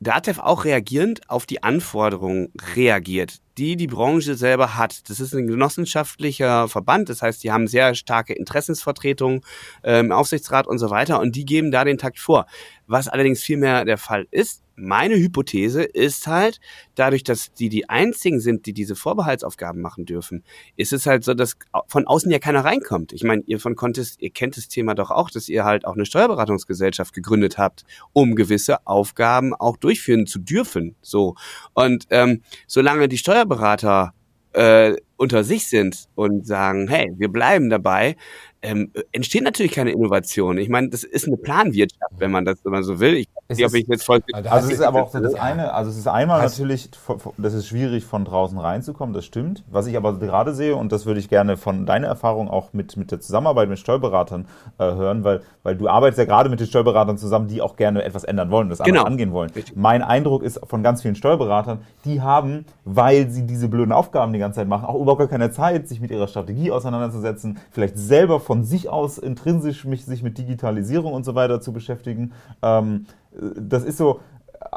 DATEV 0.00 0.38
auch 0.38 0.64
reagierend 0.64 1.28
auf 1.28 1.46
die 1.46 1.62
Anforderungen 1.62 2.52
reagiert, 2.76 3.40
die 3.58 3.76
die 3.76 3.88
Branche 3.88 4.36
selber 4.36 4.76
hat. 4.76 5.10
Das 5.10 5.18
ist 5.18 5.34
ein 5.34 5.46
genossenschaftlicher 5.46 6.68
Verband, 6.68 7.08
das 7.08 7.22
heißt, 7.22 7.42
die 7.42 7.50
haben 7.50 7.66
sehr 7.66 7.94
starke 7.94 8.32
Interessensvertretungen 8.32 9.40
äh, 9.82 9.98
im 10.00 10.12
Aufsichtsrat 10.12 10.66
und 10.66 10.78
so 10.78 10.90
weiter 10.90 11.20
und 11.20 11.34
die 11.34 11.44
geben 11.44 11.70
da 11.70 11.84
den 11.84 11.98
Takt 11.98 12.18
vor. 12.20 12.46
Was 12.88 13.06
allerdings 13.06 13.42
vielmehr 13.42 13.84
der 13.84 13.98
Fall 13.98 14.26
ist, 14.30 14.62
meine 14.74 15.16
Hypothese 15.16 15.82
ist 15.82 16.26
halt, 16.26 16.60
dadurch, 16.94 17.22
dass 17.22 17.52
die 17.52 17.68
die 17.68 17.88
einzigen 17.88 18.40
sind, 18.40 18.66
die 18.66 18.72
diese 18.72 18.96
Vorbehaltsaufgaben 18.96 19.80
machen 19.82 20.06
dürfen, 20.06 20.44
ist 20.76 20.92
es 20.92 21.06
halt 21.06 21.24
so, 21.24 21.34
dass 21.34 21.56
von 21.86 22.06
außen 22.06 22.30
ja 22.30 22.38
keiner 22.38 22.64
reinkommt. 22.64 23.12
Ich 23.12 23.24
meine, 23.24 23.42
ihr 23.46 23.60
von 23.60 23.76
Contest, 23.76 24.22
ihr 24.22 24.30
kennt 24.30 24.56
das 24.56 24.68
Thema 24.68 24.94
doch 24.94 25.10
auch, 25.10 25.30
dass 25.30 25.48
ihr 25.48 25.64
halt 25.64 25.84
auch 25.84 25.94
eine 25.94 26.06
Steuerberatungsgesellschaft 26.06 27.12
gegründet 27.12 27.58
habt, 27.58 27.84
um 28.12 28.34
gewisse 28.34 28.86
Aufgaben 28.86 29.54
auch 29.54 29.76
durchführen 29.76 30.26
zu 30.26 30.38
dürfen. 30.38 30.94
So 31.02 31.34
und 31.74 32.06
ähm, 32.10 32.42
solange 32.66 33.08
die 33.08 33.18
Steuerberater 33.18 34.14
äh, 34.52 34.96
unter 35.18 35.44
sich 35.44 35.68
sind 35.68 36.08
und 36.14 36.46
sagen, 36.46 36.88
hey, 36.88 37.12
wir 37.16 37.28
bleiben 37.28 37.68
dabei, 37.68 38.16
ähm, 38.60 38.90
entsteht 39.12 39.44
natürlich 39.44 39.72
keine 39.72 39.92
Innovation. 39.92 40.58
Ich 40.58 40.68
meine, 40.68 40.88
das 40.88 41.04
ist 41.04 41.26
eine 41.26 41.36
Planwirtschaft, 41.36 42.14
wenn 42.18 42.32
man 42.32 42.44
das, 42.44 42.58
wenn 42.64 42.72
man 42.72 42.82
so 42.82 42.98
will. 42.98 43.14
Ich 43.14 43.28
weiß 43.48 43.56
nicht, 43.56 43.66
ob 43.66 43.74
ich 43.74 43.86
jetzt 43.86 44.04
voll. 44.04 44.20
Also 44.32 44.68
es 44.68 44.74
ist 44.74 44.80
aber 44.80 45.02
auch 45.02 45.12
das 45.12 45.34
eine, 45.34 45.72
also 45.72 45.90
es 45.90 45.96
ist 45.96 46.08
einmal 46.08 46.42
natürlich, 46.42 46.90
das 47.36 47.54
ist 47.54 47.68
schwierig 47.68 48.04
von 48.04 48.24
draußen 48.24 48.58
reinzukommen, 48.58 49.14
das 49.14 49.24
stimmt. 49.24 49.62
Was 49.70 49.86
ich 49.86 49.96
aber 49.96 50.18
gerade 50.18 50.54
sehe, 50.54 50.74
und 50.74 50.90
das 50.90 51.06
würde 51.06 51.20
ich 51.20 51.28
gerne 51.28 51.56
von 51.56 51.86
deiner 51.86 52.08
Erfahrung 52.08 52.50
auch 52.50 52.72
mit, 52.72 52.96
mit 52.96 53.12
der 53.12 53.20
Zusammenarbeit 53.20 53.68
mit 53.68 53.78
Steuerberatern 53.78 54.46
äh, 54.78 54.84
hören, 54.84 55.22
weil, 55.22 55.42
weil 55.62 55.76
du 55.76 55.86
arbeitest 55.86 56.18
ja 56.18 56.24
gerade 56.24 56.48
mit 56.48 56.58
den 56.58 56.66
Steuerberatern 56.66 57.16
zusammen, 57.16 57.46
die 57.46 57.62
auch 57.62 57.76
gerne 57.76 58.02
etwas 58.02 58.24
ändern 58.24 58.50
wollen, 58.50 58.68
das 58.68 58.80
genau. 58.80 59.04
angehen 59.04 59.32
wollen. 59.32 59.50
Richtig. 59.50 59.76
Mein 59.76 60.02
Eindruck 60.02 60.42
ist 60.42 60.60
von 60.66 60.82
ganz 60.82 61.02
vielen 61.02 61.14
Steuerberatern, 61.14 61.82
die 62.04 62.22
haben, 62.22 62.64
weil 62.84 63.30
sie 63.30 63.46
diese 63.46 63.68
blöden 63.68 63.92
Aufgaben 63.92 64.32
die 64.32 64.40
ganze 64.40 64.56
Zeit 64.56 64.68
machen, 64.68 64.84
auch 64.84 64.94
überhaupt 65.08 65.20
gar 65.20 65.38
keine 65.38 65.50
Zeit, 65.50 65.88
sich 65.88 66.00
mit 66.00 66.10
ihrer 66.10 66.28
Strategie 66.28 66.70
auseinanderzusetzen, 66.70 67.58
vielleicht 67.70 67.98
selber 67.98 68.40
von 68.40 68.64
sich 68.64 68.88
aus 68.88 69.18
intrinsisch 69.18 69.84
mich, 69.84 70.04
sich 70.04 70.22
mit 70.22 70.36
Digitalisierung 70.36 71.12
und 71.12 71.24
so 71.24 71.34
weiter 71.34 71.60
zu 71.60 71.72
beschäftigen. 71.72 72.32
Ähm, 72.62 73.06
das 73.32 73.84
ist 73.84 73.96
so, 73.96 74.20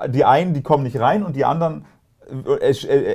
die 0.07 0.23
einen, 0.23 0.53
die 0.53 0.61
kommen 0.61 0.83
nicht 0.83 0.99
rein 0.99 1.23
und 1.23 1.35
die 1.35 1.45
anderen 1.45 1.85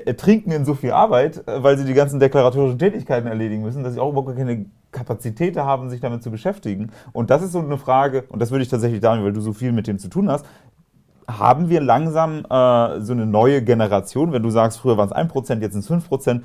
ertrinken 0.04 0.50
in 0.52 0.66
so 0.66 0.74
viel 0.74 0.90
Arbeit, 0.90 1.42
weil 1.46 1.78
sie 1.78 1.86
die 1.86 1.94
ganzen 1.94 2.20
deklaratorischen 2.20 2.78
Tätigkeiten 2.78 3.26
erledigen 3.26 3.62
müssen, 3.62 3.82
dass 3.82 3.94
sie 3.94 4.00
auch 4.00 4.10
überhaupt 4.10 4.36
keine 4.36 4.66
Kapazität 4.92 5.56
haben, 5.56 5.88
sich 5.88 6.00
damit 6.00 6.22
zu 6.22 6.30
beschäftigen. 6.30 6.90
Und 7.12 7.30
das 7.30 7.42
ist 7.42 7.52
so 7.52 7.60
eine 7.60 7.78
Frage, 7.78 8.24
und 8.28 8.42
das 8.42 8.50
würde 8.50 8.62
ich 8.62 8.68
tatsächlich 8.68 9.00
sagen, 9.00 9.24
weil 9.24 9.32
du 9.32 9.40
so 9.40 9.54
viel 9.54 9.72
mit 9.72 9.86
dem 9.86 9.98
zu 9.98 10.08
tun 10.08 10.28
hast, 10.30 10.44
haben 11.28 11.68
wir 11.68 11.80
langsam 11.80 12.44
äh, 12.48 13.00
so 13.00 13.12
eine 13.12 13.26
neue 13.26 13.62
Generation, 13.62 14.32
wenn 14.32 14.42
du 14.42 14.50
sagst, 14.50 14.78
früher 14.78 14.96
waren 14.96 15.08
es 15.08 15.14
1%, 15.14 15.60
jetzt 15.60 15.72
sind 15.72 15.84
es 15.84 16.08
5%, 16.08 16.42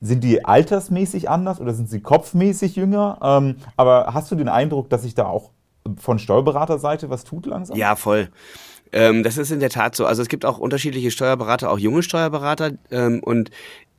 sind 0.00 0.22
die 0.22 0.44
altersmäßig 0.44 1.28
anders 1.28 1.60
oder 1.60 1.74
sind 1.74 1.90
sie 1.90 2.00
kopfmäßig 2.00 2.76
jünger? 2.76 3.18
Ähm, 3.22 3.56
aber 3.76 4.14
hast 4.14 4.30
du 4.30 4.36
den 4.36 4.48
Eindruck, 4.48 4.90
dass 4.90 5.02
sich 5.02 5.14
da 5.14 5.26
auch 5.26 5.50
von 5.96 6.18
Steuerberaterseite 6.18 7.10
was 7.10 7.24
tut 7.24 7.46
langsam? 7.46 7.76
Ja, 7.76 7.96
voll. 7.96 8.28
Ähm, 8.92 9.22
das 9.22 9.38
ist 9.38 9.50
in 9.50 9.60
der 9.60 9.70
Tat 9.70 9.96
so. 9.96 10.06
Also 10.06 10.22
es 10.22 10.28
gibt 10.28 10.44
auch 10.44 10.58
unterschiedliche 10.58 11.10
Steuerberater, 11.10 11.70
auch 11.70 11.78
junge 11.78 12.02
Steuerberater. 12.02 12.72
Ähm, 12.90 13.20
und 13.22 13.50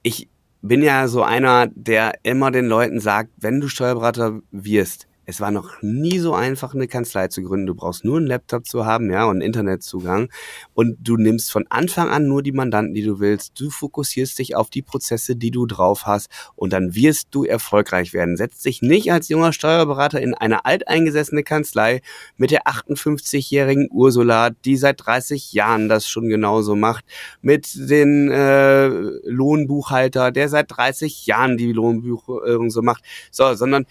ich 0.02 0.30
bin 0.62 0.82
ja 0.82 1.08
so 1.08 1.24
einer, 1.24 1.68
der 1.68 2.14
immer 2.24 2.52
den 2.52 2.66
Leuten 2.66 3.00
sagt, 3.00 3.32
wenn 3.38 3.60
du 3.60 3.68
Steuerberater 3.68 4.40
wirst, 4.52 5.08
es 5.30 5.40
war 5.40 5.52
noch 5.52 5.84
nie 5.84 6.18
so 6.18 6.34
einfach, 6.34 6.74
eine 6.74 6.88
Kanzlei 6.88 7.28
zu 7.28 7.44
gründen. 7.44 7.68
Du 7.68 7.76
brauchst 7.76 8.04
nur 8.04 8.18
einen 8.18 8.26
Laptop 8.26 8.66
zu 8.66 8.88
haben, 8.88 9.12
ja, 9.12 9.26
und 9.26 9.42
Internetzugang. 9.42 10.30
Und 10.74 10.98
du 11.00 11.18
nimmst 11.18 11.52
von 11.52 11.68
Anfang 11.70 12.10
an 12.10 12.28
nur 12.28 12.42
die 12.42 12.52
Mandanten, 12.52 12.96
die 12.96 13.04
du 13.04 13.20
willst. 13.20 13.60
Du 13.60 13.70
fokussierst 13.70 14.40
dich 14.40 14.56
auf 14.56 14.72
die 14.72 14.82
Prozesse, 14.82 15.36
die 15.36 15.52
du 15.52 15.68
drauf 15.68 16.08
hast. 16.08 16.30
Und 16.56 16.74
dann 16.74 16.96
wirst 16.96 17.28
du 17.30 17.44
erfolgreich 17.44 18.12
werden. 18.12 18.38
Setz 18.38 18.64
dich 18.64 18.82
nicht 18.82 19.12
als 19.12 19.30
junger 19.30 19.54
Steuerberater 19.54 20.20
in 20.20 20.34
eine 20.34 20.66
alteingesessene 20.66 21.44
Kanzlei 21.44 22.02
mit 22.38 22.50
der 22.50 22.64
58-jährigen 22.64 23.88
Ursula, 23.92 24.50
die 24.50 24.78
seit 24.78 25.06
30 25.06 25.54
Jahren 25.54 25.90
das 25.90 26.08
schon 26.08 26.28
genauso 26.28 26.76
macht. 26.76 27.06
Mit 27.42 27.70
den 27.76 28.32
äh, 28.32 28.88
Lohnbuchhalter, 28.88 30.32
der 30.32 30.50
seit 30.50 30.76
30 30.76 31.28
Jahren 31.28 31.58
die 31.58 31.72
Lohnbuchhaltung 31.72 32.72
so 32.72 32.82
macht. 32.82 33.04
So, 33.30 33.54
sondern 33.54 33.86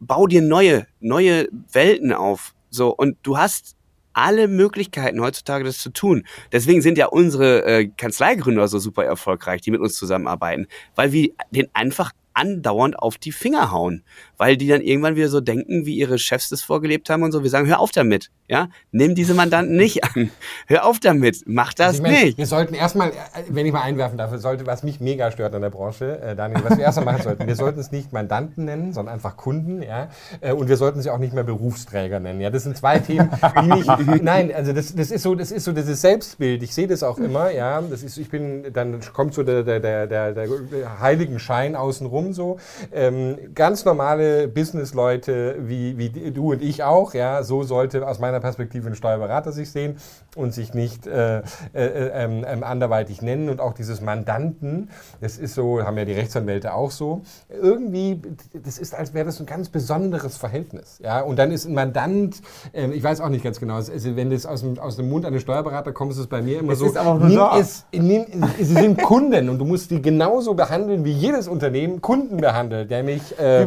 bau 0.00 0.26
dir 0.26 0.42
neue, 0.42 0.86
neue 1.00 1.48
Welten 1.72 2.12
auf. 2.12 2.54
So, 2.70 2.94
und 2.94 3.16
du 3.22 3.38
hast 3.38 3.76
alle 4.12 4.48
Möglichkeiten 4.48 5.20
heutzutage 5.20 5.64
das 5.64 5.78
zu 5.78 5.90
tun. 5.90 6.24
Deswegen 6.50 6.80
sind 6.80 6.96
ja 6.96 7.06
unsere 7.06 7.64
äh, 7.64 7.86
Kanzleigründer 7.86 8.66
so 8.66 8.78
super 8.78 9.04
erfolgreich, 9.04 9.60
die 9.60 9.70
mit 9.70 9.80
uns 9.80 9.94
zusammenarbeiten, 9.94 10.68
weil 10.94 11.12
wir 11.12 11.30
den 11.50 11.68
einfach 11.74 12.12
andauernd 12.36 12.98
auf 12.98 13.16
die 13.16 13.32
Finger 13.32 13.72
hauen, 13.72 14.04
weil 14.36 14.56
die 14.56 14.68
dann 14.68 14.82
irgendwann 14.82 15.16
wieder 15.16 15.28
so 15.28 15.40
denken, 15.40 15.86
wie 15.86 15.96
ihre 15.96 16.18
Chefs 16.18 16.48
das 16.50 16.62
vorgelebt 16.62 17.08
haben 17.10 17.22
und 17.22 17.32
so. 17.32 17.42
Wir 17.42 17.50
sagen, 17.50 17.66
hör 17.66 17.80
auf 17.80 17.90
damit, 17.90 18.30
ja, 18.46 18.68
nimm 18.92 19.14
diese 19.14 19.34
Mandanten 19.34 19.76
nicht 19.76 20.04
an, 20.04 20.30
hör 20.66 20.84
auf 20.84 21.00
damit, 21.00 21.42
mach 21.46 21.72
das 21.74 21.86
also 21.86 22.04
ich 22.04 22.10
mein, 22.10 22.24
nicht. 22.24 22.38
Wir 22.38 22.46
sollten 22.46 22.74
erstmal, 22.74 23.10
äh, 23.10 23.14
wenn 23.48 23.66
ich 23.66 23.72
mal 23.72 23.82
einwerfen 23.82 24.18
darf, 24.18 24.36
sollte, 24.38 24.66
was 24.66 24.82
mich 24.82 25.00
mega 25.00 25.30
stört 25.30 25.54
an 25.54 25.62
der 25.62 25.70
Branche, 25.70 26.20
äh, 26.20 26.36
Daniel, 26.36 26.62
was 26.62 26.76
wir 26.76 26.84
erstmal 26.84 27.06
machen 27.06 27.22
sollten, 27.22 27.46
wir 27.46 27.56
sollten 27.56 27.80
es 27.80 27.90
nicht 27.90 28.12
Mandanten 28.12 28.66
nennen, 28.66 28.92
sondern 28.92 29.14
einfach 29.14 29.36
Kunden, 29.36 29.82
ja, 29.82 30.10
äh, 30.40 30.52
und 30.52 30.68
wir 30.68 30.76
sollten 30.76 31.00
sie 31.00 31.10
auch 31.10 31.18
nicht 31.18 31.32
mehr 31.32 31.44
Berufsträger 31.44 32.20
nennen, 32.20 32.40
ja. 32.40 32.50
Das 32.50 32.64
sind 32.64 32.76
zwei 32.76 32.98
Themen, 32.98 33.30
die 33.62 33.66
nicht, 33.66 33.88
nein, 34.22 34.52
also 34.54 34.72
das, 34.72 34.94
das 34.94 35.10
ist 35.10 35.22
so, 35.22 35.34
das 35.34 35.50
ist 35.50 35.64
so 35.64 35.72
dieses 35.72 36.00
Selbstbild. 36.00 36.62
Ich 36.62 36.74
sehe 36.74 36.86
das 36.86 37.02
auch 37.02 37.18
immer, 37.18 37.50
ja. 37.50 37.80
Das 37.80 38.02
ist, 38.02 38.18
ich 38.18 38.28
bin, 38.28 38.72
dann 38.72 39.00
kommt 39.12 39.34
so 39.34 39.42
der, 39.42 39.62
der, 39.62 39.80
der, 39.80 40.06
der, 40.06 40.32
der 40.32 41.00
heiligen 41.00 41.38
Schein 41.38 41.74
außenrum 41.74 42.25
rum 42.26 42.32
so. 42.32 42.58
Ähm, 42.92 43.36
ganz 43.54 43.84
normale 43.84 44.48
Businessleute 44.48 45.56
wie, 45.60 45.98
wie 45.98 46.10
du 46.30 46.52
und 46.52 46.62
ich 46.62 46.82
auch, 46.82 47.14
ja, 47.14 47.42
so 47.42 47.62
sollte 47.62 48.06
aus 48.06 48.18
meiner 48.18 48.40
Perspektive 48.40 48.88
ein 48.88 48.94
Steuerberater 48.94 49.52
sich 49.52 49.70
sehen 49.70 49.96
und 50.34 50.52
sich 50.52 50.74
nicht 50.74 51.06
äh, 51.06 51.38
äh, 51.38 51.42
ähm, 51.74 52.44
ähm, 52.46 52.62
anderweitig 52.62 53.22
nennen 53.22 53.48
und 53.48 53.60
auch 53.60 53.72
dieses 53.72 54.00
Mandanten, 54.00 54.90
das 55.20 55.38
ist 55.38 55.54
so, 55.54 55.82
haben 55.82 55.96
ja 55.96 56.04
die 56.04 56.12
Rechtsanwälte 56.12 56.74
auch 56.74 56.90
so, 56.90 57.22
irgendwie, 57.48 58.20
das 58.52 58.78
ist, 58.78 58.94
als 58.94 59.14
wäre 59.14 59.26
das 59.26 59.40
ein 59.40 59.46
ganz 59.46 59.68
besonderes 59.68 60.36
Verhältnis, 60.36 61.00
ja, 61.02 61.20
und 61.20 61.38
dann 61.38 61.50
ist 61.50 61.66
ein 61.66 61.74
Mandant, 61.74 62.42
äh, 62.72 62.90
ich 62.90 63.02
weiß 63.02 63.20
auch 63.20 63.28
nicht 63.28 63.44
ganz 63.44 63.60
genau, 63.60 63.76
also 63.76 64.16
wenn 64.16 64.30
das 64.30 64.46
aus 64.46 64.60
dem, 64.60 64.78
aus 64.78 64.96
dem 64.96 65.08
Mund 65.08 65.24
eines 65.24 65.42
Steuerberater 65.42 65.92
kommt, 65.92 66.12
ist 66.12 66.18
es 66.18 66.26
bei 66.26 66.42
mir 66.42 66.60
immer 66.60 66.72
es 66.72 66.80
so, 66.80 66.86
nimm 67.18 67.40
es, 67.58 67.86
nimm, 67.92 68.26
sie 68.58 68.64
sind 68.64 69.02
Kunden 69.02 69.48
und 69.48 69.58
du 69.58 69.64
musst 69.64 69.90
die 69.90 70.02
genauso 70.02 70.54
behandeln 70.54 71.04
wie 71.04 71.12
jedes 71.12 71.48
Unternehmen. 71.48 72.00
Kunden 72.00 72.15
Kunden 72.16 72.36
behandelt, 72.38 72.90
nämlich. 72.90 73.38
Äh, 73.38 73.66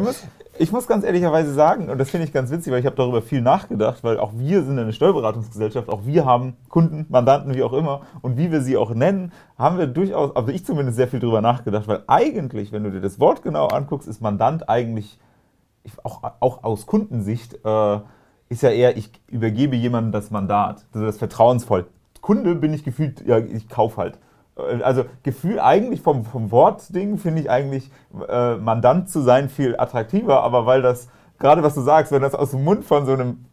ich 0.58 0.72
muss 0.72 0.86
ganz 0.86 1.04
ehrlicherweise 1.04 1.54
sagen, 1.54 1.88
und 1.88 1.98
das 1.98 2.10
finde 2.10 2.26
ich 2.26 2.32
ganz 2.32 2.50
witzig, 2.50 2.72
weil 2.72 2.80
ich 2.80 2.86
habe 2.86 2.96
darüber 2.96 3.22
viel 3.22 3.40
nachgedacht, 3.40 4.04
weil 4.04 4.18
auch 4.18 4.32
wir 4.34 4.62
sind 4.62 4.78
eine 4.78 4.92
Steuerberatungsgesellschaft, 4.92 5.88
auch 5.88 6.04
wir 6.04 6.26
haben 6.26 6.56
Kunden, 6.68 7.06
Mandanten, 7.08 7.54
wie 7.54 7.62
auch 7.62 7.72
immer, 7.72 8.02
und 8.20 8.36
wie 8.36 8.52
wir 8.52 8.60
sie 8.60 8.76
auch 8.76 8.92
nennen, 8.92 9.32
haben 9.56 9.78
wir 9.78 9.86
durchaus, 9.86 10.36
also 10.36 10.50
ich 10.50 10.66
zumindest 10.66 10.96
sehr 10.96 11.08
viel 11.08 11.20
darüber 11.20 11.40
nachgedacht, 11.40 11.88
weil 11.88 12.02
eigentlich, 12.08 12.72
wenn 12.72 12.84
du 12.84 12.90
dir 12.90 13.00
das 13.00 13.18
Wort 13.20 13.42
genau 13.42 13.68
anguckst, 13.68 14.06
ist 14.06 14.20
Mandant 14.20 14.68
eigentlich, 14.68 15.18
auch, 16.02 16.22
auch 16.40 16.62
aus 16.62 16.84
Kundensicht, 16.86 17.58
äh, 17.64 17.98
ist 18.50 18.62
ja 18.62 18.70
eher, 18.70 18.98
ich 18.98 19.10
übergebe 19.28 19.76
jemandem 19.76 20.12
das 20.12 20.30
Mandat, 20.30 20.84
also 20.92 21.06
das 21.06 21.16
vertrauensvoll. 21.16 21.86
Kunde 22.20 22.54
bin 22.54 22.74
ich 22.74 22.84
gefühlt, 22.84 23.26
ja, 23.26 23.38
ich 23.38 23.68
kaufe 23.68 23.96
halt. 23.96 24.18
Äh, 24.56 24.82
also 24.82 25.04
Gefühl 25.22 25.60
eigentlich 25.60 26.02
vom, 26.02 26.24
vom 26.24 26.50
Wortding 26.50 27.18
finde 27.18 27.42
ich 27.42 27.50
eigentlich 27.50 27.90
äh, 28.28 28.56
Mandant 28.56 29.08
zu 29.10 29.20
sein 29.20 29.48
viel 29.48 29.76
attraktiver, 29.78 30.42
aber 30.42 30.66
weil 30.66 30.82
das, 30.82 31.08
gerade 31.38 31.62
was 31.62 31.74
du 31.74 31.80
sagst, 31.80 32.12
wenn 32.12 32.22
das 32.22 32.34
aus 32.34 32.50
dem 32.50 32.64
Mund 32.64 32.84
von 32.84 33.06
so 33.06 33.12
einem 33.12 33.44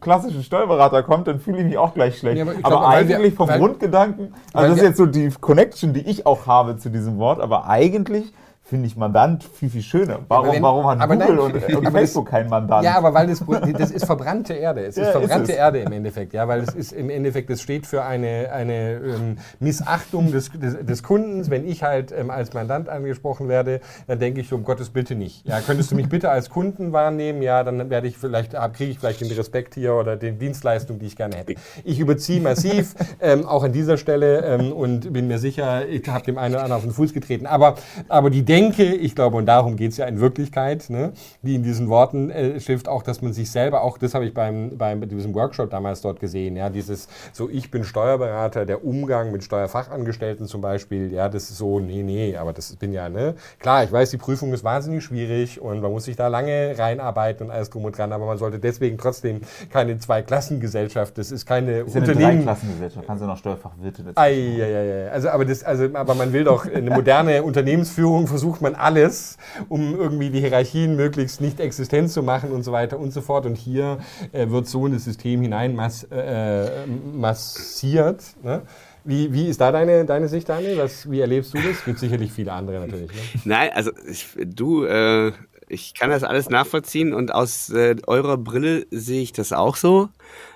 klassischen 0.00 0.42
Steuerberater 0.42 1.02
kommt, 1.02 1.26
dann 1.26 1.40
fühle 1.40 1.58
ich 1.58 1.64
mich 1.64 1.78
auch 1.78 1.94
gleich 1.94 2.18
schlecht. 2.18 2.38
Ja, 2.38 2.44
aber, 2.62 2.76
aber 2.76 2.88
eigentlich 2.88 3.32
wir, 3.32 3.36
vom 3.36 3.48
weil, 3.48 3.58
Grundgedanken, 3.58 4.34
also 4.52 4.68
das 4.68 4.76
ist 4.78 4.84
jetzt 4.84 4.96
so 4.98 5.06
die 5.06 5.30
Connection, 5.40 5.92
die 5.92 6.00
ich 6.00 6.26
auch 6.26 6.46
habe 6.46 6.76
zu 6.76 6.90
diesem 6.90 7.18
Wort, 7.18 7.40
aber 7.40 7.66
eigentlich 7.66 8.32
finde 8.70 8.86
ich 8.86 8.96
Mandant 8.96 9.42
viel, 9.42 9.68
viel 9.68 9.82
schöner. 9.82 10.20
Warum, 10.28 10.54
wenn, 10.54 10.62
warum 10.62 10.86
hat 10.86 11.00
Google 11.00 11.16
nein, 11.16 11.38
und, 11.40 11.74
und 11.74 11.90
Facebook 11.90 12.28
kein 12.28 12.48
Mandant? 12.48 12.84
Ja, 12.84 12.96
aber 12.98 13.12
weil 13.12 13.26
das, 13.26 13.42
das 13.76 13.90
ist 13.90 14.06
verbrannte 14.06 14.54
Erde. 14.54 14.86
Es 14.86 14.96
ist 14.96 15.06
ja, 15.06 15.10
verbrannte 15.10 15.42
ist 15.42 15.48
es. 15.50 15.56
Erde 15.56 15.80
im 15.80 15.90
Endeffekt, 15.90 16.32
ja, 16.32 16.46
weil 16.46 16.60
es 16.60 16.72
ist 16.72 16.92
im 16.92 17.10
Endeffekt, 17.10 17.50
es 17.50 17.62
steht 17.62 17.84
für 17.84 18.04
eine, 18.04 18.52
eine 18.52 18.92
ähm, 18.92 19.38
Missachtung 19.58 20.30
des, 20.30 20.52
des, 20.52 20.86
des, 20.86 21.02
Kundens. 21.02 21.50
Wenn 21.50 21.66
ich 21.66 21.82
halt 21.82 22.12
ähm, 22.16 22.30
als 22.30 22.54
Mandant 22.54 22.88
angesprochen 22.88 23.48
werde, 23.48 23.80
dann 24.06 24.20
denke 24.20 24.40
ich 24.40 24.48
so, 24.48 24.54
um 24.54 24.62
Gottes 24.62 24.90
bitte 24.90 25.16
nicht. 25.16 25.44
Ja, 25.48 25.58
könntest 25.58 25.90
du 25.90 25.96
mich 25.96 26.08
bitte 26.08 26.30
als 26.30 26.48
Kunden 26.48 26.92
wahrnehmen? 26.92 27.42
Ja, 27.42 27.64
dann 27.64 27.90
werde 27.90 28.06
ich 28.06 28.18
vielleicht, 28.18 28.52
kriege 28.72 28.92
ich 28.92 29.00
vielleicht 29.00 29.20
den 29.20 29.32
Respekt 29.32 29.74
hier 29.74 29.94
oder 29.94 30.16
die 30.16 30.30
Dienstleistung, 30.30 31.00
die 31.00 31.06
ich 31.06 31.16
gerne 31.16 31.34
hätte. 31.34 31.56
Ich 31.82 31.98
überziehe 31.98 32.40
massiv, 32.40 32.94
ähm, 33.20 33.46
auch 33.46 33.64
an 33.64 33.72
dieser 33.72 33.96
Stelle 33.96 34.44
ähm, 34.44 34.72
und 34.72 35.12
bin 35.12 35.26
mir 35.26 35.40
sicher, 35.40 35.88
ich 35.88 36.08
habe 36.08 36.24
dem 36.24 36.38
einen 36.38 36.54
oder 36.54 36.62
anderen 36.62 36.78
auf 36.78 36.84
den 36.84 36.92
Fuß 36.92 37.12
getreten. 37.12 37.46
Aber, 37.46 37.74
aber 38.08 38.30
die 38.30 38.44
Denke 38.44 38.59
denke, 38.60 38.94
ich 38.94 39.14
glaube, 39.14 39.36
und 39.36 39.46
darum 39.46 39.76
geht 39.76 39.92
es 39.92 39.96
ja 39.96 40.06
in 40.06 40.20
Wirklichkeit, 40.20 40.90
ne, 40.90 41.12
wie 41.42 41.54
in 41.54 41.62
diesen 41.62 41.88
Worten 41.88 42.30
äh, 42.30 42.60
schrift, 42.60 42.88
auch, 42.88 43.02
dass 43.02 43.22
man 43.22 43.32
sich 43.32 43.50
selber, 43.50 43.82
auch 43.82 43.98
das 43.98 44.14
habe 44.14 44.26
ich 44.26 44.34
beim, 44.34 44.76
beim 44.76 45.08
diesem 45.08 45.34
Workshop 45.34 45.70
damals 45.70 46.00
dort 46.00 46.20
gesehen, 46.20 46.56
ja, 46.56 46.70
dieses 46.70 47.08
so, 47.32 47.48
ich 47.48 47.70
bin 47.70 47.84
Steuerberater, 47.84 48.66
der 48.66 48.84
Umgang 48.84 49.32
mit 49.32 49.44
Steuerfachangestellten 49.44 50.46
zum 50.46 50.60
Beispiel, 50.60 51.12
ja, 51.12 51.28
das 51.28 51.50
ist 51.50 51.58
so, 51.58 51.80
nee, 51.80 52.02
nee, 52.02 52.36
aber 52.36 52.52
das 52.52 52.76
bin 52.76 52.92
ja, 52.92 53.08
ne, 53.08 53.34
klar, 53.58 53.84
ich 53.84 53.92
weiß, 53.92 54.10
die 54.10 54.18
Prüfung 54.18 54.52
ist 54.52 54.64
wahnsinnig 54.64 55.04
schwierig 55.04 55.60
und 55.60 55.80
man 55.80 55.90
muss 55.90 56.04
sich 56.04 56.16
da 56.16 56.28
lange 56.28 56.74
reinarbeiten 56.78 57.46
und 57.46 57.52
alles 57.52 57.70
drum 57.70 57.84
und 57.84 57.96
dran, 57.96 58.12
aber 58.12 58.26
man 58.26 58.38
sollte 58.38 58.58
deswegen 58.58 58.98
trotzdem 58.98 59.40
keine 59.70 59.98
Zweiklassengesellschaft, 59.98 61.16
das 61.18 61.30
ist 61.30 61.46
keine 61.46 61.80
ist 61.80 61.96
Unternehmen. 61.96 62.26
Eine 62.26 62.36
Dreiklassengesellschaft, 62.36 63.06
kannst 63.06 63.22
du 63.22 63.26
noch 63.26 63.36
Steuerfachwirte 63.36 64.02
dazu. 64.02 64.18
Ei, 64.18 64.58
ei, 64.60 65.06
ei. 65.06 65.10
Also, 65.10 65.28
aber 65.30 65.44
das, 65.44 65.64
also, 65.64 65.88
aber 65.94 66.14
man 66.14 66.32
will 66.32 66.44
doch 66.44 66.66
eine 66.66 66.90
moderne 66.90 67.42
Unternehmensführung 67.42 68.26
versuchen, 68.26 68.49
versucht 68.50 68.62
man 68.62 68.74
alles, 68.74 69.36
um 69.68 69.94
irgendwie 69.94 70.30
die 70.30 70.40
Hierarchien 70.40 70.96
möglichst 70.96 71.40
nicht 71.40 71.60
existent 71.60 72.10
zu 72.10 72.22
machen 72.22 72.50
und 72.50 72.64
so 72.64 72.72
weiter 72.72 72.98
und 72.98 73.12
so 73.12 73.20
fort. 73.20 73.46
Und 73.46 73.56
hier 73.56 73.98
äh, 74.32 74.48
wird 74.48 74.66
so 74.66 74.86
in 74.86 74.92
das 74.92 75.04
System 75.04 75.42
hinein 75.42 75.76
mass, 75.76 76.04
äh, 76.10 76.86
massiert. 76.86 78.22
Ne? 78.42 78.62
Wie, 79.04 79.32
wie 79.32 79.48
ist 79.48 79.60
da 79.60 79.70
deine, 79.70 80.04
deine 80.04 80.28
Sicht, 80.28 80.48
Daniel? 80.48 80.78
Was, 80.78 81.10
wie 81.10 81.20
erlebst 81.20 81.54
du 81.54 81.58
das? 81.58 81.78
Es 81.78 81.84
gibt 81.84 81.98
sicherlich 82.00 82.32
viele 82.32 82.52
andere 82.52 82.80
natürlich. 82.80 83.10
Ne? 83.10 83.40
Nein, 83.44 83.70
also 83.72 83.92
ich, 84.10 84.26
du, 84.36 84.84
äh, 84.84 85.32
ich 85.68 85.94
kann 85.94 86.10
das 86.10 86.24
alles 86.24 86.50
nachvollziehen 86.50 87.14
und 87.14 87.32
aus 87.32 87.70
äh, 87.70 87.96
eurer 88.06 88.36
Brille 88.36 88.86
sehe 88.90 89.22
ich 89.22 89.32
das 89.32 89.52
auch 89.52 89.76
so. 89.76 90.08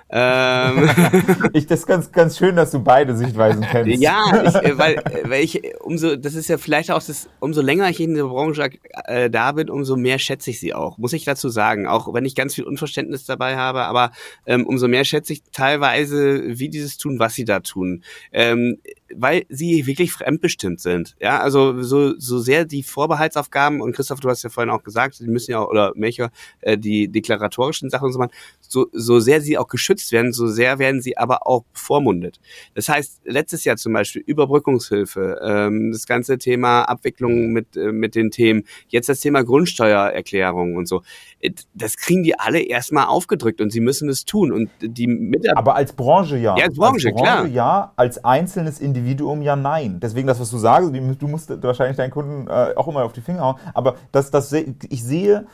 Ähm. 0.09 0.89
ich, 1.53 1.65
das 1.65 1.79
ist 1.79 1.87
ganz, 1.87 2.11
ganz 2.11 2.37
schön, 2.37 2.55
dass 2.55 2.71
du 2.71 2.79
beide 2.79 3.15
Sichtweisen 3.15 3.61
kennst. 3.63 4.01
Ja, 4.01 4.43
ich, 4.45 4.55
äh, 4.55 4.77
weil, 4.77 4.95
äh, 4.95 5.29
weil 5.29 5.43
ich 5.43 5.61
umso, 5.81 6.15
das 6.15 6.35
ist 6.35 6.47
ja 6.47 6.57
vielleicht 6.57 6.91
auch 6.91 7.01
das, 7.01 7.27
umso 7.39 7.61
länger 7.61 7.89
ich 7.89 7.99
in 7.99 8.13
der 8.13 8.25
Branche 8.25 8.69
äh, 9.05 9.29
da 9.31 9.51
bin, 9.53 9.69
umso 9.69 9.95
mehr 9.95 10.19
schätze 10.19 10.51
ich 10.51 10.59
sie 10.59 10.73
auch, 10.75 10.99
muss 10.99 11.13
ich 11.13 11.25
dazu 11.25 11.49
sagen. 11.49 11.87
Auch 11.87 12.13
wenn 12.13 12.25
ich 12.25 12.35
ganz 12.35 12.53
viel 12.53 12.65
Unverständnis 12.65 13.25
dabei 13.25 13.57
habe, 13.57 13.83
aber 13.83 14.11
ähm, 14.45 14.67
umso 14.67 14.87
mehr 14.87 15.05
schätze 15.05 15.33
ich 15.33 15.43
teilweise, 15.51 16.59
wie 16.59 16.69
dieses 16.69 16.97
tun, 16.97 17.17
was 17.17 17.33
sie 17.33 17.45
da 17.45 17.61
tun. 17.61 18.03
Ähm, 18.31 18.77
weil 19.13 19.45
sie 19.49 19.85
wirklich 19.85 20.11
fremdbestimmt 20.11 20.79
sind. 20.79 21.15
Ja, 21.19 21.39
also 21.39 21.81
so, 21.83 22.17
so 22.17 22.39
sehr 22.39 22.65
die 22.65 22.83
Vorbehaltsaufgaben, 22.83 23.81
und 23.81 23.95
Christoph, 23.95 24.19
du 24.19 24.29
hast 24.29 24.43
ja 24.43 24.49
vorhin 24.49 24.71
auch 24.71 24.83
gesagt, 24.83 25.19
die 25.19 25.27
müssen 25.27 25.51
ja 25.51 25.59
auch, 25.59 25.69
oder 25.69 25.93
Melchior, 25.95 26.31
äh, 26.61 26.77
die 26.77 27.07
deklaratorischen 27.07 27.89
Sachen 27.89 28.05
und 28.05 28.13
so 28.13 28.19
machen, 28.19 28.31
so, 28.61 28.87
so 28.91 29.19
sehr 29.19 29.41
sie 29.41 29.57
auch 29.57 29.67
geschützt 29.67 30.11
werden, 30.11 30.33
so 30.33 30.47
sehr 30.47 30.79
werden 30.79 31.01
sie 31.01 31.17
aber 31.17 31.47
auch 31.47 31.65
vormundet. 31.73 32.39
Das 32.73 32.89
heißt, 32.89 33.21
letztes 33.25 33.63
Jahr 33.63 33.77
zum 33.77 33.93
Beispiel 33.93 34.23
Überbrückungshilfe, 34.25 35.39
ähm, 35.43 35.91
das 35.91 36.05
ganze 36.05 36.37
Thema 36.37 36.83
Abwicklung 36.83 37.49
mit, 37.49 37.77
äh, 37.77 37.91
mit 37.91 38.15
den 38.15 38.31
Themen, 38.31 38.63
jetzt 38.87 39.09
das 39.09 39.19
Thema 39.19 39.43
Grundsteuererklärung 39.43 40.75
und 40.75 40.87
so. 40.87 41.03
Äh, 41.39 41.51
das 41.73 41.97
kriegen 41.97 42.23
die 42.23 42.37
alle 42.39 42.61
erstmal 42.61 43.05
aufgedrückt 43.05 43.61
und 43.61 43.71
sie 43.71 43.81
müssen 43.81 44.09
es 44.09 44.25
tun. 44.25 44.51
Und 44.51 44.69
die 44.81 45.07
Mitarbeiter. 45.07 45.57
Aber 45.57 45.75
als 45.75 45.93
Branche 45.93 46.37
ja. 46.37 46.57
Ja, 46.57 46.65
als 46.65 46.75
Branche, 46.75 47.07
als 47.09 47.15
Branche 47.15 47.23
klar. 47.23 47.47
ja, 47.47 47.93
als 47.95 48.23
einzelnes 48.23 48.79
Individuum 48.79 49.04
ja 49.41 49.55
nein. 49.55 49.99
Deswegen 50.01 50.27
das, 50.27 50.39
was 50.39 50.49
du 50.49 50.57
sagst, 50.57 50.89
du 50.93 51.27
musst 51.27 51.63
wahrscheinlich 51.63 51.97
deinen 51.97 52.11
Kunden 52.11 52.47
äh, 52.47 52.73
auch 52.75 52.87
immer 52.87 53.03
auf 53.03 53.13
die 53.13 53.21
Finger 53.21 53.41
hauen. 53.41 53.55
Aber 53.73 53.95
das, 54.11 54.31
das, 54.31 54.51
ich 54.51 55.03
sehe, 55.03 55.45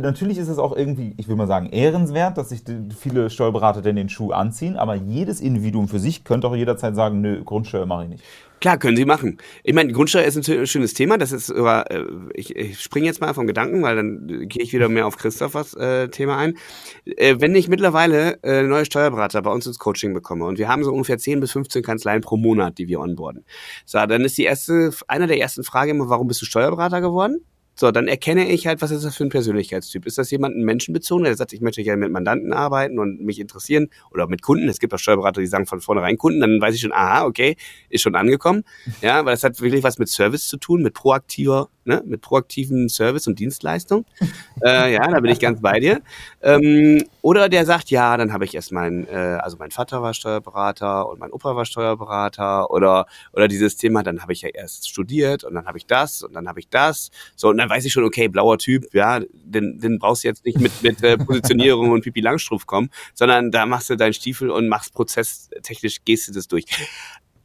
natürlich 0.00 0.38
ist 0.38 0.48
es 0.48 0.58
auch 0.58 0.76
irgendwie, 0.76 1.14
ich 1.16 1.28
will 1.28 1.36
mal 1.36 1.46
sagen, 1.46 1.66
ehrenswert, 1.70 2.36
dass 2.36 2.48
sich 2.48 2.62
viele 2.96 3.30
Steuerberater 3.30 3.82
denn 3.82 3.96
den 3.96 4.08
Schuh 4.08 4.32
anziehen, 4.32 4.76
aber 4.76 4.94
jedes 4.94 5.40
Individuum 5.40 5.88
für 5.88 6.00
sich 6.00 6.24
könnte 6.24 6.48
auch 6.48 6.56
jederzeit 6.56 6.94
sagen, 6.94 7.20
nö, 7.20 7.44
Grundsteuer 7.44 7.86
mache 7.86 8.04
ich 8.04 8.10
nicht. 8.10 8.24
Klar, 8.60 8.78
können 8.78 8.96
Sie 8.96 9.04
machen. 9.04 9.38
Ich 9.62 9.72
meine, 9.72 9.92
Grundsteuer 9.92 10.24
ist 10.24 10.36
ein 10.36 10.66
schönes 10.66 10.92
Thema. 10.92 11.16
Das 11.16 11.30
ist 11.30 11.50
aber, 11.50 11.90
äh, 11.90 12.04
ich, 12.34 12.56
ich 12.56 12.80
springe 12.80 13.06
jetzt 13.06 13.20
mal 13.20 13.32
vom 13.32 13.46
Gedanken, 13.46 13.82
weil 13.82 13.94
dann 13.94 14.48
gehe 14.48 14.62
ich 14.62 14.72
wieder 14.72 14.88
mehr 14.88 15.06
auf 15.06 15.16
Christophers 15.16 15.74
äh, 15.74 16.08
Thema 16.08 16.38
ein. 16.38 16.58
Äh, 17.04 17.36
wenn 17.38 17.54
ich 17.54 17.68
mittlerweile 17.68 18.42
äh, 18.42 18.62
neue 18.62 18.84
Steuerberater 18.84 19.42
bei 19.42 19.52
uns 19.52 19.66
ins 19.66 19.78
Coaching 19.78 20.12
bekomme 20.12 20.44
und 20.44 20.58
wir 20.58 20.68
haben 20.68 20.82
so 20.82 20.92
ungefähr 20.92 21.18
10 21.18 21.38
bis 21.38 21.52
15 21.52 21.84
Kanzleien 21.84 22.20
pro 22.20 22.36
Monat, 22.36 22.78
die 22.78 22.88
wir 22.88 22.98
onboarden. 23.00 23.44
So, 23.84 24.04
dann 24.04 24.24
ist 24.24 24.36
die 24.38 24.44
erste, 24.44 24.90
einer 25.06 25.28
der 25.28 25.38
ersten 25.38 25.62
Fragen 25.62 25.92
immer, 25.92 26.08
warum 26.08 26.26
bist 26.26 26.42
du 26.42 26.46
Steuerberater 26.46 27.00
geworden? 27.00 27.44
So, 27.80 27.92
dann 27.92 28.08
erkenne 28.08 28.50
ich 28.50 28.66
halt, 28.66 28.82
was 28.82 28.90
ist 28.90 29.04
das 29.04 29.14
für 29.14 29.22
ein 29.22 29.28
Persönlichkeitstyp? 29.28 30.04
Ist 30.04 30.18
das 30.18 30.32
jemand 30.32 30.56
ein 30.56 30.64
menschenbezogener, 30.64 31.28
der 31.28 31.36
sagt, 31.36 31.52
ich 31.52 31.60
möchte 31.60 31.84
gerne 31.84 32.00
mit 32.00 32.10
Mandanten 32.10 32.52
arbeiten 32.52 32.98
und 32.98 33.20
mich 33.20 33.38
interessieren 33.38 33.88
oder 34.10 34.26
mit 34.26 34.42
Kunden? 34.42 34.68
Es 34.68 34.80
gibt 34.80 34.92
auch 34.92 34.98
Steuerberater, 34.98 35.40
die 35.40 35.46
sagen 35.46 35.64
von 35.64 35.80
vornherein 35.80 36.18
Kunden, 36.18 36.40
dann 36.40 36.60
weiß 36.60 36.74
ich 36.74 36.80
schon, 36.80 36.90
aha, 36.92 37.24
okay, 37.24 37.54
ist 37.88 38.02
schon 38.02 38.16
angekommen. 38.16 38.64
Ja, 39.00 39.24
weil 39.24 39.34
das 39.34 39.44
hat 39.44 39.60
wirklich 39.60 39.84
was 39.84 39.98
mit 39.98 40.08
Service 40.08 40.48
zu 40.48 40.56
tun, 40.56 40.82
mit 40.82 40.92
proaktiver 40.92 41.68
ne, 41.88 42.02
mit 42.06 42.20
proaktiven 42.20 42.88
Service 42.88 43.26
und 43.26 43.38
Dienstleistung. 43.38 44.04
äh, 44.62 44.92
ja, 44.92 45.08
da 45.08 45.18
bin 45.20 45.32
ich 45.32 45.40
ganz 45.40 45.60
bei 45.60 45.80
dir. 45.80 46.00
Ähm, 46.42 47.02
oder 47.22 47.48
der 47.48 47.64
sagt, 47.64 47.90
ja, 47.90 48.16
dann 48.16 48.32
habe 48.32 48.44
ich 48.44 48.54
erst 48.54 48.70
mein, 48.70 49.08
äh, 49.08 49.38
also 49.42 49.56
mein 49.58 49.70
Vater 49.70 50.02
war 50.02 50.14
Steuerberater 50.14 51.08
und 51.08 51.18
mein 51.18 51.32
Opa 51.32 51.56
war 51.56 51.64
Steuerberater 51.64 52.70
oder 52.70 53.06
oder 53.32 53.48
dieses 53.48 53.76
Thema, 53.76 54.02
dann 54.02 54.22
habe 54.22 54.32
ich 54.32 54.42
ja 54.42 54.50
erst 54.50 54.88
studiert 54.88 55.44
und 55.44 55.54
dann 55.54 55.66
habe 55.66 55.78
ich 55.78 55.86
das 55.86 56.22
und 56.22 56.34
dann 56.34 56.46
habe 56.46 56.60
ich 56.60 56.68
das. 56.68 57.10
So, 57.34 57.48
und 57.48 57.56
dann 57.56 57.70
weiß 57.70 57.84
ich 57.84 57.92
schon, 57.92 58.04
okay, 58.04 58.28
blauer 58.28 58.58
Typ, 58.58 58.92
ja, 58.92 59.20
den, 59.32 59.80
den 59.80 59.98
brauchst 59.98 60.24
du 60.24 60.28
jetzt 60.28 60.44
nicht 60.44 60.60
mit, 60.60 60.82
mit 60.82 61.02
äh, 61.02 61.16
Positionierung 61.16 61.90
und 61.90 62.02
Pipi 62.02 62.20
Langstrumpf 62.20 62.66
kommen, 62.66 62.90
sondern 63.14 63.50
da 63.50 63.64
machst 63.64 63.88
du 63.88 63.96
deinen 63.96 64.12
Stiefel 64.12 64.50
und 64.50 64.68
machst 64.68 64.92
prozesstechnisch, 64.92 66.04
gehst 66.04 66.28
du 66.28 66.32
das 66.32 66.48
durch. 66.48 66.66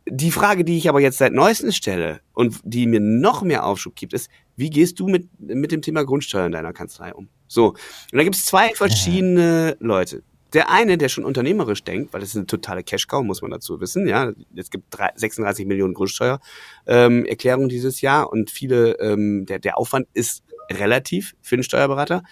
Die 0.06 0.32
Frage, 0.32 0.66
die 0.66 0.78
ich 0.78 0.90
aber 0.90 1.00
jetzt 1.00 1.18
seit 1.18 1.34
neuestem 1.34 1.72
stelle 1.72 2.20
und 2.34 2.60
die 2.64 2.88
mir 2.88 3.00
noch 3.00 3.42
mehr 3.42 3.66
Aufschub 3.66 3.96
gibt, 3.96 4.14
ist, 4.14 4.30
wie 4.56 4.70
gehst 4.70 5.00
du 5.00 5.08
mit, 5.08 5.28
mit 5.40 5.72
dem 5.72 5.82
Thema 5.82 6.04
Grundsteuer 6.04 6.46
in 6.46 6.52
deiner 6.52 6.74
Kanzlei 6.74 7.14
um? 7.14 7.30
So, 7.48 7.70
und 7.70 7.78
da 8.12 8.24
gibt 8.24 8.36
es 8.36 8.46
zwei 8.46 8.74
verschiedene 8.76 9.78
Leute. 9.80 10.24
Der 10.54 10.70
eine, 10.70 10.98
der 10.98 11.10
schon 11.10 11.26
unternehmerisch 11.26 11.84
denkt, 11.84 12.14
weil 12.14 12.20
das 12.20 12.30
ist 12.30 12.36
eine 12.36 12.46
totale 12.46 12.84
Cash-Cow, 12.84 13.24
muss 13.24 13.42
man 13.42 13.50
dazu 13.50 13.80
wissen. 13.80 14.08
Ja, 14.08 14.32
es 14.56 14.70
gibt 14.70 14.96
36 15.16 15.66
Millionen 15.66 15.96
Grundsteuererklärungen 15.96 17.66
ähm, 17.66 17.70
dieses 17.70 18.02
Jahr 18.02 18.32
und 18.32 18.52
viele, 18.52 19.00
ähm, 19.00 19.46
der, 19.48 19.58
der 19.58 19.78
Aufwand 19.78 20.08
ist 20.14 20.44
relativ 20.72 21.34
für 21.42 21.58
den 21.58 21.64
Steuerberater. 21.64 22.24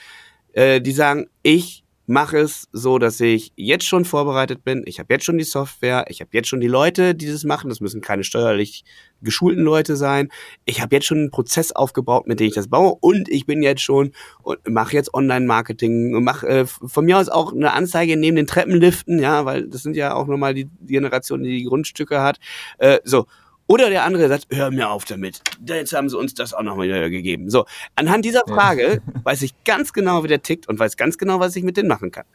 Äh, 0.53 0.81
die 0.81 0.91
sagen, 0.91 1.27
ich 1.41 1.83
mache 2.05 2.39
es 2.39 2.67
so, 2.71 2.99
dass 2.99 3.19
ich 3.19 3.53
jetzt 3.55 3.85
schon 3.85 4.05
vorbereitet 4.05 4.63
bin. 4.63 4.83
Ich 4.85 4.99
habe 4.99 5.13
jetzt 5.13 5.25
schon 5.25 5.37
die 5.37 5.43
Software, 5.43 6.05
ich 6.09 6.21
habe 6.21 6.31
jetzt 6.33 6.49
schon 6.49 6.59
die 6.59 6.67
Leute, 6.67 7.15
die 7.15 7.27
das 7.27 7.43
machen. 7.43 7.69
Das 7.69 7.79
müssen 7.79 8.01
keine 8.01 8.23
steuerlich 8.23 8.83
geschulten 9.21 9.63
Leute 9.63 9.95
sein. 9.95 10.29
Ich 10.65 10.81
habe 10.81 10.95
jetzt 10.95 11.05
schon 11.05 11.19
einen 11.19 11.31
Prozess 11.31 11.71
aufgebaut, 11.71 12.27
mit 12.27 12.39
dem 12.39 12.47
ich 12.47 12.55
das 12.55 12.69
baue 12.69 12.95
und 12.99 13.29
ich 13.29 13.45
bin 13.45 13.61
jetzt 13.61 13.81
schon 13.81 14.11
und 14.41 14.59
mache 14.67 14.93
jetzt 14.93 15.13
Online-Marketing 15.13 16.15
und 16.15 16.23
mache 16.23 16.47
äh, 16.47 16.65
von 16.65 17.05
mir 17.05 17.17
aus 17.17 17.29
auch 17.29 17.53
eine 17.53 17.73
Anzeige 17.73 18.17
neben 18.17 18.35
den 18.35 18.47
Treppenliften, 18.47 19.19
ja, 19.19 19.45
weil 19.45 19.67
das 19.67 19.83
sind 19.83 19.95
ja 19.95 20.15
auch 20.15 20.27
nochmal 20.27 20.53
die, 20.53 20.69
Generation, 20.81 21.43
die 21.43 21.59
die 21.59 21.65
Grundstücke 21.65 22.21
hat. 22.21 22.39
Äh, 22.79 22.99
so 23.03 23.25
oder 23.67 23.89
der 23.89 24.03
andere 24.03 24.27
sagt, 24.27 24.47
hör 24.51 24.71
mir 24.71 24.89
auf 24.89 25.05
damit. 25.05 25.41
Jetzt 25.65 25.93
haben 25.93 26.09
sie 26.09 26.17
uns 26.17 26.33
das 26.33 26.53
auch 26.53 26.63
noch 26.63 26.79
wieder 26.79 27.09
gegeben. 27.09 27.49
So, 27.49 27.65
anhand 27.95 28.25
dieser 28.25 28.43
Frage 28.47 29.01
ja. 29.05 29.21
weiß 29.23 29.41
ich 29.43 29.63
ganz 29.63 29.93
genau, 29.93 30.23
wie 30.23 30.27
der 30.27 30.41
tickt 30.41 30.67
und 30.67 30.79
weiß 30.79 30.97
ganz 30.97 31.17
genau, 31.17 31.39
was 31.39 31.55
ich 31.55 31.63
mit 31.63 31.77
denen 31.77 31.87
machen 31.87 32.11
kann. 32.11 32.25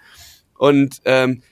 Und 0.57 1.03
ähm, 1.05 1.43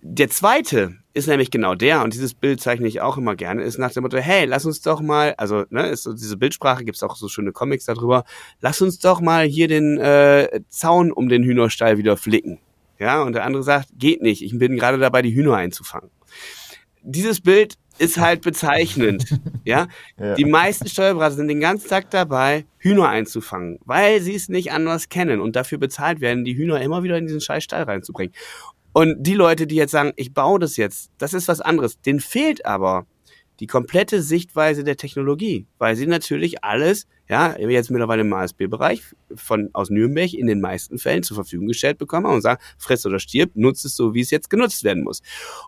der 0.00 0.28
zweite 0.28 0.96
ist 1.14 1.28
nämlich 1.28 1.50
genau 1.50 1.74
der, 1.74 2.02
und 2.02 2.12
dieses 2.12 2.34
Bild 2.34 2.60
zeichne 2.60 2.88
ich 2.88 3.00
auch 3.00 3.16
immer 3.16 3.36
gerne, 3.36 3.62
ist 3.62 3.78
nach 3.78 3.92
dem 3.92 4.02
Motto, 4.02 4.18
hey, 4.18 4.44
lass 4.44 4.66
uns 4.66 4.82
doch 4.82 5.00
mal, 5.00 5.34
also 5.38 5.64
ne, 5.70 5.88
ist 5.88 6.02
so 6.02 6.12
diese 6.12 6.36
Bildsprache, 6.36 6.84
gibt's 6.84 7.02
auch 7.02 7.16
so 7.16 7.28
schöne 7.28 7.52
Comics 7.52 7.86
darüber, 7.86 8.24
lass 8.60 8.82
uns 8.82 8.98
doch 8.98 9.20
mal 9.20 9.46
hier 9.46 9.68
den 9.68 9.96
äh, 9.98 10.60
Zaun 10.68 11.12
um 11.12 11.28
den 11.28 11.44
Hühnerstall 11.44 11.96
wieder 11.96 12.16
flicken. 12.16 12.58
Ja, 12.98 13.22
und 13.22 13.32
der 13.32 13.44
andere 13.44 13.62
sagt, 13.62 13.88
geht 13.96 14.22
nicht, 14.22 14.42
ich 14.42 14.58
bin 14.58 14.76
gerade 14.76 14.98
dabei, 14.98 15.22
die 15.22 15.34
Hühner 15.34 15.54
einzufangen. 15.56 16.10
Dieses 17.02 17.40
Bild 17.40 17.76
ist 17.98 18.18
halt 18.18 18.42
bezeichnend. 18.42 19.26
ja? 19.64 19.88
ja? 20.18 20.34
Die 20.34 20.44
meisten 20.44 20.88
Steuerberater 20.88 21.36
sind 21.36 21.48
den 21.48 21.60
ganzen 21.60 21.88
Tag 21.88 22.10
dabei, 22.10 22.64
Hühner 22.78 23.08
einzufangen, 23.08 23.78
weil 23.84 24.20
sie 24.20 24.34
es 24.34 24.48
nicht 24.48 24.72
anders 24.72 25.08
kennen 25.08 25.40
und 25.40 25.56
dafür 25.56 25.78
bezahlt 25.78 26.20
werden, 26.20 26.44
die 26.44 26.56
Hühner 26.56 26.80
immer 26.80 27.02
wieder 27.02 27.16
in 27.16 27.26
diesen 27.26 27.40
scheiß 27.40 27.64
Stall 27.64 27.84
reinzubringen. 27.84 28.34
Und 28.92 29.16
die 29.18 29.34
Leute, 29.34 29.66
die 29.66 29.74
jetzt 29.74 29.90
sagen, 29.90 30.12
ich 30.16 30.32
baue 30.32 30.60
das 30.60 30.76
jetzt, 30.76 31.10
das 31.18 31.34
ist 31.34 31.48
was 31.48 31.60
anderes. 31.60 32.00
Denen 32.00 32.20
fehlt 32.20 32.64
aber 32.64 33.06
die 33.60 33.66
komplette 33.66 34.22
Sichtweise 34.22 34.84
der 34.84 34.96
Technologie, 34.96 35.66
weil 35.78 35.96
sie 35.96 36.06
natürlich 36.06 36.64
alles, 36.64 37.06
ja, 37.28 37.56
jetzt 37.58 37.90
mittlerweile 37.90 38.22
im 38.22 38.32
ASB-Bereich 38.32 39.02
von 39.34 39.70
aus 39.72 39.90
Nürnberg 39.90 40.32
in 40.34 40.46
den 40.46 40.60
meisten 40.60 40.98
Fällen 40.98 41.22
zur 41.22 41.36
Verfügung 41.36 41.68
gestellt 41.68 41.98
bekommen 41.98 42.26
und 42.26 42.42
sagen, 42.42 42.60
friss 42.78 43.06
oder 43.06 43.18
stirb, 43.18 43.50
nutzt 43.54 43.84
es 43.84 43.96
so, 43.96 44.14
wie 44.14 44.20
es 44.20 44.30
jetzt 44.30 44.50
genutzt 44.50 44.84
werden 44.84 45.04
muss. 45.04 45.22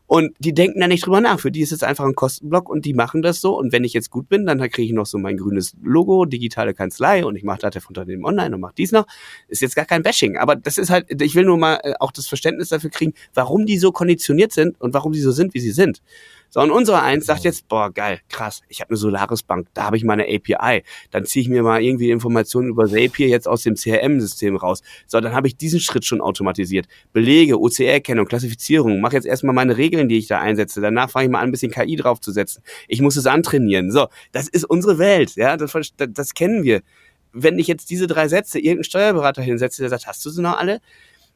Und 0.06 0.34
die 0.38 0.52
denken 0.52 0.80
da 0.80 0.88
nicht 0.88 1.06
drüber 1.06 1.20
nach. 1.20 1.40
Für 1.40 1.50
die 1.50 1.60
ist 1.60 1.72
es 1.72 1.82
einfach 1.82 2.04
ein 2.04 2.14
Kostenblock 2.14 2.68
und 2.68 2.84
die 2.84 2.94
machen 2.94 3.22
das 3.22 3.40
so. 3.40 3.56
Und 3.56 3.72
wenn 3.72 3.84
ich 3.84 3.92
jetzt 3.92 4.10
gut 4.10 4.28
bin, 4.28 4.46
dann 4.46 4.58
kriege 4.58 4.82
ich 4.82 4.92
noch 4.92 5.06
so 5.06 5.18
mein 5.18 5.36
grünes 5.36 5.74
Logo, 5.82 6.24
digitale 6.24 6.74
Kanzlei 6.74 7.24
und 7.24 7.36
ich 7.36 7.44
mache 7.44 7.58
das 7.60 7.82
von 7.82 7.96
Unternehmen 7.96 8.24
online 8.24 8.54
und 8.54 8.60
mache 8.60 8.74
dies 8.76 8.92
noch. 8.92 9.06
Ist 9.48 9.62
jetzt 9.62 9.76
gar 9.76 9.84
kein 9.84 10.02
Bashing, 10.02 10.36
aber 10.36 10.56
das 10.56 10.78
ist 10.78 10.90
halt, 10.90 11.22
ich 11.22 11.34
will 11.34 11.44
nur 11.44 11.58
mal 11.58 11.80
äh, 11.82 11.94
auch 12.00 12.12
das 12.12 12.26
Verständnis 12.26 12.68
dafür 12.68 12.90
kriegen, 12.90 13.14
warum 13.34 13.66
die 13.66 13.78
so 13.78 13.92
konditioniert 13.92 14.52
sind 14.52 14.80
und 14.80 14.92
warum 14.94 15.12
die 15.12 15.20
so 15.20 15.30
sind, 15.30 15.54
wie 15.54 15.60
sie 15.60 15.70
sind. 15.70 16.02
So, 16.50 16.60
und 16.60 16.70
unsere 16.70 17.02
Eins 17.02 17.26
sagt 17.26 17.44
jetzt, 17.44 17.68
boah, 17.68 17.92
geil, 17.92 18.20
krass, 18.28 18.62
ich 18.68 18.80
habe 18.80 18.90
eine 18.90 18.96
Solaris-Bank, 18.96 19.68
da 19.74 19.84
habe 19.84 19.96
ich 19.96 20.04
meine 20.04 20.24
API. 20.24 20.82
Dann 21.10 21.24
ziehe 21.24 21.42
ich 21.42 21.48
mir 21.48 21.62
mal 21.62 21.82
irgendwie 21.82 22.10
Informationen 22.10 22.68
über 22.68 22.86
Zapier 22.86 23.28
jetzt 23.28 23.48
aus 23.48 23.62
dem 23.62 23.74
CRM-System 23.74 24.56
raus. 24.56 24.82
So, 25.06 25.20
dann 25.20 25.34
habe 25.34 25.48
ich 25.48 25.56
diesen 25.56 25.80
Schritt 25.80 26.04
schon 26.04 26.20
automatisiert. 26.20 26.86
Belege, 27.12 27.60
OCR-Kennung, 27.60 28.26
Klassifizierung, 28.26 29.00
mache 29.00 29.14
jetzt 29.14 29.26
erstmal 29.26 29.54
meine 29.54 29.76
Regeln, 29.76 30.08
die 30.08 30.18
ich 30.18 30.28
da 30.28 30.40
einsetze. 30.40 30.80
Danach 30.80 31.10
fange 31.10 31.26
ich 31.26 31.30
mal 31.30 31.40
an, 31.40 31.48
ein 31.48 31.52
bisschen 31.52 31.72
KI 31.72 31.96
draufzusetzen. 31.96 32.62
Ich 32.88 33.00
muss 33.02 33.16
es 33.16 33.26
antrainieren. 33.26 33.90
So, 33.90 34.08
das 34.32 34.48
ist 34.48 34.64
unsere 34.64 34.98
Welt, 34.98 35.36
ja, 35.36 35.56
das, 35.56 35.72
das, 35.72 36.08
das 36.10 36.34
kennen 36.34 36.62
wir. 36.62 36.82
Wenn 37.32 37.58
ich 37.58 37.66
jetzt 37.66 37.90
diese 37.90 38.06
drei 38.06 38.28
Sätze 38.28 38.58
irgendeinen 38.58 38.84
Steuerberater 38.84 39.42
hinsetze, 39.42 39.82
der 39.82 39.90
sagt, 39.90 40.06
hast 40.06 40.24
du 40.24 40.30
sie 40.30 40.40
noch 40.40 40.56
alle? 40.56 40.80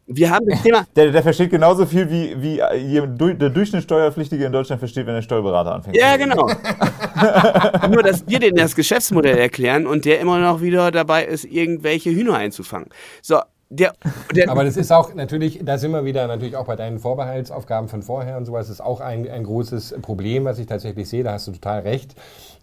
Wir 0.07 0.31
haben 0.31 0.47
das 0.47 0.63
Thema. 0.65 0.87
Der, 0.97 1.11
der 1.13 1.23
versteht 1.23 1.51
genauso 1.51 1.87
viel, 1.87 2.11
wie, 2.11 2.35
wie 2.41 2.57
der 2.57 3.51
Durchschnittssteuerpflichtige 3.51 4.45
in 4.45 4.53
Deutschland 4.53 4.81
versteht, 4.81 5.07
wenn 5.07 5.15
der 5.15 5.23
Steuerberater 5.23 5.75
anfängt. 5.75 5.97
Ja, 5.97 6.17
genau. 6.17 6.47
Nur, 7.89 8.03
dass 8.03 8.27
wir 8.27 8.39
denen 8.39 8.57
das 8.57 8.75
Geschäftsmodell 8.75 9.39
erklären 9.39 9.87
und 9.87 10.05
der 10.05 10.21
immer 10.21 10.39
noch 10.39 10.61
wieder 10.61 10.91
dabei 10.91 11.25
ist, 11.25 11.45
irgendwelche 11.45 12.11
Hühner 12.11 12.35
einzufangen. 12.35 12.89
So, 13.23 13.41
der, 13.73 13.95
der 14.35 14.51
Aber 14.51 14.65
das 14.65 14.77
ist 14.77 14.91
auch 14.91 15.15
natürlich, 15.15 15.61
da 15.63 15.79
sind 15.79 15.93
wir 15.93 16.05
wieder 16.05 16.27
natürlich 16.27 16.57
auch 16.57 16.67
bei 16.67 16.75
deinen 16.75 16.99
Vorbehaltsaufgaben 16.99 17.89
von 17.89 18.03
vorher 18.03 18.37
und 18.37 18.45
sowas, 18.45 18.69
ist 18.69 18.81
auch 18.81 19.01
ein, 19.01 19.31
ein 19.31 19.45
großes 19.45 19.95
Problem, 20.03 20.45
was 20.45 20.59
ich 20.59 20.67
tatsächlich 20.67 21.09
sehe, 21.09 21.23
da 21.23 21.33
hast 21.35 21.47
du 21.47 21.53
total 21.53 21.83
recht. 21.83 22.17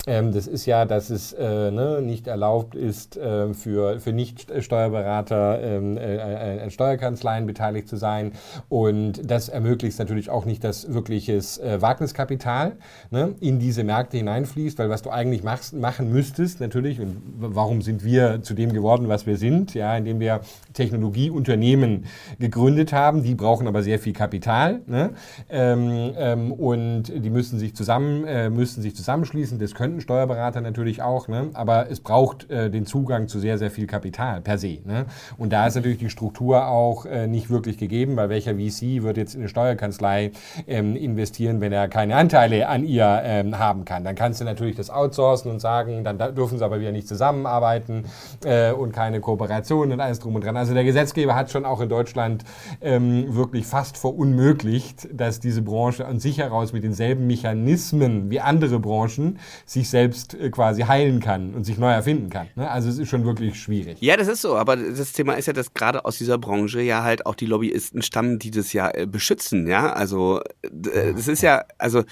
Ähm, 0.06 0.32
das 0.32 0.48
ist 0.48 0.66
ja, 0.66 0.86
dass 0.86 1.10
es 1.10 1.34
äh, 1.34 1.72
ne, 1.72 2.02
nicht 2.02 2.28
erlaubt 2.28 2.76
ist, 2.76 3.18
äh, 3.18 3.54
für, 3.54 4.00
für 4.00 4.14
Nicht-Steuerberater 4.14 5.62
ähm, 5.62 5.98
äh, 5.98 6.58
äh, 6.58 6.62
an 6.62 6.72
Steuerkanzleien 6.72 7.46
beteiligt 7.46 7.88
zu 7.88 7.98
sein. 7.98 8.34
Und 8.70 9.30
das 9.30 9.50
ermöglicht 9.50 10.00
natürlich 10.00 10.30
auch 10.30 10.46
nicht, 10.46 10.64
dass 10.64 10.94
wirkliches 10.94 11.58
äh, 11.58 11.82
Wagniskapital 11.82 12.78
ne, 13.12 13.36
in 13.40 13.60
diese 13.60 13.84
Märkte 13.84 14.18
hineinfließt, 14.18 14.80
weil 14.80 14.90
was 14.90 15.02
du 15.02 15.10
eigentlich 15.10 15.44
machst, 15.44 15.74
machen 15.74 16.12
müsstest, 16.12 16.60
natürlich, 16.60 17.02
und 17.02 17.18
warum 17.38 17.82
sind 17.82 18.04
wir 18.04 18.44
zu 18.44 18.54
dem 18.54 18.72
geworden, 18.72 19.10
was 19.10 19.26
wir 19.26 19.38
sind, 19.38 19.74
ja, 19.74 19.98
indem 19.98 20.20
wir 20.20 20.42
Technologie 20.74 21.08
Technologieunternehmen 21.18 22.06
gegründet 22.40 22.94
haben. 22.94 23.24
Die 23.24 23.36
brauchen 23.36 23.68
aber 23.68 23.84
sehr 23.84 24.00
viel 24.00 24.14
Kapital 24.14 24.82
ne? 24.88 25.12
ähm, 25.50 26.14
ähm, 26.18 26.52
und 26.52 27.04
die 27.04 27.30
müssen 27.30 27.60
sich 27.60 27.76
zusammen 27.76 28.26
äh, 28.26 28.50
müssen 28.50 28.82
sich 28.82 28.96
zusammenschließen. 28.96 29.60
Das 29.60 29.74
könnten 29.88 30.02
Steuerberater 30.02 30.60
natürlich 30.60 31.02
auch, 31.02 31.30
ne? 31.30 31.50
aber 31.54 31.90
es 31.90 32.02
braucht 32.02 32.52
äh, 32.52 32.70
den 32.70 32.86
Zugang 32.86 33.30
zu 33.30 33.40
sehr 33.40 33.58
sehr 33.58 33.72
viel 33.72 33.88
Kapital 33.88 34.42
per 34.42 34.58
se. 34.58 34.80
Ne? 34.84 35.06
Und 35.38 35.54
da 35.54 35.66
ist 35.66 35.76
natürlich 35.76 35.98
die 36.00 36.10
Struktur 36.10 36.68
auch 36.68 37.06
äh, 37.06 37.26
nicht 37.26 37.50
wirklich 37.50 37.78
gegeben, 37.78 38.18
weil 38.18 38.28
welcher 38.28 38.56
VC 38.56 39.02
wird 39.04 39.16
jetzt 39.16 39.34
in 39.34 39.42
eine 39.42 39.48
Steuerkanzlei 39.48 40.32
ähm, 40.68 40.98
investieren, 40.98 41.62
wenn 41.62 41.72
er 41.72 41.88
keine 41.88 42.18
Anteile 42.18 42.68
an 42.68 42.84
ihr 42.84 43.22
ähm, 43.24 43.58
haben 43.60 43.86
kann. 43.86 44.04
Dann 44.04 44.16
kannst 44.16 44.42
du 44.42 44.46
natürlich 44.46 44.76
das 44.76 44.90
outsourcen 44.90 45.50
und 45.52 45.62
sagen, 45.62 46.04
dann 46.04 46.18
dürfen 46.36 46.58
sie 46.58 46.66
aber 46.66 46.82
wieder 46.82 46.92
nicht 46.92 47.08
zusammenarbeiten 47.08 48.04
äh, 48.44 48.74
und 48.74 48.92
keine 48.92 49.22
Kooperation 49.22 49.94
und 49.94 50.02
alles 50.02 50.20
drum 50.20 50.36
und 50.36 50.44
dran. 50.44 50.58
Also 50.58 50.74
der 50.74 50.84
Gesetzgeber 50.84 51.34
hat 51.34 51.50
schon 51.50 51.64
auch 51.64 51.80
in 51.80 51.88
Deutschland 51.88 52.44
ähm, 52.82 53.34
wirklich 53.34 53.66
fast 53.66 53.98
verunmöglicht, 53.98 55.08
dass 55.14 55.40
diese 55.40 55.62
Branche 55.62 56.06
an 56.06 56.20
sich 56.20 56.40
heraus 56.40 56.74
mit 56.74 56.84
denselben 56.84 57.26
Mechanismen 57.26 58.30
wie 58.30 58.42
andere 58.42 58.80
Branchen 58.82 59.40
sich 59.78 59.90
selbst 59.90 60.34
äh, 60.34 60.50
quasi 60.50 60.82
heilen 60.84 61.20
kann 61.20 61.54
und 61.54 61.64
sich 61.64 61.78
neu 61.78 61.92
erfinden 61.92 62.30
kann. 62.30 62.48
Ne? 62.56 62.70
Also 62.70 62.90
es 62.90 62.98
ist 62.98 63.10
schon 63.10 63.26
wirklich 63.26 63.60
schwierig. 63.60 63.98
Ja, 64.02 64.18
das 64.18 64.28
ist 64.28 64.42
so, 64.42 64.56
aber 64.56 64.76
das 64.76 65.14
Thema 65.14 65.34
ist 65.34 65.46
ja, 65.46 65.54
dass 65.54 65.74
gerade 65.74 66.06
aus 66.06 66.18
dieser 66.18 66.38
Branche 66.38 66.82
ja 66.82 67.04
halt 67.04 67.26
auch 67.26 67.36
die 67.36 67.46
Lobbyisten 67.46 68.02
stammen, 68.02 68.40
die 68.40 68.52
das 68.52 68.74
ja 68.74 68.90
äh, 68.90 69.06
beschützen, 69.06 69.68
ja. 69.68 69.94
Also 69.94 70.42
äh, 70.64 71.14
das 71.14 71.28
ist 71.28 71.42
ja, 71.42 71.64
also 71.78 72.04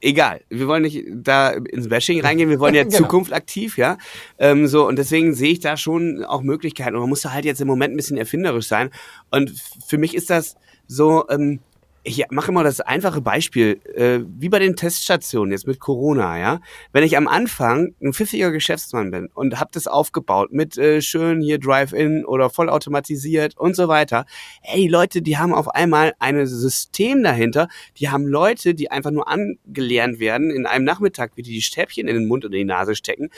egal. 0.00 0.42
Wir 0.48 0.68
wollen 0.68 0.82
nicht 0.82 1.04
da 1.10 1.50
ins 1.50 1.88
Bashing 1.88 2.20
reingehen, 2.20 2.50
wir 2.50 2.60
wollen 2.60 2.74
ja 2.74 2.84
genau. 2.84 2.98
Zukunft 2.98 3.32
aktiv, 3.32 3.78
ja. 3.78 3.96
Ähm, 4.38 4.66
so, 4.66 4.86
und 4.86 4.96
deswegen 4.96 5.34
sehe 5.34 5.52
ich 5.52 5.60
da 5.60 5.76
schon 5.76 6.24
auch 6.24 6.42
Möglichkeiten. 6.42 6.94
Und 6.94 7.00
man 7.00 7.10
muss 7.10 7.22
da 7.22 7.32
halt 7.32 7.44
jetzt 7.44 7.60
im 7.60 7.68
Moment 7.68 7.94
ein 7.94 7.96
bisschen 7.96 8.16
erfinderisch 8.16 8.68
sein. 8.68 8.90
Und 9.30 9.52
für 9.86 9.98
mich 9.98 10.14
ist 10.14 10.30
das 10.30 10.56
so, 10.86 11.24
ähm, 11.30 11.60
ich 12.06 12.22
mache 12.30 12.50
immer 12.50 12.62
das 12.62 12.82
einfache 12.82 13.22
Beispiel, 13.22 13.80
äh, 13.94 14.20
wie 14.38 14.50
bei 14.50 14.58
den 14.58 14.76
Teststationen 14.76 15.52
jetzt 15.52 15.66
mit 15.66 15.80
Corona, 15.80 16.38
ja. 16.38 16.60
Wenn 16.92 17.02
ich 17.02 17.16
am 17.16 17.26
Anfang 17.26 17.94
ein 18.02 18.12
pfiffiger 18.12 18.52
Geschäftsmann 18.52 19.10
bin 19.10 19.28
und 19.32 19.58
habe 19.58 19.70
das 19.72 19.86
aufgebaut 19.86 20.52
mit 20.52 20.76
äh, 20.76 21.00
schön 21.00 21.40
hier 21.40 21.58
Drive-In 21.58 22.26
oder 22.26 22.50
vollautomatisiert 22.50 23.56
und 23.56 23.74
so 23.74 23.88
weiter, 23.88 24.26
ey 24.62 24.86
Leute, 24.86 25.22
die 25.22 25.38
haben 25.38 25.54
auf 25.54 25.68
einmal 25.68 26.12
ein 26.18 26.46
System 26.46 27.22
dahinter, 27.22 27.68
die 27.96 28.10
haben 28.10 28.26
Leute, 28.26 28.74
die 28.74 28.90
einfach 28.90 29.10
nur 29.10 29.26
angelernt 29.26 30.20
werden 30.20 30.50
in 30.50 30.66
einem 30.66 30.84
Nachmittag, 30.84 31.32
wie 31.36 31.42
die 31.42 31.52
die 31.52 31.62
Stäbchen 31.62 32.06
in 32.06 32.16
den 32.16 32.28
Mund 32.28 32.44
oder 32.44 32.54
in 32.54 32.66
die 32.66 32.72
Nase 32.72 32.94
stecken, 32.96 33.30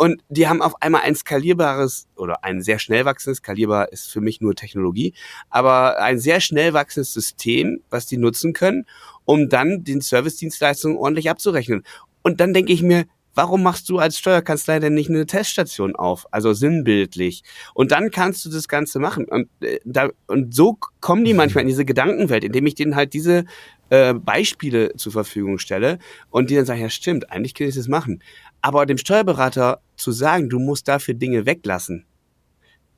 und 0.00 0.22
die 0.30 0.48
haben 0.48 0.62
auf 0.62 0.80
einmal 0.80 1.02
ein 1.02 1.14
skalierbares 1.14 2.08
oder 2.16 2.42
ein 2.42 2.62
sehr 2.62 2.78
schnell 2.78 3.04
wachsendes, 3.04 3.40
skalierbar 3.40 3.92
ist 3.92 4.10
für 4.10 4.22
mich 4.22 4.40
nur 4.40 4.54
Technologie, 4.54 5.12
aber 5.50 6.00
ein 6.00 6.18
sehr 6.18 6.40
schnell 6.40 6.72
wachsendes 6.72 7.12
System, 7.12 7.82
was 7.90 8.06
die 8.06 8.16
nutzen 8.16 8.54
können, 8.54 8.86
um 9.26 9.50
dann 9.50 9.84
den 9.84 10.00
Service-Dienstleistungen 10.00 10.96
ordentlich 10.96 11.28
abzurechnen. 11.28 11.82
Und 12.22 12.40
dann 12.40 12.54
denke 12.54 12.72
ich 12.72 12.80
mir, 12.82 13.04
warum 13.34 13.62
machst 13.62 13.90
du 13.90 13.98
als 13.98 14.18
Steuerkanzlei 14.18 14.78
denn 14.78 14.94
nicht 14.94 15.10
eine 15.10 15.26
Teststation 15.26 15.94
auf? 15.94 16.26
Also 16.30 16.54
sinnbildlich. 16.54 17.42
Und 17.74 17.92
dann 17.92 18.10
kannst 18.10 18.42
du 18.46 18.50
das 18.50 18.68
Ganze 18.68 19.00
machen. 19.00 19.26
Und, 19.26 19.48
äh, 19.60 19.80
da, 19.84 20.08
und 20.26 20.54
so 20.54 20.78
kommen 21.00 21.26
die 21.26 21.34
manchmal 21.34 21.62
in 21.62 21.68
diese 21.68 21.84
Gedankenwelt, 21.84 22.44
indem 22.44 22.66
ich 22.66 22.74
denen 22.74 22.96
halt 22.96 23.12
diese 23.12 23.44
äh, 23.90 24.14
Beispiele 24.14 24.94
zur 24.96 25.12
Verfügung 25.12 25.58
stelle 25.58 25.98
und 26.30 26.48
die 26.48 26.54
dann 26.54 26.64
sagen, 26.64 26.80
ja 26.80 26.88
stimmt, 26.88 27.30
eigentlich 27.30 27.54
kann 27.54 27.68
ich 27.68 27.74
das 27.74 27.88
machen. 27.88 28.22
Aber 28.62 28.86
dem 28.86 28.98
Steuerberater 28.98 29.80
zu 29.96 30.12
sagen, 30.12 30.48
du 30.48 30.58
musst 30.58 30.88
dafür 30.88 31.14
Dinge 31.14 31.46
weglassen, 31.46 32.06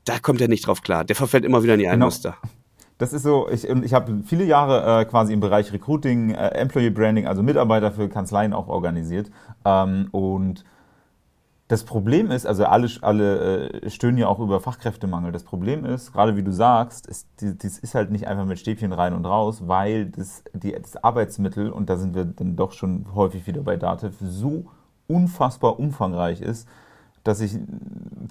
da 0.05 0.19
kommt 0.19 0.41
er 0.41 0.49
nicht 0.49 0.67
drauf 0.67 0.83
klar. 0.83 1.05
Der 1.05 1.17
verfällt 1.17 1.45
immer 1.45 1.63
wieder 1.63 1.75
in 1.75 1.81
die 1.81 1.87
genau. 1.87 2.07
Muster. 2.07 2.37
Das 2.99 3.13
ist 3.13 3.23
so, 3.23 3.49
ich, 3.49 3.65
ich 3.69 3.95
habe 3.95 4.23
viele 4.25 4.45
Jahre 4.45 5.01
äh, 5.01 5.05
quasi 5.05 5.33
im 5.33 5.41
Bereich 5.41 5.73
Recruiting, 5.73 6.31
äh, 6.31 6.49
Employee 6.49 6.91
Branding, 6.91 7.27
also 7.27 7.43
Mitarbeiter 7.43 7.91
für 7.91 8.09
Kanzleien 8.09 8.53
auch 8.53 8.69
organisiert. 8.69 9.31
Ähm, 9.65 10.09
und 10.13 10.65
das 11.69 11.85
Problem 11.85 12.31
ist, 12.31 12.47
also 12.47 12.65
alle, 12.67 12.89
alle 13.01 13.71
äh, 13.71 13.91
stöhnen 13.91 14.19
ja 14.19 14.29
auch 14.29 14.39
über 14.39 14.61
Fachkräftemangel. 14.61 15.33
Das 15.33 15.43
Problem 15.43 15.85
ist, 15.85 16.13
gerade 16.13 16.37
wie 16.37 16.43
du 16.43 16.53
sagst, 16.53 17.07
ist, 17.07 17.27
das 17.41 17.79
ist 17.79 17.95
halt 17.95 18.11
nicht 18.11 18.29
einfach 18.29 18.45
mit 18.45 18.59
Stäbchen 18.59 18.93
rein 18.93 19.15
und 19.15 19.25
raus, 19.25 19.63
weil 19.67 20.07
das, 20.07 20.45
die, 20.53 20.73
das 20.73 21.03
Arbeitsmittel, 21.03 21.71
und 21.71 21.89
da 21.89 21.97
sind 21.97 22.15
wir 22.15 22.25
dann 22.25 22.57
doch 22.57 22.73
schon 22.73 23.07
häufig 23.15 23.47
wieder 23.47 23.63
bei 23.63 23.77
Dativ, 23.77 24.13
so 24.21 24.67
unfassbar 25.13 25.79
umfangreich 25.79 26.41
ist, 26.41 26.69
dass 27.25 27.41
ich 27.41 27.57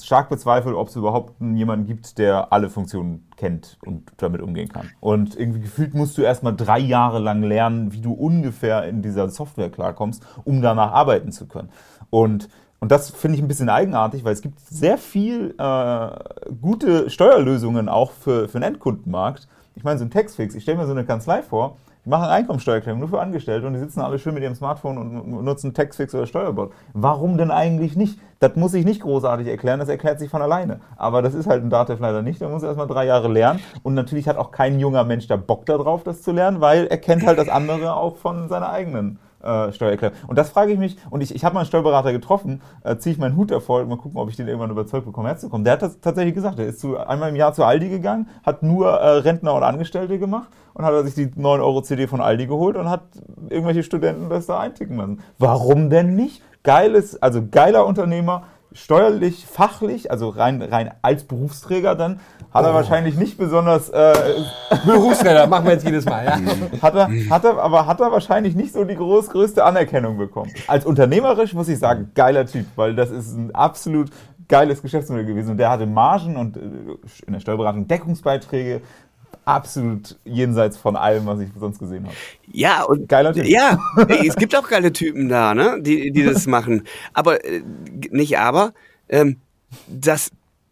stark 0.01 0.29
bezweifle, 0.29 0.75
ob 0.75 0.89
es 0.89 0.95
überhaupt 0.95 1.39
jemanden 1.39 1.85
gibt, 1.85 2.17
der 2.17 2.51
alle 2.51 2.69
Funktionen 2.69 3.27
kennt 3.37 3.77
und 3.85 4.11
damit 4.17 4.41
umgehen 4.41 4.67
kann. 4.67 4.89
Und 4.99 5.37
irgendwie 5.37 5.61
gefühlt 5.61 5.93
musst 5.93 6.17
du 6.17 6.23
erstmal 6.23 6.55
drei 6.55 6.79
Jahre 6.79 7.19
lang 7.19 7.41
lernen, 7.41 7.93
wie 7.93 8.01
du 8.01 8.11
ungefähr 8.11 8.83
in 8.85 9.01
dieser 9.01 9.29
Software 9.29 9.69
klarkommst, 9.69 10.25
um 10.43 10.61
danach 10.61 10.91
arbeiten 10.91 11.31
zu 11.31 11.47
können. 11.47 11.69
Und 12.09 12.49
und 12.81 12.91
das 12.91 13.11
finde 13.11 13.37
ich 13.37 13.43
ein 13.43 13.47
bisschen 13.47 13.69
eigenartig, 13.69 14.23
weil 14.23 14.33
es 14.33 14.41
gibt 14.41 14.59
sehr 14.59 14.97
viel 14.97 15.53
äh, 15.59 16.09
gute 16.61 17.11
Steuerlösungen 17.11 17.87
auch 17.87 18.09
für, 18.09 18.47
für 18.49 18.59
den 18.59 18.63
Endkundenmarkt. 18.63 19.47
Ich 19.75 19.83
meine, 19.83 19.99
so 19.99 20.05
ein 20.05 20.09
Textfix, 20.09 20.55
ich 20.55 20.63
stelle 20.63 20.79
mir 20.79 20.87
so 20.87 20.91
eine 20.91 21.05
Kanzlei 21.05 21.43
vor, 21.43 21.77
die 22.03 22.09
machen 22.09 22.25
Einkommensteuererklärung 22.25 22.99
nur 22.99 23.09
für 23.09 23.21
Angestellte 23.21 23.67
und 23.67 23.73
die 23.73 23.79
sitzen 23.79 24.01
alle 24.01 24.17
schön 24.17 24.33
mit 24.33 24.41
ihrem 24.41 24.55
Smartphone 24.55 24.97
und 24.97 25.43
nutzen 25.43 25.73
Textfix 25.73 26.15
oder 26.15 26.25
Steuerbot. 26.25 26.71
Warum 26.93 27.37
denn 27.37 27.51
eigentlich 27.51 27.95
nicht? 27.95 28.19
Das 28.39 28.55
muss 28.55 28.73
ich 28.73 28.85
nicht 28.85 29.01
großartig 29.01 29.47
erklären, 29.47 29.79
das 29.79 29.87
erklärt 29.87 30.17
sich 30.17 30.29
von 30.29 30.41
alleine. 30.41 30.79
Aber 30.97 31.21
das 31.21 31.35
ist 31.35 31.45
halt 31.45 31.63
ein 31.63 31.69
Datev 31.69 32.01
leider 32.01 32.23
nicht. 32.23 32.41
Da 32.41 32.49
muss 32.49 32.63
er 32.63 32.69
erstmal 32.69 32.87
drei 32.87 33.05
Jahre 33.05 33.27
lernen. 33.27 33.59
Und 33.83 33.93
natürlich 33.93 34.27
hat 34.27 34.37
auch 34.37 34.49
kein 34.49 34.79
junger 34.79 35.03
Mensch 35.03 35.27
da 35.27 35.35
Bock 35.35 35.67
darauf, 35.67 36.03
das 36.03 36.23
zu 36.23 36.31
lernen, 36.31 36.59
weil 36.59 36.87
er 36.87 36.97
kennt 36.97 37.23
halt 37.23 37.37
das 37.37 37.49
andere 37.49 37.95
auch 37.95 38.15
von 38.15 38.49
seiner 38.49 38.71
eigenen 38.71 39.19
äh, 39.43 39.71
Steuererklärung. 39.71 40.15
Und 40.27 40.37
das 40.37 40.49
frage 40.49 40.71
ich 40.71 40.79
mich, 40.79 40.97
und 41.09 41.21
ich, 41.21 41.33
ich 41.33 41.43
habe 41.43 41.53
mal 41.53 41.61
einen 41.61 41.67
Steuerberater 41.67 42.11
getroffen, 42.11 42.61
äh, 42.83 42.97
ziehe 42.97 43.13
ich 43.13 43.19
meinen 43.19 43.35
Hut 43.35 43.51
davor, 43.51 43.83
mal 43.85 43.97
gucken, 43.97 44.19
ob 44.19 44.29
ich 44.29 44.35
den 44.35 44.47
irgendwann 44.47 44.71
überzeugt 44.71 45.05
bekomme, 45.05 45.29
herzukommen. 45.29 45.63
Der 45.63 45.73
hat 45.73 45.81
das 45.81 45.99
tatsächlich 45.99 46.35
gesagt, 46.35 46.59
er 46.59 46.67
ist 46.67 46.79
zu, 46.79 46.97
einmal 46.97 47.29
im 47.29 47.35
Jahr 47.35 47.53
zu 47.53 47.63
Aldi 47.63 47.89
gegangen, 47.89 48.27
hat 48.43 48.63
nur 48.63 48.89
äh, 48.89 49.17
Rentner 49.17 49.53
und 49.53 49.63
Angestellte 49.63 50.19
gemacht 50.19 50.49
und 50.73 50.85
hat 50.85 51.05
sich 51.05 51.15
die 51.15 51.31
9 51.35 51.61
Euro 51.61 51.81
CD 51.81 52.07
von 52.07 52.21
Aldi 52.21 52.47
geholt 52.47 52.75
und 52.77 52.89
hat 52.89 53.03
irgendwelche 53.49 53.83
Studenten 53.83 54.29
das 54.29 54.45
da 54.45 54.59
einticken 54.59 54.97
lassen. 54.97 55.19
Warum 55.37 55.89
denn 55.89 56.15
nicht? 56.15 56.41
Geiles, 56.63 57.21
also 57.21 57.41
geiler 57.49 57.85
Unternehmer, 57.87 58.43
steuerlich, 58.73 59.45
fachlich, 59.45 60.11
also 60.11 60.29
rein, 60.29 60.61
rein 60.61 60.91
als 61.01 61.25
Berufsträger 61.25 61.95
dann, 61.95 62.19
hat 62.53 62.65
er 62.65 62.71
oh. 62.71 62.73
wahrscheinlich 62.73 63.15
nicht 63.15 63.37
besonders. 63.37 63.89
Äh, 63.89 64.13
Berufsträger, 64.85 65.47
machen 65.47 65.65
wir 65.65 65.73
jetzt 65.73 65.85
jedes 65.85 66.05
Mal, 66.05 66.25
ja. 66.25 66.39
hat 66.81 66.95
er, 66.95 67.09
hat 67.29 67.43
er, 67.43 67.59
aber 67.59 67.85
hat 67.85 67.99
er 67.99 68.11
wahrscheinlich 68.11 68.55
nicht 68.55 68.73
so 68.73 68.83
die 68.83 68.95
groß, 68.95 69.29
größte 69.29 69.63
Anerkennung 69.63 70.17
bekommen. 70.17 70.51
Als 70.67 70.85
unternehmerisch 70.85 71.53
muss 71.53 71.67
ich 71.67 71.79
sagen, 71.79 72.11
geiler 72.15 72.45
Typ, 72.45 72.65
weil 72.75 72.95
das 72.95 73.11
ist 73.11 73.35
ein 73.35 73.53
absolut 73.53 74.09
geiles 74.47 74.81
Geschäftsmodell 74.81 75.25
gewesen. 75.25 75.51
Und 75.51 75.57
der 75.57 75.69
hatte 75.69 75.85
Margen 75.85 76.37
und 76.37 76.57
äh, 76.57 76.61
in 77.25 77.33
der 77.33 77.39
Steuerberatung 77.39 77.87
Deckungsbeiträge, 77.87 78.81
absolut 79.45 80.17
jenseits 80.25 80.77
von 80.77 80.95
allem, 80.95 81.25
was 81.25 81.39
ich 81.39 81.49
sonst 81.59 81.79
gesehen 81.79 82.05
habe. 82.05 82.15
Ja, 82.51 82.83
und 82.83 83.07
geiler 83.09 83.33
Typ. 83.33 83.45
Ja, 83.45 83.79
es 84.07 84.35
gibt 84.35 84.55
auch 84.55 84.67
geile 84.67 84.93
Typen 84.93 85.29
da, 85.29 85.53
ne, 85.53 85.79
die, 85.81 86.11
die 86.11 86.23
das 86.23 86.47
machen. 86.47 86.83
Aber 87.13 87.43
äh, 87.45 87.61
nicht 88.09 88.37
aber, 88.37 88.73
ähm, 89.09 89.37
das 89.87 90.31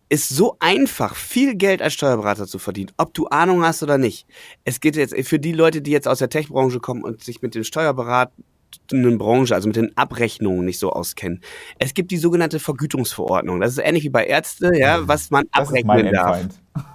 ist 0.10 0.30
so 0.30 0.58
einfach, 0.60 1.16
viel 1.16 1.56
Geld 1.56 1.82
als 1.82 1.94
Steuerberater 1.94 2.48
zu 2.48 2.58
verdienen, 2.58 2.92
ob 2.98 3.14
du 3.14 3.28
Ahnung 3.28 3.64
hast 3.64 3.84
oder 3.84 3.98
nicht. 3.98 4.26
Es 4.66 4.80
geht 4.80 4.96
jetzt 4.96 5.16
für 5.28 5.40
die 5.40 5.52
Leute, 5.52 5.82
die 5.82 5.92
jetzt 5.92 6.08
aus 6.08 6.20
der 6.20 6.30
Tech-Branche 6.30 6.80
kommen 6.80 7.04
und 7.04 7.24
sich 7.24 7.42
mit 7.42 7.54
dem 7.54 7.64
Steuerberaten 7.64 8.44
Branche, 8.90 9.56
also 9.56 9.68
mit 9.68 9.76
den 9.76 9.96
Abrechnungen 9.98 10.66
nicht 10.66 10.80
so 10.80 10.92
auskennen. 10.92 11.42
Es 11.78 11.94
gibt 11.94 12.12
die 12.12 12.18
sogenannte 12.18 12.60
Vergütungsverordnung. 12.60 13.60
Das 13.60 13.72
ist 13.72 13.78
ähnlich 13.80 14.04
wie 14.04 14.10
bei 14.10 14.26
Ärzte, 14.26 14.72
ja, 14.76 15.08
was 15.08 15.32
man 15.32 15.46
das 15.54 15.68
abrechnen 15.68 15.98
ist 15.98 16.04
mein 16.04 16.14
darf. 16.14 16.48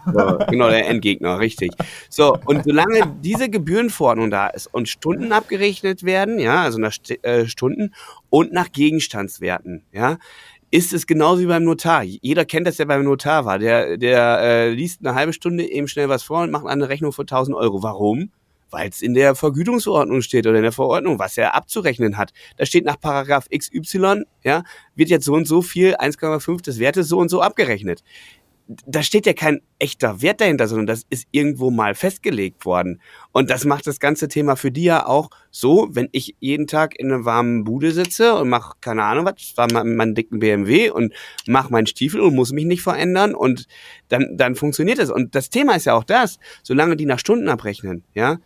So, 0.06 0.38
genau, 0.48 0.68
der 0.68 0.86
Endgegner, 0.86 1.38
richtig. 1.38 1.72
So, 2.08 2.36
und 2.46 2.64
solange 2.64 3.14
diese 3.22 3.48
Gebührenverordnung 3.48 4.30
da 4.30 4.48
ist 4.48 4.66
und 4.66 4.88
Stunden 4.88 5.32
abgerechnet 5.32 6.04
werden, 6.04 6.38
ja, 6.38 6.62
also 6.62 6.78
nach 6.78 6.92
St 6.92 7.22
äh, 7.24 7.46
Stunden 7.46 7.94
und 8.30 8.52
nach 8.52 8.70
Gegenstandswerten, 8.72 9.84
ja, 9.92 10.18
ist 10.70 10.92
es 10.92 11.06
genauso 11.06 11.42
wie 11.42 11.46
beim 11.46 11.64
Notar. 11.64 12.02
Jeder 12.02 12.44
kennt 12.44 12.66
das, 12.66 12.76
der 12.76 12.86
beim 12.86 13.04
Notar 13.04 13.44
war. 13.44 13.58
Der, 13.58 13.96
der 13.96 14.40
äh, 14.40 14.70
liest 14.70 15.00
eine 15.06 15.14
halbe 15.14 15.32
Stunde 15.32 15.64
eben 15.64 15.86
schnell 15.86 16.08
was 16.08 16.24
vor 16.24 16.42
und 16.42 16.50
macht 16.50 16.66
eine 16.66 16.88
Rechnung 16.88 17.12
von 17.12 17.24
1000 17.24 17.56
Euro. 17.56 17.82
Warum? 17.82 18.30
weil 18.74 18.88
es 18.88 19.02
in 19.02 19.14
der 19.14 19.36
Vergütungsverordnung 19.36 20.20
steht 20.20 20.46
oder 20.48 20.56
in 20.56 20.64
der 20.64 20.72
Verordnung, 20.72 21.20
was 21.20 21.38
er 21.38 21.54
abzurechnen 21.54 22.16
hat. 22.16 22.32
Da 22.56 22.66
steht 22.66 22.84
nach 22.84 23.00
Paragraph 23.00 23.48
XY, 23.56 24.24
ja, 24.42 24.64
wird 24.96 25.10
jetzt 25.10 25.24
so 25.24 25.34
und 25.34 25.46
so 25.46 25.62
viel, 25.62 25.94
1,5 25.94 26.60
des 26.62 26.80
Wertes 26.80 27.08
so 27.08 27.18
und 27.18 27.28
so 27.28 27.40
abgerechnet. 27.40 28.02
Da 28.66 29.02
steht 29.02 29.26
ja 29.26 29.34
kein 29.34 29.60
echter 29.78 30.22
Wert 30.22 30.40
dahinter, 30.40 30.66
sondern 30.68 30.86
das 30.86 31.04
ist 31.10 31.26
irgendwo 31.32 31.70
mal 31.70 31.94
festgelegt 31.94 32.64
worden. 32.64 33.00
Und 33.32 33.50
das 33.50 33.66
macht 33.66 33.86
das 33.86 34.00
ganze 34.00 34.28
Thema 34.28 34.56
für 34.56 34.70
die 34.70 34.84
ja 34.84 35.06
auch 35.06 35.28
so, 35.50 35.88
wenn 35.90 36.08
ich 36.12 36.34
jeden 36.40 36.66
Tag 36.66 36.98
in 36.98 37.12
einer 37.12 37.26
warmen 37.26 37.64
Bude 37.64 37.92
sitze 37.92 38.34
und 38.34 38.48
mache 38.48 38.76
keine 38.80 39.04
Ahnung 39.04 39.26
was, 39.26 39.52
war 39.56 39.70
meinen 39.70 39.96
mein 39.96 40.14
dicken 40.14 40.38
BMW 40.38 40.90
und 40.90 41.12
mache 41.46 41.70
meinen 41.70 41.86
Stiefel 41.86 42.20
und 42.20 42.34
muss 42.34 42.52
mich 42.52 42.64
nicht 42.64 42.82
verändern 42.82 43.34
und 43.34 43.66
dann, 44.08 44.36
dann 44.36 44.54
funktioniert 44.54 44.98
es. 44.98 45.10
Und 45.10 45.34
das 45.34 45.50
Thema 45.50 45.74
ist 45.74 45.84
ja 45.84 45.94
auch 45.94 46.04
das, 46.04 46.38
solange 46.62 46.96
die 46.96 47.06
nach 47.06 47.18
Stunden 47.18 47.48
abrechnen, 47.48 48.02
ja, 48.14 48.38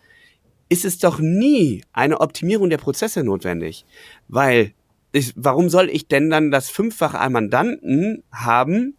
ist 0.67 0.85
es 0.85 0.99
doch 0.99 1.19
nie 1.19 1.83
eine 1.93 2.19
Optimierung 2.19 2.69
der 2.69 2.77
Prozesse 2.77 3.23
notwendig. 3.23 3.85
Weil, 4.27 4.73
ich, 5.13 5.33
warum 5.35 5.69
soll 5.69 5.89
ich 5.89 6.07
denn 6.07 6.29
dann 6.29 6.51
das 6.51 6.69
Fünffache 6.69 7.19
an 7.19 7.31
Mandanten 7.31 8.23
haben, 8.31 8.95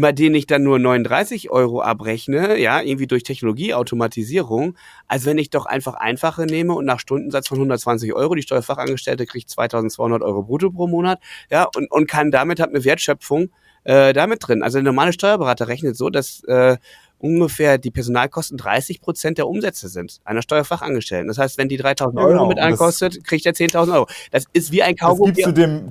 bei 0.00 0.10
denen 0.10 0.34
ich 0.34 0.46
dann 0.46 0.64
nur 0.64 0.80
39 0.80 1.50
Euro 1.50 1.80
abrechne, 1.80 2.58
ja, 2.58 2.80
irgendwie 2.80 3.06
durch 3.06 3.22
Technologie, 3.22 3.74
Automatisierung, 3.74 4.76
als 5.06 5.24
wenn 5.24 5.38
ich 5.38 5.50
doch 5.50 5.66
einfach 5.66 5.94
einfache 5.94 6.46
nehme 6.46 6.74
und 6.74 6.84
nach 6.84 6.98
Stundensatz 6.98 7.46
von 7.46 7.58
120 7.58 8.12
Euro, 8.12 8.34
die 8.34 8.42
Steuerfachangestellte 8.42 9.24
kriegt 9.24 9.48
2200 9.50 10.22
Euro 10.22 10.42
brutto 10.42 10.70
pro 10.70 10.88
Monat, 10.88 11.20
ja, 11.48 11.68
und, 11.76 11.90
und 11.92 12.08
kann 12.08 12.32
damit, 12.32 12.58
hat 12.58 12.70
eine 12.70 12.84
Wertschöpfung 12.84 13.50
äh, 13.84 14.12
damit 14.12 14.40
drin. 14.46 14.64
Also 14.64 14.78
der 14.78 14.84
normale 14.84 15.12
Steuerberater 15.12 15.68
rechnet 15.68 15.96
so, 15.96 16.10
dass 16.10 16.42
äh, 16.44 16.76
ungefähr 17.18 17.78
die 17.78 17.92
Personalkosten 17.92 18.58
30 18.58 19.00
Prozent 19.00 19.38
der 19.38 19.46
Umsätze 19.46 19.88
sind 19.88 20.20
einer 20.24 20.42
Steuerfachangestellten. 20.42 21.28
Das 21.28 21.38
heißt, 21.38 21.56
wenn 21.56 21.68
die 21.68 21.76
3000 21.76 22.18
Euro 22.18 22.30
genau, 22.30 22.48
mit 22.48 22.58
einkostet, 22.58 23.22
kriegt 23.22 23.46
er 23.46 23.52
10.000 23.52 23.94
Euro. 23.94 24.06
Das 24.32 24.46
ist 24.52 24.72
wie 24.72 24.82
ein 24.82 24.96
Kaugummi. 24.96 25.32
Das 25.32 25.36
gibst 25.36 25.46
du 25.46 25.52
dem 25.52 25.90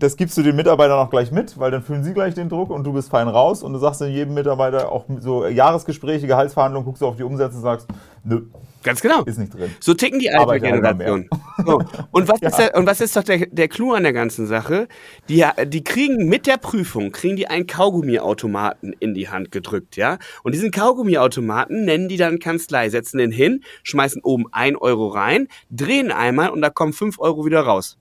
das 0.00 0.16
gibst 0.16 0.36
du 0.38 0.42
den 0.42 0.56
Mitarbeitern 0.56 0.98
auch 0.98 1.10
gleich 1.10 1.30
mit, 1.30 1.58
weil 1.58 1.70
dann 1.70 1.82
fühlen 1.82 2.02
sie 2.02 2.14
gleich 2.14 2.32
den 2.32 2.48
Druck 2.48 2.70
und 2.70 2.84
du 2.84 2.92
bist 2.94 3.10
fein 3.10 3.28
raus 3.28 3.62
und 3.62 3.74
du 3.74 3.78
sagst 3.78 4.00
dann 4.00 4.10
jedem 4.10 4.32
Mitarbeiter 4.32 4.90
auch 4.90 5.04
so 5.20 5.46
Jahresgespräche, 5.46 6.26
Gehaltsverhandlungen, 6.26 6.86
guckst 6.86 7.02
du 7.02 7.06
auf 7.06 7.16
die 7.16 7.22
Umsätze 7.22 7.56
und 7.56 7.62
sagst, 7.62 7.86
nö. 8.24 8.46
Ganz 8.82 9.02
genau. 9.02 9.22
Ist 9.24 9.38
nicht 9.38 9.52
drin. 9.52 9.70
So 9.78 9.92
ticken 9.92 10.18
die 10.18 10.30
alte 10.30 10.58
Generation. 10.58 11.28
So. 11.66 11.82
Und, 12.12 12.28
was 12.28 12.40
ja. 12.40 12.48
ist 12.48 12.58
der, 12.58 12.74
und 12.76 12.86
was 12.86 13.02
ist 13.02 13.14
doch 13.14 13.22
der, 13.22 13.44
der 13.44 13.68
Clou 13.68 13.92
an 13.92 14.04
der 14.04 14.14
ganzen 14.14 14.46
Sache? 14.46 14.88
Die, 15.28 15.44
die 15.66 15.84
kriegen 15.84 16.30
mit 16.30 16.46
der 16.46 16.56
Prüfung, 16.56 17.12
kriegen 17.12 17.36
die 17.36 17.46
einen 17.46 17.66
Kaugummiautomaten 17.66 18.94
in 18.94 19.12
die 19.12 19.28
Hand 19.28 19.52
gedrückt, 19.52 19.96
ja? 19.96 20.16
Und 20.44 20.54
diesen 20.54 20.70
Kaugummiautomaten 20.70 21.84
nennen 21.84 22.08
die 22.08 22.16
dann 22.16 22.38
Kanzlei, 22.38 22.88
setzen 22.88 23.18
den 23.18 23.32
hin, 23.32 23.62
schmeißen 23.82 24.22
oben 24.24 24.46
ein 24.50 24.76
Euro 24.76 25.08
rein, 25.08 25.48
drehen 25.70 26.10
einmal 26.10 26.48
und 26.48 26.62
da 26.62 26.70
kommen 26.70 26.94
fünf 26.94 27.18
Euro 27.18 27.44
wieder 27.44 27.60
raus. 27.60 27.98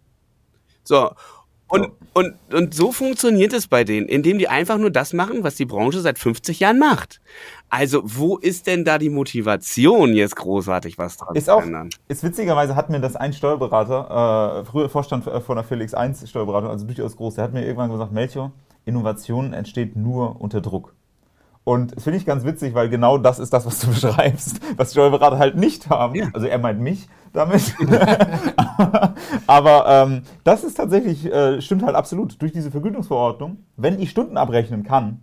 So. 0.85 1.09
Und, 1.69 1.91
und, 2.13 2.35
und 2.51 2.73
so 2.73 2.91
funktioniert 2.91 3.53
es 3.53 3.67
bei 3.67 3.83
denen, 3.83 4.07
indem 4.07 4.39
die 4.39 4.47
einfach 4.47 4.77
nur 4.77 4.89
das 4.89 5.13
machen, 5.13 5.43
was 5.43 5.55
die 5.55 5.65
Branche 5.65 5.99
seit 6.01 6.17
50 6.17 6.59
Jahren 6.59 6.79
macht. 6.79 7.21
Also, 7.69 8.01
wo 8.03 8.37
ist 8.37 8.65
denn 8.65 8.83
da 8.83 8.97
die 8.97 9.11
Motivation, 9.11 10.13
jetzt 10.13 10.35
großartig 10.35 10.97
was 10.97 11.17
dran 11.17 11.35
ist 11.35 11.45
zu 11.45 11.53
auch, 11.53 11.61
ändern? 11.61 11.89
Ist 12.07 12.23
witzigerweise 12.23 12.75
hat 12.75 12.89
mir 12.89 12.99
das 12.99 13.15
ein 13.15 13.33
Steuerberater, 13.33 14.61
äh, 14.61 14.65
früher 14.65 14.89
Vorstand 14.89 15.23
von 15.23 15.55
der 15.55 15.63
Felix 15.63 15.93
1 15.93 16.27
Steuerberatung, 16.27 16.71
also 16.71 16.85
durchaus 16.85 17.15
groß, 17.15 17.35
der 17.35 17.43
hat 17.43 17.53
mir 17.53 17.63
irgendwann 17.63 17.91
gesagt, 17.91 18.11
Melchior, 18.11 18.51
Innovation 18.85 19.53
entsteht 19.53 19.95
nur 19.95 20.41
unter 20.41 20.61
Druck. 20.61 20.95
Und 21.69 21.95
das 21.95 22.03
finde 22.03 22.17
ich 22.17 22.25
ganz 22.25 22.45
witzig, 22.45 22.73
weil 22.73 22.89
genau 22.89 23.19
das 23.19 23.37
ist 23.37 23.53
das, 23.53 23.63
was 23.67 23.79
du 23.79 23.87
beschreibst, 23.93 24.59
was 24.75 24.91
Steuerberater 24.91 25.37
halt 25.37 25.55
nicht 25.55 25.87
haben. 25.87 26.15
Ja. 26.15 26.27
Also 26.33 26.47
er 26.47 26.57
meint 26.57 26.79
mich 26.79 27.07
damit. 27.31 27.75
Aber 29.45 29.85
ähm, 29.87 30.23
das 30.43 30.63
ist 30.63 30.77
tatsächlich, 30.77 31.31
äh, 31.31 31.61
stimmt 31.61 31.83
halt 31.83 31.95
absolut. 31.95 32.41
Durch 32.41 32.53
diese 32.53 32.71
Vergütungsverordnung, 32.71 33.57
wenn 33.77 33.99
ich 33.99 34.09
Stunden 34.09 34.35
abrechnen 34.35 34.81
kann, 34.81 35.19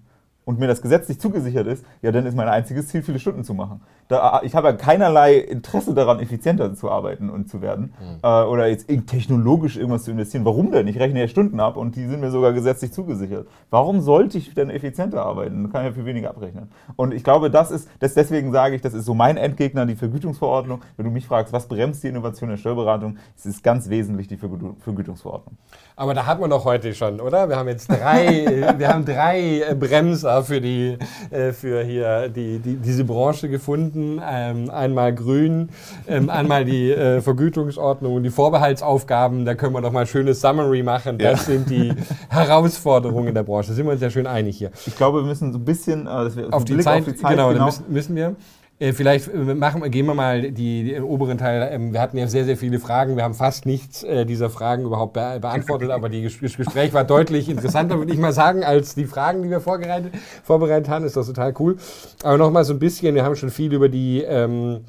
und 0.47 0.61
mir 0.61 0.69
das 0.69 0.81
gesetzlich 0.81 1.19
zugesichert 1.21 1.67
ist, 1.67 1.85
ja, 2.03 2.13
dann 2.13 2.25
ist 2.25 2.37
mein 2.37 2.49
einziges 2.49 2.87
Ziel, 2.87 3.03
viele 3.03 3.19
Stunden 3.19 3.43
zu 3.43 3.53
machen. 3.53 3.81
Da, 4.07 4.43
ich 4.45 4.55
habe 4.55 4.69
ja 4.69 4.75
keinerlei 4.75 5.35
Interesse 5.39 5.93
daran, 5.93 6.21
effizienter 6.21 6.73
zu 6.75 6.89
arbeiten 6.89 7.29
und 7.29 7.51
zu 7.51 7.61
werden 7.61 7.95
mhm. 7.99 8.19
äh, 8.23 8.45
oder 8.45 8.69
jetzt 8.69 8.87
technologisch 9.09 9.77
irgendwas 9.77 10.05
zu 10.05 10.13
investieren. 10.13 10.45
Warum 10.45 10.71
denn? 10.71 10.87
Ich 10.87 11.01
rechne 11.01 11.19
ja 11.19 11.27
Stunden 11.27 11.59
ab 11.59 11.77
und 11.77 11.97
die 11.97 12.07
sind 12.07 12.21
mir 12.21 12.31
sogar 12.31 12.53
gesetzlich 12.53 12.93
zugesichert. 12.93 13.49
Warum 13.71 14.01
sollte 14.01 14.39
ich 14.39 14.55
denn 14.55 14.71
effizienter 14.71 15.27
arbeiten? 15.27 15.65
Dann 15.65 15.73
kann 15.73 15.83
ich 15.83 15.89
ja 15.89 15.95
viel 15.95 16.05
weniger 16.05 16.31
abrechnen. 16.31 16.71
Und 16.95 17.13
ich 17.13 17.25
glaube, 17.25 17.51
das 17.51 17.73
ist, 17.73 17.89
das 17.99 18.15
deswegen 18.15 18.53
sage 18.53 18.77
ich, 18.77 18.83
das 18.83 18.95
ist 18.95 19.05
so 19.05 19.15
mein 19.15 19.37
Endgegner, 19.37 19.85
die 19.85 19.97
Vergütungsverordnung. 19.97 20.81
Wenn 20.97 21.07
du 21.07 21.11
mich 21.11 21.27
fragst, 21.27 21.53
was 21.53 21.67
bremst 21.67 22.05
die 22.05 22.09
Innovation 22.09 22.51
der 22.51 22.57
Steuerberatung, 22.57 23.17
es 23.37 23.47
ist 23.47 23.65
ganz 23.65 23.89
wesentlich 23.89 24.29
die 24.29 24.37
Vergütungsverordnung. 24.37 25.57
Aber 25.97 26.15
da 26.15 26.27
hat 26.27 26.39
man 26.39 26.51
doch 26.51 26.65
heute 26.65 26.95
schon, 26.95 27.21
oder? 27.21 27.49
Wir 27.49 27.57
haben 27.57 27.69
jetzt 27.69 27.89
drei, 27.89 28.75
wir 28.79 28.89
haben 28.89 29.05
drei 29.05 29.75
Bremser 29.77 30.36
für 30.43 30.61
die, 30.61 30.97
äh, 31.31 31.53
für 31.53 31.83
hier 31.83 32.29
die, 32.29 32.59
die, 32.59 32.77
diese 32.77 33.05
Branche 33.05 33.49
gefunden. 33.49 34.21
Ähm, 34.27 34.71
einmal 34.71 35.15
grün, 35.15 35.71
ähm, 36.09 36.31
einmal 36.31 36.65
die 36.65 36.91
äh, 36.91 37.21
Vergütungsordnung 37.21 38.15
und 38.15 38.23
die 38.23 38.31
Vorbehaltsaufgaben. 38.31 39.45
Da 39.45 39.55
können 39.55 39.75
wir 39.75 39.81
doch 39.81 39.93
mal 39.93 40.01
ein 40.01 40.07
schönes 40.07 40.41
Summary 40.41 40.83
machen. 40.83 41.19
Das 41.19 41.47
ja. 41.47 41.55
sind 41.55 41.71
die 41.71 41.93
Herausforderungen 42.29 43.35
der 43.35 43.43
Branche. 43.43 43.69
Da 43.69 43.75
sind 43.75 43.87
wir 43.87 43.93
uns 43.93 44.01
ja 44.03 44.11
schön 44.11 44.27
einig 44.27 44.59
hier. 44.59 44.71
Ich 44.87 44.97
glaube, 44.97 45.21
wir 45.23 45.27
müssen 45.27 45.53
so 45.53 45.59
ein 45.59 45.65
bisschen 45.65 46.07
äh, 46.07 46.11
auf, 46.51 46.65
die 46.65 46.79
Zeit, 46.79 47.01
auf 47.01 47.05
die 47.05 47.17
Zeit, 47.17 47.31
genau, 47.31 47.53
genau. 47.53 47.67
Müssen, 47.67 47.85
müssen 47.89 48.17
wir. 48.17 48.37
Äh, 48.79 48.93
vielleicht 48.93 49.29
äh, 49.29 49.55
machen, 49.55 49.91
gehen 49.91 50.05
wir 50.05 50.15
mal 50.15 50.53
die, 50.53 50.85
den 50.85 51.03
oberen 51.03 51.39
Teil. 51.39 51.67
Ähm, 51.73 51.95
wir 51.95 52.01
hatten 52.01 52.19
ja 52.19 52.27
sehr, 52.27 52.45
sehr 52.45 52.59
viele 52.59 52.79
Fragen. 52.79 53.17
Wir 53.17 53.25
haben 53.25 53.33
fast 53.33 53.65
nichts 53.65 54.03
äh, 54.03 54.27
dieser 54.27 54.51
Fragen 54.51 54.85
überhaupt 54.85 55.15
be 55.15 55.39
beantwortet, 55.41 55.91
aber 55.91 56.11
das 56.11 56.39
Gespräch 56.39 56.93
war 56.93 57.05
deutlich 57.05 57.49
interessanter, 57.49 57.99
würde 57.99 58.13
ich 58.13 58.19
mal 58.19 58.33
sagen, 58.33 58.65
als 58.65 58.95
die 58.95 59.07
Fragen, 59.07 59.43
die 59.43 59.51
wir 59.51 59.61
vorbereitet, 59.61 60.13
vorbereitet 60.43 60.91
haben. 60.91 61.07
Ist 61.07 61.17
das 61.17 61.27
total 61.27 61.55
cool. 61.59 61.77
Aber 62.23 62.37
nochmal 62.37 62.65
so 62.65 62.75
ein 62.75 62.79
bisschen, 62.79 63.15
wir 63.15 63.25
haben 63.25 63.37
schon 63.37 63.51
viel 63.51 63.73
über 63.73 63.89
die 63.89 64.21
ähm, 64.21 64.85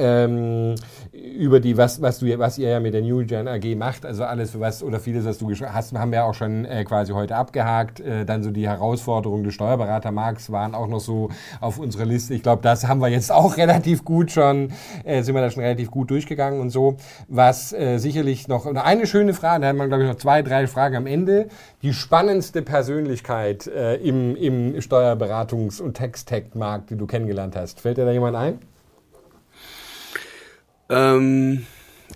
ähm, 0.00 0.74
über 1.12 1.60
die, 1.60 1.76
was, 1.76 2.00
was, 2.00 2.18
du, 2.18 2.38
was 2.38 2.58
ihr 2.58 2.70
ja 2.70 2.80
mit 2.80 2.94
der 2.94 3.02
New 3.02 3.24
Gen 3.24 3.46
AG 3.46 3.76
macht, 3.76 4.06
also 4.06 4.24
alles, 4.24 4.58
was 4.58 4.82
oder 4.82 4.98
vieles, 4.98 5.24
was 5.24 5.38
du 5.38 5.50
hast, 5.50 5.92
haben 5.92 6.12
wir 6.12 6.24
auch 6.24 6.34
schon 6.34 6.64
äh, 6.64 6.84
quasi 6.84 7.12
heute 7.12 7.36
abgehakt. 7.36 8.00
Äh, 8.00 8.24
dann 8.24 8.42
so 8.42 8.50
die 8.50 8.68
Herausforderungen 8.68 9.44
des 9.44 9.54
Steuerberatermarkts 9.54 10.50
waren 10.50 10.74
auch 10.74 10.86
noch 10.86 11.00
so 11.00 11.28
auf 11.60 11.78
unserer 11.78 12.06
Liste. 12.06 12.34
Ich 12.34 12.42
glaube, 12.42 12.62
das 12.62 12.88
haben 12.88 13.00
wir 13.00 13.08
jetzt 13.08 13.30
auch 13.30 13.56
relativ 13.56 14.04
gut 14.04 14.30
schon, 14.30 14.72
äh, 15.04 15.22
sind 15.22 15.34
wir 15.34 15.42
da 15.42 15.50
schon 15.50 15.62
relativ 15.62 15.90
gut 15.90 16.10
durchgegangen 16.10 16.60
und 16.60 16.70
so. 16.70 16.96
Was 17.28 17.72
äh, 17.72 17.98
sicherlich 17.98 18.48
noch, 18.48 18.66
eine 18.66 19.06
schöne 19.06 19.34
Frage, 19.34 19.62
da 19.62 19.68
hat 19.68 19.76
man, 19.76 19.88
glaube 19.88 20.04
ich, 20.04 20.08
noch 20.08 20.16
zwei, 20.16 20.42
drei 20.42 20.66
Fragen 20.66 20.96
am 20.96 21.06
Ende. 21.06 21.48
Die 21.82 21.92
spannendste 21.92 22.62
Persönlichkeit 22.62 23.66
äh, 23.66 23.96
im, 23.96 24.36
im 24.36 24.74
Steuerberatungs- 24.76 25.82
und 25.82 25.94
Text-Tech-Markt, 25.94 26.90
die 26.90 26.96
du 26.96 27.06
kennengelernt 27.06 27.56
hast. 27.56 27.80
Fällt 27.80 27.98
dir 27.98 28.04
da 28.04 28.12
jemand 28.12 28.36
ein? 28.36 28.69
Ähm, 30.90 31.66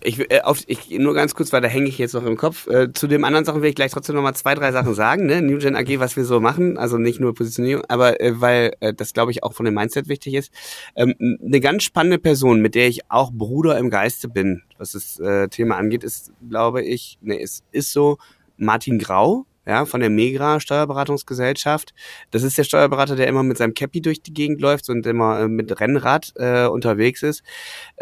ich, 0.03 0.31
äh, 0.31 0.41
auf, 0.43 0.61
ich, 0.67 0.91
nur 0.91 1.15
ganz 1.15 1.35
kurz, 1.35 1.53
weil 1.53 1.61
da 1.61 1.69
hänge 1.69 1.89
ich 1.89 1.99
jetzt 1.99 2.13
noch 2.13 2.25
im 2.25 2.37
Kopf. 2.37 2.67
Äh, 2.67 2.93
zu 2.93 3.07
den 3.07 3.25
anderen 3.25 3.45
Sachen 3.45 3.63
will 3.63 3.71
ich 3.71 3.75
gleich 3.75 3.93
trotzdem 3.93 4.17
noch 4.17 4.23
mal 4.23 4.35
zwei, 4.35 4.55
drei 4.55 4.73
Sachen 4.73 4.95
sagen. 4.95 5.27
Ne? 5.27 5.41
NewGen 5.41 5.77
AG, 5.77 5.99
was 5.99 6.17
wir 6.17 6.25
so 6.25 6.41
machen, 6.41 6.77
also 6.77 6.99
nicht 6.99 7.21
nur 7.21 7.35
Positionierung, 7.35 7.85
aber 7.89 8.21
äh, 8.21 8.41
weil 8.41 8.75
äh, 8.81 8.93
das, 8.93 9.13
glaube 9.13 9.31
ich, 9.31 9.43
auch 9.43 9.55
von 9.55 9.65
dem 9.65 9.75
Mindset 9.75 10.09
wichtig 10.09 10.35
ist. 10.35 10.53
Ähm, 10.97 11.15
eine 11.43 11.61
ganz 11.61 11.85
spannende 11.85 12.19
Person, 12.19 12.61
mit 12.61 12.75
der 12.75 12.89
ich 12.89 13.11
auch 13.11 13.31
Bruder 13.33 13.79
im 13.79 13.91
Geiste 13.91 14.29
bin, 14.29 14.63
was 14.79 14.93
das 14.93 15.19
äh, 15.21 15.49
Thema 15.49 15.77
angeht, 15.77 16.05
ist, 16.05 16.33
glaube 16.49 16.83
ich, 16.83 17.19
ne, 17.23 17.41
ist, 17.41 17.65
ist 17.73 17.93
so 17.93 18.19
Martin 18.57 18.99
Grau 18.99 19.47
ja, 19.67 19.85
von 19.85 20.01
der 20.01 20.11
Megra 20.11 20.61
Steuerberatungsgesellschaft. 20.61 21.95
Das 22.31 22.43
ist 22.43 22.59
der 22.59 22.65
Steuerberater, 22.65 23.17
der 23.17 23.29
immer 23.29 23.43
mit 23.43 23.59
seinem 23.59 23.75
Cappy 23.75 24.01
durch 24.01 24.23
die 24.23 24.35
Gegend 24.35 24.61
läuft 24.61 24.89
und 24.89 25.07
immer 25.07 25.41
äh, 25.41 25.49
mit 25.49 25.81
Rennrad 25.81 26.33
äh, 26.37 26.67
unterwegs 26.67 27.23
ist, 27.23 27.43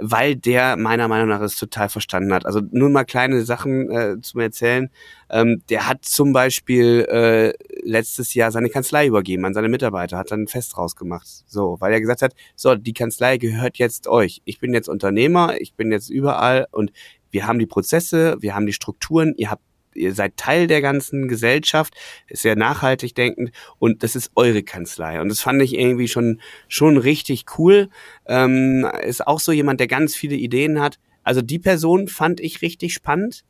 weil 0.01 0.37
der 0.37 0.77
meiner 0.77 1.09
Meinung 1.09 1.29
nach 1.29 1.41
es 1.41 1.57
total 1.57 1.89
verstanden 1.89 2.33
hat. 2.33 2.47
Also 2.47 2.61
nur 2.71 2.91
mal 2.91 3.05
kleine 3.05 3.43
Sachen 3.45 3.91
äh, 3.91 4.21
zu 4.21 4.39
erzählen. 4.41 4.91
Ähm, 5.31 5.63
der 5.71 5.89
hat 5.89 6.05
zum 6.05 6.33
Beispiel 6.33 7.07
äh, 7.09 7.53
letztes 7.83 8.35
Jahr 8.35 8.51
seine 8.51 8.69
Kanzlei 8.69 9.07
übergeben 9.07 9.45
an 9.45 9.55
seine 9.55 9.69
Mitarbeiter, 9.69 10.19
hat 10.19 10.31
dann 10.31 10.43
ein 10.43 10.49
Fest 10.49 10.77
rausgemacht. 10.77 11.27
So, 11.47 11.77
weil 11.81 11.93
er 11.93 12.01
gesagt 12.01 12.23
hat, 12.23 12.35
so, 12.57 12.75
die 12.75 12.93
Kanzlei 12.93 13.39
gehört 13.39 13.79
jetzt 13.79 14.09
euch. 14.09 14.43
Ich 14.45 14.59
bin 14.59 14.75
jetzt 14.75 14.89
Unternehmer, 14.89 15.61
ich 15.61 15.75
bin 15.75 15.91
jetzt 15.91 16.11
überall 16.11 16.67
und 16.71 16.93
wir 17.31 17.47
haben 17.47 17.59
die 17.59 17.67
Prozesse, 17.67 18.37
wir 18.41 18.55
haben 18.55 18.67
die 18.67 18.75
Strukturen, 18.75 19.33
ihr 19.37 19.51
habt 19.51 19.63
ihr 19.95 20.15
seid 20.15 20.37
Teil 20.37 20.67
der 20.67 20.81
ganzen 20.81 21.29
Gesellschaft, 21.29 21.95
ist 22.29 22.43
sehr 22.43 22.57
nachhaltig 22.57 23.15
denkend 23.15 23.53
und 23.79 24.03
das 24.03 24.17
ist 24.17 24.31
eure 24.35 24.63
Kanzlei. 24.63 25.21
Und 25.21 25.29
das 25.29 25.41
fand 25.41 25.63
ich 25.63 25.75
irgendwie 25.75 26.09
schon, 26.09 26.41
schon 26.69 26.97
richtig 26.97 27.45
cool. 27.59 27.89
Ähm, 28.27 28.89
ist 29.03 29.27
auch 29.27 29.41
so 29.41 29.53
jemand, 29.53 29.81
der 29.81 29.89
ganz 29.89 30.15
viele 30.15 30.37
Ideen 30.37 30.81
hat. 30.81 30.99
Also 31.23 31.43
die 31.43 31.59
Person 31.59 32.09
fand 32.09 32.41
ich 32.41 32.63
richtig 32.63 32.95
spannend. 32.95 33.45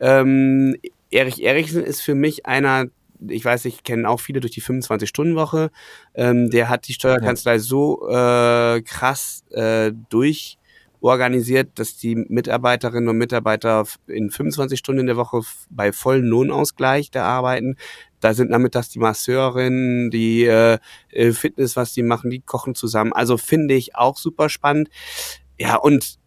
Ähm, 0.00 0.76
Erich 1.10 1.42
Erichsen 1.42 1.82
ist 1.82 2.02
für 2.02 2.14
mich 2.14 2.46
einer, 2.46 2.86
ich 3.26 3.44
weiß, 3.44 3.64
ich 3.64 3.82
kenne 3.82 4.08
auch 4.08 4.20
viele 4.20 4.40
durch 4.40 4.52
die 4.52 4.62
25-Stunden-Woche. 4.62 5.70
Ähm, 6.14 6.50
der 6.50 6.68
hat 6.68 6.86
die 6.86 6.92
Steuerkanzlei 6.92 7.58
so 7.58 8.08
äh, 8.08 8.82
krass 8.82 9.44
äh, 9.50 9.92
durch 10.10 10.57
organisiert, 11.00 11.78
dass 11.78 11.96
die 11.96 12.16
Mitarbeiterinnen 12.16 13.08
und 13.08 13.18
Mitarbeiter 13.18 13.86
in 14.06 14.30
25 14.30 14.78
Stunden 14.78 15.00
in 15.00 15.06
der 15.06 15.16
Woche 15.16 15.42
bei 15.70 15.92
vollem 15.92 16.24
Lohnausgleich 16.24 17.10
da 17.10 17.24
arbeiten. 17.24 17.76
Da 18.20 18.34
sind 18.34 18.50
nachmittags 18.50 18.88
die 18.90 18.98
Masseurinnen, 18.98 20.10
die 20.10 20.44
äh, 20.44 20.78
äh, 21.10 21.32
Fitness, 21.32 21.76
was 21.76 21.92
die 21.92 22.02
machen, 22.02 22.30
die 22.30 22.40
kochen 22.40 22.74
zusammen. 22.74 23.12
Also 23.12 23.36
finde 23.36 23.74
ich 23.74 23.94
auch 23.94 24.16
super 24.16 24.48
spannend. 24.48 24.88
Ja, 25.58 25.76
und 25.76 26.18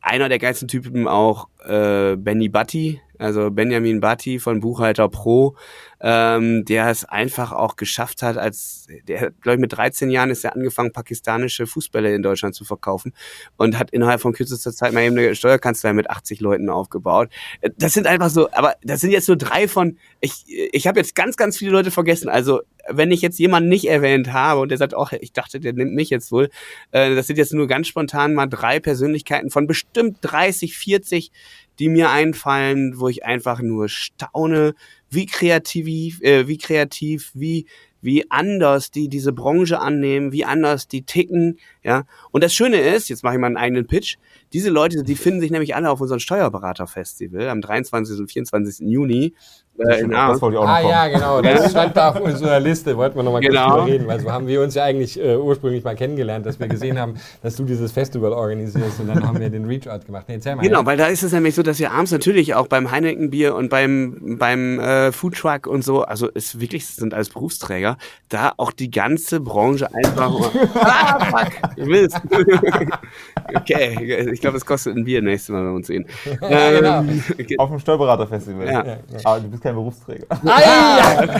einer 0.00 0.28
der 0.28 0.38
geilsten 0.38 0.68
Typen 0.68 1.06
auch 1.06 1.48
äh, 1.64 2.16
Benny 2.16 2.48
Batti, 2.48 3.00
also 3.18 3.50
Benjamin 3.50 4.00
Batti 4.00 4.38
von 4.38 4.60
Buchhalter 4.60 5.08
Pro, 5.08 5.56
ähm, 6.00 6.64
der 6.64 6.88
es 6.88 7.04
einfach 7.04 7.52
auch 7.52 7.76
geschafft 7.76 8.22
hat, 8.22 8.36
als 8.36 8.86
der, 9.06 9.32
glaube 9.40 9.56
ich, 9.56 9.60
mit 9.60 9.72
13 9.72 10.10
Jahren 10.10 10.30
ist 10.30 10.44
er 10.44 10.54
angefangen, 10.54 10.92
pakistanische 10.92 11.66
Fußbälle 11.66 12.14
in 12.14 12.22
Deutschland 12.22 12.54
zu 12.54 12.64
verkaufen 12.64 13.12
und 13.56 13.78
hat 13.78 13.90
innerhalb 13.90 14.20
von 14.20 14.32
kürzester 14.32 14.72
Zeit 14.72 14.92
mal 14.92 15.02
eben 15.02 15.18
eine 15.18 15.34
Steuerkanzlei 15.34 15.92
mit 15.92 16.08
80 16.08 16.40
Leuten 16.40 16.70
aufgebaut. 16.70 17.30
Das 17.76 17.94
sind 17.94 18.06
einfach 18.06 18.30
so, 18.30 18.50
aber 18.52 18.74
das 18.82 19.00
sind 19.00 19.10
jetzt 19.10 19.28
nur 19.28 19.36
drei 19.36 19.68
von, 19.68 19.98
ich, 20.20 20.44
ich 20.46 20.86
habe 20.86 21.00
jetzt 21.00 21.14
ganz, 21.14 21.36
ganz 21.36 21.56
viele 21.58 21.72
Leute 21.72 21.90
vergessen. 21.90 22.28
Also 22.28 22.60
wenn 22.88 23.10
ich 23.10 23.20
jetzt 23.20 23.38
jemanden 23.38 23.68
nicht 23.68 23.88
erwähnt 23.88 24.32
habe 24.32 24.60
und 24.60 24.70
der 24.70 24.78
sagt, 24.78 24.94
oh, 24.96 25.06
ich 25.20 25.32
dachte, 25.32 25.60
der 25.60 25.72
nimmt 25.72 25.94
mich 25.94 26.10
jetzt 26.10 26.32
wohl, 26.32 26.48
äh, 26.90 27.14
das 27.14 27.26
sind 27.26 27.36
jetzt 27.36 27.52
nur 27.52 27.66
ganz 27.66 27.88
spontan 27.88 28.34
mal 28.34 28.46
drei 28.46 28.80
Persönlichkeiten 28.80 29.50
von 29.50 29.66
bestimmt 29.66 30.18
30, 30.22 30.76
40, 30.76 31.32
die 31.78 31.88
mir 31.88 32.10
einfallen, 32.10 32.98
wo 32.98 33.08
ich 33.08 33.24
einfach 33.24 33.60
nur 33.60 33.88
staune, 33.88 34.74
wie 35.10 35.26
kreativ, 35.26 36.20
äh, 36.22 36.48
wie 36.48 36.58
kreativ, 36.58 37.30
wie 37.34 37.66
wie 38.00 38.30
anders 38.30 38.90
die 38.90 39.08
diese 39.08 39.32
Branche 39.32 39.80
annehmen, 39.80 40.32
wie 40.32 40.44
anders 40.44 40.86
die 40.88 41.02
ticken, 41.02 41.58
ja. 41.88 42.04
Und 42.30 42.44
das 42.44 42.54
Schöne 42.54 42.76
ist, 42.76 43.08
jetzt 43.08 43.24
mache 43.24 43.34
ich 43.34 43.40
mal 43.40 43.46
einen 43.46 43.56
eigenen 43.56 43.86
Pitch, 43.86 44.16
diese 44.52 44.68
Leute, 44.68 45.02
die 45.02 45.16
finden 45.16 45.40
sich 45.40 45.50
nämlich 45.50 45.74
alle 45.74 45.90
auf 45.90 46.00
unserem 46.00 46.20
Steuerberaterfestival 46.20 47.48
am 47.48 47.60
23. 47.60 48.18
und 48.20 48.30
24. 48.30 48.86
Juni 48.86 49.34
äh, 49.78 50.00
in 50.00 50.10
das 50.10 50.42
wollte 50.42 50.56
ich 50.56 50.60
auch 50.60 50.64
noch 50.64 50.70
ah 50.70 50.80
kommen. 50.80 50.90
ja, 50.90 51.08
genau, 51.08 51.40
das 51.40 51.70
stand 51.70 51.96
da 51.96 52.10
auf 52.10 52.20
unserer 52.20 52.58
Liste, 52.58 52.96
wollten 52.96 53.16
wir 53.16 53.22
nochmal 53.22 53.40
genau. 53.40 53.76
kurz 53.76 53.90
reden, 53.90 54.06
weil 54.06 54.20
so 54.20 54.32
haben 54.32 54.46
wir 54.46 54.60
uns 54.60 54.74
ja 54.74 54.84
eigentlich 54.84 55.20
äh, 55.20 55.36
ursprünglich 55.36 55.84
mal 55.84 55.94
kennengelernt, 55.94 56.46
dass 56.46 56.58
wir 56.58 56.66
gesehen 56.66 56.98
haben, 56.98 57.14
dass 57.42 57.56
du 57.56 57.64
dieses 57.64 57.92
Festival 57.92 58.32
organisierst 58.32 59.00
und 59.00 59.06
dann 59.06 59.26
haben 59.26 59.38
wir 59.38 59.50
den 59.50 59.66
Reach-Out 59.66 60.06
gemacht. 60.06 60.24
Nee, 60.28 60.34
erzähl 60.34 60.56
mal. 60.56 60.62
Genau, 60.62 60.80
ja. 60.80 60.86
weil 60.86 60.96
da 60.96 61.06
ist 61.06 61.22
es 61.22 61.32
nämlich 61.32 61.54
so, 61.54 61.62
dass 61.62 61.78
wir 61.78 61.92
abends 61.92 62.10
natürlich 62.10 62.54
auch 62.54 62.66
beim 62.66 62.90
Heineken-Bier 62.90 63.54
und 63.54 63.68
beim, 63.68 64.36
beim 64.38 64.80
äh, 64.80 65.12
Foodtruck 65.12 65.66
und 65.66 65.84
so, 65.84 66.02
also 66.02 66.26
ist 66.28 66.60
wirklich, 66.60 66.86
sind 66.86 67.14
als 67.14 67.28
Berufsträger, 67.30 67.98
da 68.28 68.52
auch 68.56 68.72
die 68.72 68.90
ganze 68.90 69.40
Branche 69.40 69.88
einfach 69.94 70.32
ah, 70.74 71.24
fuck, 71.26 71.77
ich 71.78 71.86
will's. 71.86 72.14
okay, 73.54 74.30
ich 74.32 74.40
glaube, 74.40 74.56
es 74.56 74.66
kostet 74.66 74.96
ein 74.96 75.04
Bier 75.04 75.22
nächstes 75.22 75.50
Mal, 75.50 75.60
wenn 75.60 75.70
wir 75.70 75.76
uns 75.76 75.86
sehen. 75.86 76.04
Ja, 76.48 76.70
genau. 76.70 77.00
Ähm, 77.00 77.22
auf 77.58 77.70
dem 77.70 77.78
Steuerberaterfestival. 77.78 78.66
Ja. 78.66 78.86
Ja, 78.86 78.98
Aber 79.24 79.40
du 79.40 79.48
bist 79.48 79.62
kein 79.62 79.74
Berufsträger. 79.74 80.26
Ah, 80.44 80.60
ja. 80.60 81.38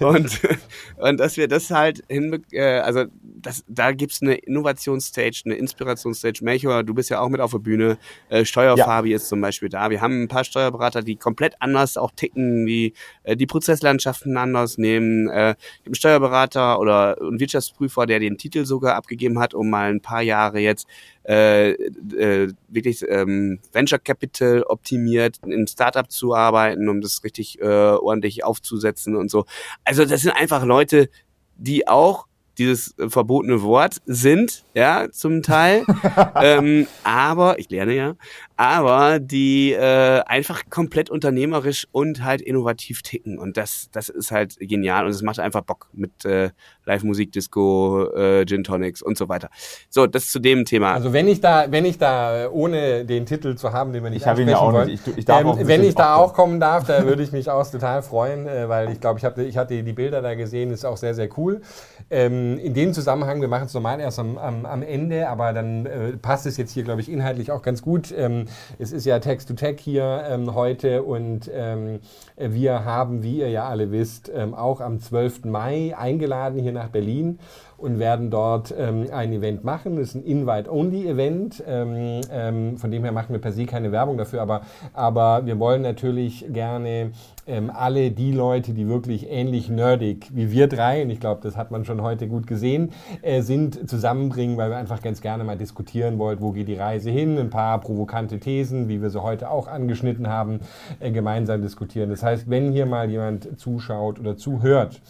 Und, 0.00 0.40
und 0.96 1.20
dass 1.20 1.36
wir 1.36 1.48
das 1.48 1.70
halt 1.70 2.02
hin, 2.08 2.44
äh, 2.52 2.78
also 2.78 3.04
das, 3.22 3.64
da 3.68 3.92
gibt's 3.92 4.20
eine 4.22 4.34
Innovationsstage, 4.34 5.42
eine 5.44 5.54
Inspirationsstage. 5.54 6.44
Melchior, 6.44 6.82
du 6.82 6.94
bist 6.94 7.10
ja 7.10 7.20
auch 7.20 7.28
mit 7.28 7.40
auf 7.40 7.52
der 7.52 7.58
Bühne. 7.58 7.98
Äh, 8.28 8.44
Steuerfabi 8.44 9.10
ja. 9.10 9.16
ist 9.16 9.28
zum 9.28 9.40
Beispiel 9.40 9.68
da. 9.68 9.90
Wir 9.90 10.00
haben 10.00 10.22
ein 10.22 10.28
paar 10.28 10.44
Steuerberater, 10.44 11.02
die 11.02 11.16
komplett 11.16 11.54
anders 11.60 11.96
auch 11.96 12.10
ticken, 12.10 12.66
die 12.66 12.94
äh, 13.22 13.36
die 13.36 13.46
Prozesslandschaften 13.46 14.36
anders 14.36 14.78
nehmen. 14.78 15.28
Äh, 15.28 15.54
einen 15.84 15.94
Steuerberater 15.94 16.78
oder 16.78 17.16
ein 17.20 17.40
Wirtschaftsprüfer, 17.40 18.06
der 18.06 18.20
den 18.20 18.38
Titel 18.38 18.64
sogar 18.64 18.96
abgegeben 18.96 19.38
hat, 19.38 19.54
um 19.54 19.70
mal 19.70 19.90
ein 19.90 20.00
paar 20.00 20.22
Jahre 20.22 20.60
jetzt 20.60 20.86
äh, 21.24 21.72
äh, 21.72 22.52
wirklich 22.68 23.04
ähm, 23.08 23.60
Venture 23.72 23.98
Capital 23.98 24.62
optimiert, 24.62 25.38
in 25.44 25.66
Startup 25.66 26.10
zu 26.10 26.34
arbeiten, 26.34 26.88
um 26.88 27.00
das 27.00 27.22
richtig 27.24 27.60
äh, 27.60 27.64
ordentlich 27.64 28.44
aufzusetzen 28.44 29.16
und 29.16 29.30
so. 29.30 29.44
Also 29.84 30.04
das 30.04 30.22
sind 30.22 30.32
einfach 30.32 30.64
Leute, 30.64 31.10
die 31.56 31.86
auch 31.86 32.26
dieses 32.58 32.96
äh, 32.98 33.08
verbotene 33.08 33.62
Wort 33.62 33.96
sind, 34.06 34.64
ja, 34.74 35.08
zum 35.10 35.42
Teil. 35.42 35.84
ähm, 36.36 36.86
aber, 37.04 37.58
ich 37.58 37.70
lerne 37.70 37.94
ja, 37.94 38.14
aber 38.56 39.18
die 39.20 39.72
äh, 39.72 40.20
einfach 40.26 40.64
komplett 40.68 41.08
unternehmerisch 41.08 41.86
und 41.92 42.22
halt 42.22 42.42
innovativ 42.42 43.02
ticken. 43.02 43.38
Und 43.38 43.56
das, 43.56 43.88
das 43.92 44.10
ist 44.10 44.30
halt 44.30 44.56
genial 44.60 45.06
und 45.06 45.10
es 45.12 45.22
macht 45.22 45.40
einfach 45.40 45.62
Bock 45.62 45.88
mit 45.92 46.24
äh, 46.26 46.50
Live-Musik, 46.84 47.32
Disco, 47.32 48.12
äh, 48.14 48.44
Gin 48.44 48.64
Tonics 48.64 49.00
und 49.00 49.16
so 49.16 49.28
weiter. 49.28 49.48
So, 49.88 50.06
das 50.06 50.30
zu 50.30 50.40
dem 50.40 50.64
Thema. 50.64 50.92
Also 50.92 51.12
wenn 51.12 51.28
ich 51.28 51.40
da, 51.40 51.66
wenn 51.70 51.84
ich 51.84 51.98
da, 51.98 52.50
ohne 52.50 53.04
den 53.04 53.24
Titel 53.26 53.54
zu 53.54 53.72
haben, 53.72 53.92
den 53.92 54.02
wir 54.02 54.10
nicht 54.10 54.22
ich 54.22 54.26
habe 54.26 54.42
ihn 54.42 54.48
ja 54.48 54.58
auch 54.58 54.72
wollen, 54.72 54.88
nicht. 54.88 55.06
Ich, 55.06 55.18
ich 55.18 55.24
darf 55.24 55.40
ähm, 55.40 55.46
auch 55.46 55.58
wenn 55.60 55.82
ich 55.82 55.94
da 55.94 56.16
auch 56.16 56.34
kommen 56.34 56.60
darf, 56.60 56.84
da 56.84 57.06
würde 57.06 57.22
ich 57.22 57.32
mich 57.32 57.48
auch 57.48 57.66
total 57.70 58.02
freuen, 58.02 58.46
äh, 58.46 58.68
weil 58.68 58.90
ich 58.92 59.00
glaube, 59.00 59.18
ich, 59.18 59.24
hab, 59.24 59.38
ich 59.38 59.56
hatte 59.56 59.82
die 59.82 59.92
Bilder 59.92 60.20
da 60.20 60.34
gesehen, 60.34 60.70
ist 60.70 60.84
auch 60.84 60.96
sehr, 60.96 61.14
sehr 61.14 61.28
cool. 61.38 61.62
Ähm, 62.10 62.39
in 62.58 62.74
dem 62.74 62.92
Zusammenhang, 62.92 63.40
wir 63.40 63.48
machen 63.48 63.66
es 63.66 63.74
normal 63.74 64.00
erst 64.00 64.18
am, 64.18 64.38
am, 64.38 64.66
am 64.66 64.82
Ende, 64.82 65.28
aber 65.28 65.52
dann 65.52 65.86
äh, 65.86 66.12
passt 66.16 66.46
es 66.46 66.56
jetzt 66.56 66.72
hier, 66.72 66.84
glaube 66.84 67.00
ich, 67.00 67.10
inhaltlich 67.10 67.50
auch 67.52 67.62
ganz 67.62 67.82
gut. 67.82 68.12
Ähm, 68.16 68.46
es 68.78 68.92
ist 68.92 69.06
ja 69.06 69.18
Text-to-Tech 69.18 69.78
hier 69.80 70.24
ähm, 70.28 70.54
heute 70.54 71.02
und 71.02 71.50
ähm, 71.52 72.00
wir 72.36 72.84
haben, 72.84 73.22
wie 73.22 73.38
ihr 73.38 73.50
ja 73.50 73.68
alle 73.68 73.90
wisst, 73.90 74.30
ähm, 74.34 74.54
auch 74.54 74.80
am 74.80 75.00
12. 75.00 75.44
Mai 75.44 75.94
eingeladen 75.96 76.58
hier 76.60 76.72
nach 76.72 76.88
Berlin 76.88 77.38
und 77.80 77.98
werden 77.98 78.30
dort 78.30 78.74
ähm, 78.76 79.06
ein 79.12 79.32
Event 79.32 79.64
machen. 79.64 79.96
Das 79.96 80.08
ist 80.08 80.14
ein 80.14 80.24
Invite-Only-Event. 80.24 81.64
Ähm, 81.66 82.20
ähm, 82.30 82.76
von 82.76 82.90
dem 82.90 83.02
her 83.02 83.12
machen 83.12 83.32
wir 83.32 83.40
per 83.40 83.52
se 83.52 83.64
keine 83.64 83.90
Werbung 83.90 84.18
dafür, 84.18 84.42
aber, 84.42 84.62
aber 84.92 85.46
wir 85.46 85.58
wollen 85.58 85.82
natürlich 85.82 86.44
gerne 86.52 87.12
ähm, 87.50 87.70
alle 87.70 88.10
die 88.10 88.32
Leute, 88.32 88.72
die 88.72 88.88
wirklich 88.88 89.28
ähnlich 89.28 89.68
nerdig 89.68 90.28
wie 90.32 90.50
wir 90.50 90.68
drei, 90.68 91.02
und 91.02 91.10
ich 91.10 91.20
glaube, 91.20 91.40
das 91.42 91.56
hat 91.56 91.70
man 91.70 91.84
schon 91.84 92.00
heute 92.02 92.28
gut 92.28 92.46
gesehen, 92.46 92.92
äh, 93.22 93.42
sind, 93.42 93.88
zusammenbringen, 93.88 94.56
weil 94.56 94.70
wir 94.70 94.76
einfach 94.76 95.02
ganz 95.02 95.20
gerne 95.20 95.44
mal 95.44 95.58
diskutieren 95.58 96.18
wollen, 96.18 96.40
wo 96.40 96.52
geht 96.52 96.68
die 96.68 96.76
Reise 96.76 97.10
hin, 97.10 97.38
ein 97.38 97.50
paar 97.50 97.80
provokante 97.80 98.38
Thesen, 98.38 98.88
wie 98.88 99.02
wir 99.02 99.10
sie 99.10 99.22
heute 99.22 99.50
auch 99.50 99.68
angeschnitten 99.68 100.28
haben, 100.28 100.60
äh, 101.00 101.10
gemeinsam 101.10 101.60
diskutieren. 101.62 102.10
Das 102.10 102.22
heißt, 102.22 102.48
wenn 102.48 102.72
hier 102.72 102.86
mal 102.86 103.10
jemand 103.10 103.58
zuschaut 103.58 104.20
oder 104.20 104.36
zuhört, 104.36 105.00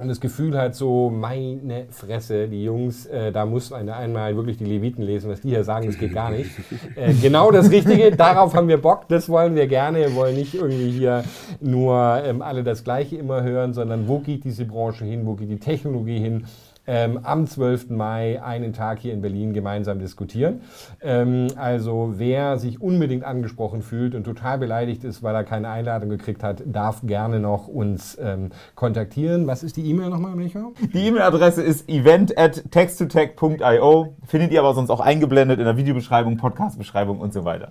und 0.00 0.08
das 0.08 0.20
Gefühl 0.20 0.56
hat 0.56 0.74
so, 0.74 1.10
meine 1.10 1.86
Fresse, 1.90 2.48
die 2.48 2.64
Jungs, 2.64 3.06
äh, 3.06 3.32
da 3.32 3.44
muss 3.44 3.70
man 3.70 3.88
einmal 3.88 4.34
wirklich 4.36 4.56
die 4.56 4.64
Leviten 4.64 5.02
lesen, 5.02 5.30
was 5.30 5.40
die 5.42 5.50
hier 5.50 5.64
sagen, 5.64 5.86
das 5.86 5.98
geht 5.98 6.14
gar 6.14 6.30
nicht. 6.30 6.50
Äh, 6.96 7.14
genau 7.14 7.50
das 7.50 7.70
Richtige, 7.70 8.10
darauf 8.16 8.54
haben 8.54 8.68
wir 8.68 8.80
Bock, 8.80 9.06
das 9.08 9.28
wollen 9.28 9.54
wir 9.54 9.66
gerne. 9.66 9.98
Wir 9.98 10.14
wollen 10.14 10.34
nicht 10.34 10.54
irgendwie 10.54 10.90
hier 10.90 11.24
nur 11.60 12.20
ähm, 12.24 12.42
alle 12.42 12.64
das 12.64 12.84
Gleiche 12.84 13.16
immer 13.16 13.42
hören, 13.42 13.74
sondern 13.74 14.08
wo 14.08 14.18
geht 14.18 14.44
diese 14.44 14.64
Branche 14.64 15.04
hin, 15.04 15.26
wo 15.26 15.34
geht 15.34 15.50
die 15.50 15.58
Technologie 15.58 16.18
hin 16.18 16.44
ähm, 16.90 17.20
am 17.22 17.46
12. 17.46 17.90
Mai 17.90 18.42
einen 18.42 18.72
Tag 18.72 18.98
hier 18.98 19.12
in 19.12 19.20
Berlin 19.20 19.52
gemeinsam 19.52 20.00
diskutieren. 20.00 20.62
Ähm, 21.00 21.46
also 21.54 22.14
wer 22.16 22.58
sich 22.58 22.82
unbedingt 22.82 23.22
angesprochen 23.22 23.80
fühlt 23.80 24.16
und 24.16 24.24
total 24.24 24.58
beleidigt 24.58 25.04
ist, 25.04 25.22
weil 25.22 25.32
er 25.36 25.44
keine 25.44 25.68
Einladung 25.68 26.10
gekriegt 26.10 26.42
hat, 26.42 26.64
darf 26.66 27.02
gerne 27.04 27.38
noch 27.38 27.68
uns 27.68 28.18
ähm, 28.20 28.50
kontaktieren. 28.74 29.46
Was 29.46 29.62
ist 29.62 29.76
die 29.76 29.88
E-Mail 29.88 30.10
nochmal, 30.10 30.34
Michael? 30.34 30.70
Die 30.92 31.06
E-Mail-Adresse 31.06 31.62
ist 31.62 31.88
event 31.88 32.36
at 32.36 32.72
textotech.io. 32.72 34.16
Findet 34.26 34.50
ihr 34.50 34.58
aber 34.58 34.74
sonst 34.74 34.90
auch 34.90 35.00
eingeblendet 35.00 35.60
in 35.60 35.66
der 35.66 35.76
Videobeschreibung, 35.76 36.38
Podcast-Beschreibung 36.38 37.20
und 37.20 37.32
so 37.32 37.44
weiter. 37.44 37.70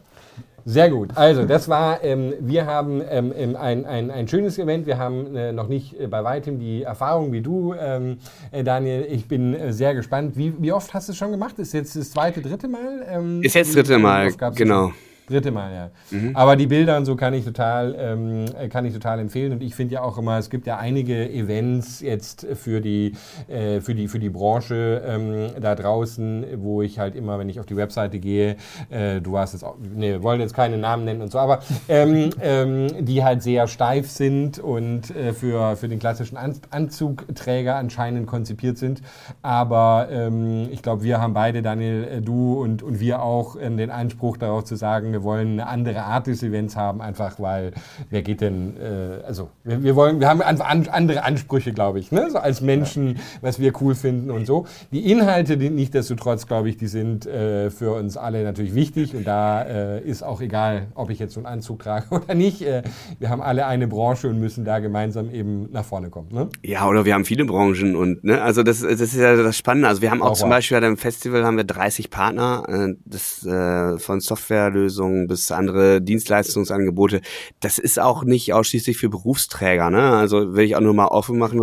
Sehr 0.70 0.92
gut. 0.92 1.10
Also, 1.16 1.46
das 1.46 1.68
war, 1.68 2.04
ähm, 2.04 2.34
wir 2.40 2.68
haben 2.68 3.02
ähm, 3.10 3.34
ähm, 3.36 3.56
ein, 3.56 3.86
ein, 3.86 4.12
ein 4.12 4.28
schönes 4.28 4.60
Event. 4.60 4.86
Wir 4.86 5.00
haben 5.00 5.36
äh, 5.36 5.52
noch 5.52 5.68
nicht 5.68 6.00
äh, 6.00 6.06
bei 6.06 6.24
weitem 6.24 6.60
die 6.60 6.84
Erfahrung 6.84 7.32
wie 7.32 7.42
du, 7.42 7.74
ähm, 7.74 8.20
äh, 8.52 8.64
Daniel. 8.64 9.08
Ich 9.10 9.28
bin 9.28 9.56
äh, 9.56 9.74
sehr 9.74 9.96
gespannt. 9.96 10.38
Wie, 10.38 10.54
wie 10.60 10.72
oft 10.72 10.94
hast 10.94 11.08
du 11.08 11.14
es 11.14 11.18
schon 11.18 11.32
gemacht? 11.32 11.58
Ist 11.58 11.74
jetzt 11.74 11.96
das 11.96 12.12
zweite, 12.12 12.42
dritte 12.42 12.68
Mal? 12.68 13.04
Ähm, 13.10 13.42
ist 13.42 13.56
jetzt 13.56 13.76
das 13.76 13.88
dritte 13.88 13.98
Mal, 13.98 14.32
genau. 14.54 14.92
Dritte 15.30 15.52
Mal, 15.52 15.72
ja. 15.74 15.90
Mhm. 16.10 16.36
Aber 16.36 16.56
die 16.56 16.68
Bilder 16.68 16.98
und 16.98 17.06
so 17.06 17.16
kann 17.16 17.34
ich 17.34 17.46
total, 17.46 17.96
ähm, 17.98 18.46
kann 18.70 18.86
ich 18.86 18.94
total 18.94 19.20
empfehlen. 19.20 19.54
Und 19.54 19.62
ich 19.62 19.76
finde 19.76 19.96
ja 19.96 20.02
auch 20.02 20.18
immer, 20.18 20.38
es 20.38 20.50
gibt 20.50 20.66
ja 20.66 20.78
einige 20.78 21.30
Events 21.30 22.02
jetzt 22.02 22.48
für 22.56 22.82
die, 22.82 23.14
äh, 23.48 23.80
für 23.80 23.94
die, 23.94 24.08
für 24.08 24.20
die 24.20 24.30
Branche 24.30 25.04
ähm, 25.06 25.50
da 25.62 25.76
draußen, 25.76 26.46
wo 26.58 26.82
ich 26.82 27.00
halt 27.00 27.16
immer, 27.16 27.38
wenn 27.40 27.48
ich 27.48 27.60
auf 27.60 27.66
die 27.66 27.78
Webseite 27.78 28.20
gehe, 28.20 28.56
äh, 28.90 29.22
du 29.22 29.38
hast 29.38 29.54
jetzt 29.54 29.64
auch, 29.64 29.76
ne, 29.78 30.24
wollen 30.24 30.42
jetzt 30.42 30.54
keine 30.54 30.78
Namen 30.78 31.06
nennen 31.06 31.22
und 31.22 31.32
so, 31.32 31.38
aber 31.38 31.60
ähm, 31.88 32.32
ähm, 32.42 32.88
die 33.06 33.24
halt 33.24 33.44
sehr 33.44 33.68
steif 33.68 34.10
sind 34.10 34.60
und 34.60 35.16
äh, 35.16 35.34
für, 35.34 35.76
für 35.76 35.88
den 35.88 36.00
klassischen 36.00 36.38
An 36.38 36.56
Anzugträger 36.72 37.76
anscheinend 37.76 38.28
konzipiert 38.28 38.78
sind. 38.78 39.02
Aber 39.42 40.08
ähm, 40.12 40.68
ich 40.72 40.82
glaube, 40.82 41.04
wir 41.04 41.22
haben 41.22 41.34
beide, 41.34 41.62
Daniel, 41.62 42.04
äh, 42.04 42.22
du 42.22 42.62
und, 42.62 42.82
und 42.84 43.00
wir 43.00 43.22
auch, 43.22 43.56
äh, 43.56 43.70
den 43.70 43.92
Anspruch 43.92 44.38
darauf 44.38 44.64
zu 44.64 44.76
sagen, 44.76 45.12
wir 45.20 45.24
wollen 45.24 45.60
eine 45.60 45.68
andere 45.68 46.04
Art 46.04 46.28
des 46.28 46.44
Events 46.44 46.76
haben, 46.76 47.02
einfach 47.02 47.40
weil, 47.40 47.72
wer 48.10 48.22
geht 48.22 48.42
denn, 48.42 48.78
äh, 48.78 49.26
also 49.26 49.50
wir, 49.64 49.84
wir, 49.84 49.96
wollen, 49.96 50.20
wir 50.20 50.30
haben 50.30 50.42
einfach 50.42 50.68
andere 50.68 51.24
Ansprüche, 51.24 51.74
glaube 51.74 52.00
ich, 52.00 52.12
ne? 52.12 52.30
so 52.32 52.38
als 52.38 52.62
Menschen, 52.62 53.16
ja. 53.16 53.22
was 53.42 53.60
wir 53.60 53.74
cool 53.82 53.96
finden 53.96 54.32
und 54.32 54.46
so. 54.46 54.66
Die 54.92 55.12
Inhalte, 55.12 55.58
die 55.58 55.70
nichtsdestotrotz, 55.70 56.48
glaube 56.48 56.70
ich, 56.70 56.78
die 56.78 56.88
sind 56.88 57.26
äh, 57.26 57.70
für 57.70 57.94
uns 57.94 58.16
alle 58.16 58.44
natürlich 58.44 58.76
wichtig 58.76 59.16
und 59.16 59.28
da 59.28 59.62
äh, 59.64 60.02
ist 60.02 60.24
auch 60.24 60.42
egal, 60.42 60.88
ob 60.96 61.10
ich 61.10 61.20
jetzt 61.20 61.34
so 61.34 61.42
einen 61.42 61.48
Anzug 61.48 61.80
trage 61.80 62.06
oder 62.12 62.34
nicht. 62.34 62.62
Äh, 62.62 62.84
wir 63.20 63.30
haben 63.30 63.42
alle 63.42 63.66
eine 63.66 63.88
Branche 63.88 64.30
und 64.30 64.40
müssen 64.40 64.64
da 64.64 64.80
gemeinsam 64.80 65.30
eben 65.32 65.70
nach 65.72 65.86
vorne 65.86 66.10
kommen. 66.10 66.30
Ne? 66.32 66.50
Ja, 66.64 66.88
oder 66.88 67.04
wir 67.04 67.14
haben 67.14 67.26
viele 67.26 67.44
Branchen 67.44 67.96
und, 67.96 68.24
ne, 68.24 68.42
also 68.42 68.64
das, 68.64 68.80
das 68.80 69.02
ist 69.02 69.16
ja 69.16 69.36
das 69.36 69.58
Spannende. 69.58 69.90
Also 69.90 70.02
wir 70.02 70.12
haben 70.12 70.22
auch, 70.22 70.32
auch 70.32 70.38
zum 70.38 70.50
Beispiel 70.50 70.80
beim 70.80 70.98
Festival 70.98 71.44
haben 71.44 71.58
wir 71.58 71.66
30 71.66 72.10
Partner, 72.10 72.64
äh, 72.68 72.96
das, 73.06 73.46
äh, 73.46 73.98
von 73.98 74.22
Softwarelösungen 74.22 75.09
bis 75.28 75.52
andere 75.52 76.02
Dienstleistungsangebote. 76.02 77.22
Das 77.60 77.78
ist 77.78 78.00
auch 78.00 78.24
nicht 78.24 78.54
ausschließlich 78.54 78.98
für 78.98 79.10
Berufsträger, 79.10 79.90
ne? 79.90 80.12
Also 80.12 80.54
will 80.54 80.66
ich 80.66 80.76
auch 80.76 80.82
nur 80.82 80.94
mal 80.94 81.08
offen 81.08 81.38
machen. 81.38 81.62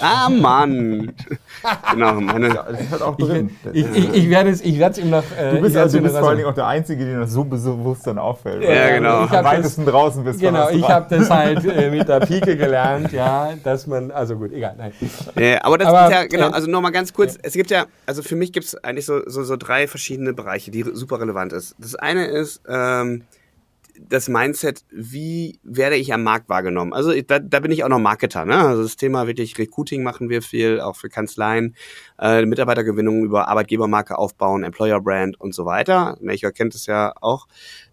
Ah, 0.00 0.28
Mann! 0.28 1.12
Genau, 1.92 2.14
meine, 2.14 2.48
das 2.48 2.80
ist 2.80 2.90
halt 2.90 3.02
auch 3.02 3.16
drin. 3.16 3.50
Ich, 3.72 3.86
ich, 3.94 4.14
ich 4.14 4.30
werde 4.30 4.50
es, 4.50 4.60
ich 4.60 4.78
werde 4.78 4.92
es 4.92 4.98
ihm 4.98 5.10
noch. 5.10 5.24
Äh, 5.36 5.56
du 5.56 5.60
bist 5.60 5.76
also 5.76 5.98
du 5.98 6.04
bist 6.04 6.16
vor 6.16 6.28
allen 6.28 6.38
Dingen 6.38 6.48
auch 6.48 6.54
der 6.54 6.66
Einzige, 6.66 7.04
der 7.04 7.20
das 7.20 7.32
so 7.32 7.44
bewusst 7.44 8.06
dann 8.06 8.18
auffällt. 8.18 8.62
Ja, 8.62 8.96
genau. 8.96 9.24
Ich 9.24 9.30
Am 9.30 9.44
weitesten 9.44 9.84
das, 9.84 9.92
draußen 9.92 10.24
bist 10.24 10.40
Genau, 10.40 10.70
ich 10.70 10.88
habe 10.88 11.06
das 11.14 11.30
halt 11.30 11.64
äh, 11.64 11.90
mit 11.90 12.08
der 12.08 12.20
Pike 12.20 12.56
gelernt, 12.56 13.12
ja, 13.12 13.54
dass 13.62 13.86
man, 13.86 14.10
also 14.10 14.36
gut, 14.36 14.52
egal, 14.52 14.74
nein. 14.76 14.92
Ja, 15.36 15.64
aber 15.64 15.78
das 15.78 15.88
aber, 15.88 16.06
ist 16.06 16.12
ja, 16.12 16.26
genau, 16.26 16.50
also 16.50 16.70
nochmal 16.70 16.92
ganz 16.92 17.12
kurz, 17.12 17.34
ja. 17.34 17.40
es 17.42 17.52
gibt 17.52 17.70
ja, 17.70 17.86
also 18.06 18.22
für 18.22 18.36
mich 18.36 18.52
gibt 18.52 18.66
es 18.66 18.82
eigentlich 18.84 19.06
so, 19.06 19.20
so, 19.26 19.44
so 19.44 19.56
drei 19.56 19.86
verschiedene 19.86 20.32
Bereiche, 20.32 20.70
die 20.70 20.84
super 20.92 21.20
relevant 21.20 21.52
ist. 21.52 21.74
Das 21.78 21.94
eine 21.94 22.26
ist, 22.26 22.62
ähm, 22.68 23.24
das 24.08 24.28
Mindset, 24.28 24.84
wie 24.90 25.58
werde 25.62 25.96
ich 25.96 26.12
am 26.12 26.22
Markt 26.22 26.48
wahrgenommen? 26.48 26.92
Also 26.92 27.12
da, 27.22 27.38
da 27.38 27.60
bin 27.60 27.70
ich 27.70 27.84
auch 27.84 27.88
noch 27.88 27.98
Marketer. 27.98 28.44
Ne? 28.44 28.56
Also 28.56 28.82
das 28.82 28.96
Thema 28.96 29.26
wirklich 29.26 29.58
Recruiting 29.58 30.02
machen 30.02 30.28
wir 30.28 30.42
viel, 30.42 30.80
auch 30.80 30.96
für 30.96 31.08
Kanzleien, 31.08 31.74
äh, 32.18 32.44
Mitarbeitergewinnung 32.44 33.24
über 33.24 33.48
Arbeitgebermarke 33.48 34.16
aufbauen, 34.18 34.64
Employer 34.64 35.00
Brand 35.00 35.40
und 35.40 35.54
so 35.54 35.64
weiter. 35.64 36.16
Nature 36.20 36.52
kennt 36.52 36.74
es 36.74 36.86
ja 36.86 37.12
auch. 37.20 37.46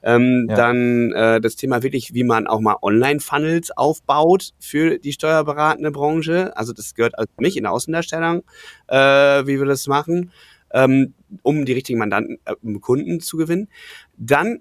Ähm, 0.03 0.47
ja. 0.49 0.55
Dann 0.55 1.11
äh, 1.13 1.41
das 1.41 1.55
Thema 1.55 1.83
wirklich, 1.83 2.13
wie 2.13 2.23
man 2.23 2.47
auch 2.47 2.59
mal 2.59 2.77
Online-Funnels 2.81 3.71
aufbaut 3.71 4.51
für 4.59 4.99
die 4.99 5.13
steuerberatende 5.13 5.91
Branche. 5.91 6.55
Also 6.55 6.73
das 6.73 6.93
gehört 6.93 7.17
also 7.17 7.31
nicht 7.39 7.57
in 7.57 7.63
der 7.63 7.71
Außendarstellung, 7.71 8.43
äh, 8.87 8.97
wie 8.97 9.59
wir 9.59 9.65
das 9.65 9.87
machen, 9.87 10.31
ähm, 10.71 11.13
um 11.41 11.65
die 11.65 11.73
richtigen 11.73 11.99
Mandanten, 11.99 12.37
äh, 12.45 12.79
Kunden 12.79 13.19
zu 13.19 13.37
gewinnen. 13.37 13.69
Dann 14.17 14.59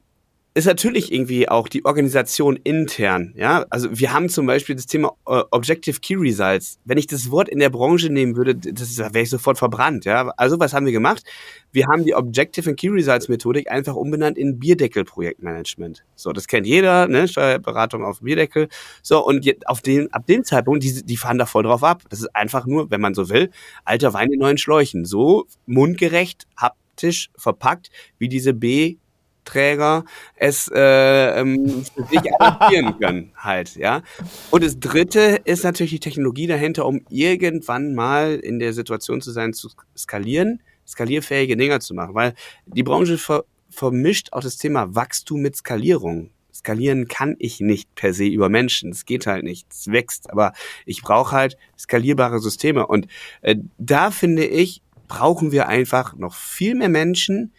ist 0.57 0.67
natürlich 0.67 1.13
irgendwie 1.13 1.49
auch 1.49 1.67
die 1.67 1.85
Organisation 1.85 2.55
intern. 2.55 3.35
Ja, 3.37 3.67
also 3.71 3.89
wir 3.91 4.13
haben 4.13 4.29
zum 4.29 4.47
Beispiel 4.47 4.77
das 4.77 4.87
Thema 4.87 5.13
äh, 5.27 5.43
Objective 5.51 5.99
Key 5.99 6.15
Results. 6.15 6.79
Wenn 6.85 6.97
ich 6.97 7.09
das 7.09 7.33
Wort 7.33 7.49
in 7.49 7.59
der 7.59 7.71
Branche 7.71 8.09
nehmen 8.09 8.37
würde, 8.37 8.55
das 8.55 8.97
wäre 8.99 9.21
ich 9.21 9.31
sofort 9.31 9.59
verbrannt. 9.59 10.05
Ja, 10.05 10.29
also 10.37 10.61
was 10.61 10.73
haben 10.73 10.87
wir 10.87 10.93
gemacht? 10.93 11.25
Wir 11.73 11.87
haben 11.91 12.05
die 12.05 12.15
Objective 12.15 12.71
and 12.71 12.79
Key 12.79 12.89
Results 12.89 13.29
Methodik 13.29 13.69
einfach 13.69 13.97
umbenannt 13.97 14.39
in 14.39 14.61
Bierdeckel 14.61 15.05
Projektmanagement. 15.05 16.05
So, 16.15 16.33
das 16.33 16.47
kennt 16.47 16.69
jeder, 16.69 17.09
ne? 17.09 17.27
Steuerberatung 17.27 18.05
auf 18.05 18.21
Bierdeckel. 18.21 18.69
So 19.03 19.27
und 19.27 19.45
auf 19.67 19.83
den, 19.83 20.13
ab 20.13 20.25
dem 20.29 20.45
Zeitpunkt, 20.45 20.85
die, 20.85 21.05
die 21.05 21.17
fahren 21.17 21.39
da 21.39 21.47
voll 21.47 21.65
drauf 21.65 21.83
ab. 21.83 22.05
Das 22.11 22.21
ist 22.21 22.35
einfach 22.35 22.65
nur, 22.65 22.93
wenn 22.93 23.01
man 23.01 23.15
so 23.15 23.29
will, 23.29 23.51
alter 23.85 24.15
Wein 24.15 24.31
in 24.31 24.39
neuen 24.39 24.59
Schläuchen. 24.59 25.05
So 25.05 25.47
mundgerecht, 25.67 26.47
haptisch 26.57 27.31
verpackt, 27.37 27.91
wie 28.19 28.29
diese 28.29 28.55
B 28.55 28.99
Träger 29.45 30.05
es 30.37 30.71
äh, 30.75 31.41
ähm, 31.41 31.85
für 31.95 32.05
sich 32.05 32.35
adaptieren 32.35 32.99
können 33.01 33.33
halt, 33.37 33.77
ja. 33.77 34.03
Und 34.51 34.65
das 34.65 34.79
Dritte 34.79 35.41
ist 35.45 35.65
natürlich 35.65 35.93
die 35.93 36.01
Technologie 36.01 36.47
dahinter, 36.47 36.87
um 36.87 37.03
irgendwann 37.09 37.95
mal 37.95 38.35
in 38.37 38.59
der 38.59 38.73
Situation 38.73 39.21
zu 39.21 39.31
sein, 39.31 39.53
zu 39.53 39.69
skalieren, 39.97 40.61
skalierfähige 40.87 41.57
Dinger 41.57 41.81
zu 41.81 41.95
machen, 41.95 42.15
weil 42.15 42.35
die 42.67 42.83
Branche 42.83 43.19
ver 43.19 43.45
vermischt 43.71 44.33
auch 44.33 44.41
das 44.41 44.57
Thema 44.57 44.95
Wachstum 44.95 45.41
mit 45.41 45.57
Skalierung. 45.57 46.31
Skalieren 46.55 47.09
kann 47.09 47.35
ich 47.41 47.59
nicht 47.59 47.93
per 47.97 48.15
se 48.15 48.27
über 48.27 48.49
Menschen. 48.49 48.93
Es 48.93 49.05
geht 49.05 49.27
halt 49.27 49.43
nicht. 49.43 49.67
Es 49.71 49.89
wächst. 49.89 50.31
Aber 50.31 50.53
ich 50.87 51.03
brauche 51.03 51.33
halt 51.33 51.57
skalierbare 51.77 52.39
Systeme. 52.39 52.87
Und 52.87 53.09
äh, 53.43 53.57
da 53.77 54.13
finde 54.13 54.47
ich, 54.47 54.81
brauchen 55.09 55.53
wir 55.53 55.69
einfach 55.69 56.15
noch 56.17 56.35
viel 56.35 56.75
mehr 56.75 56.89
Menschen, 56.89 57.53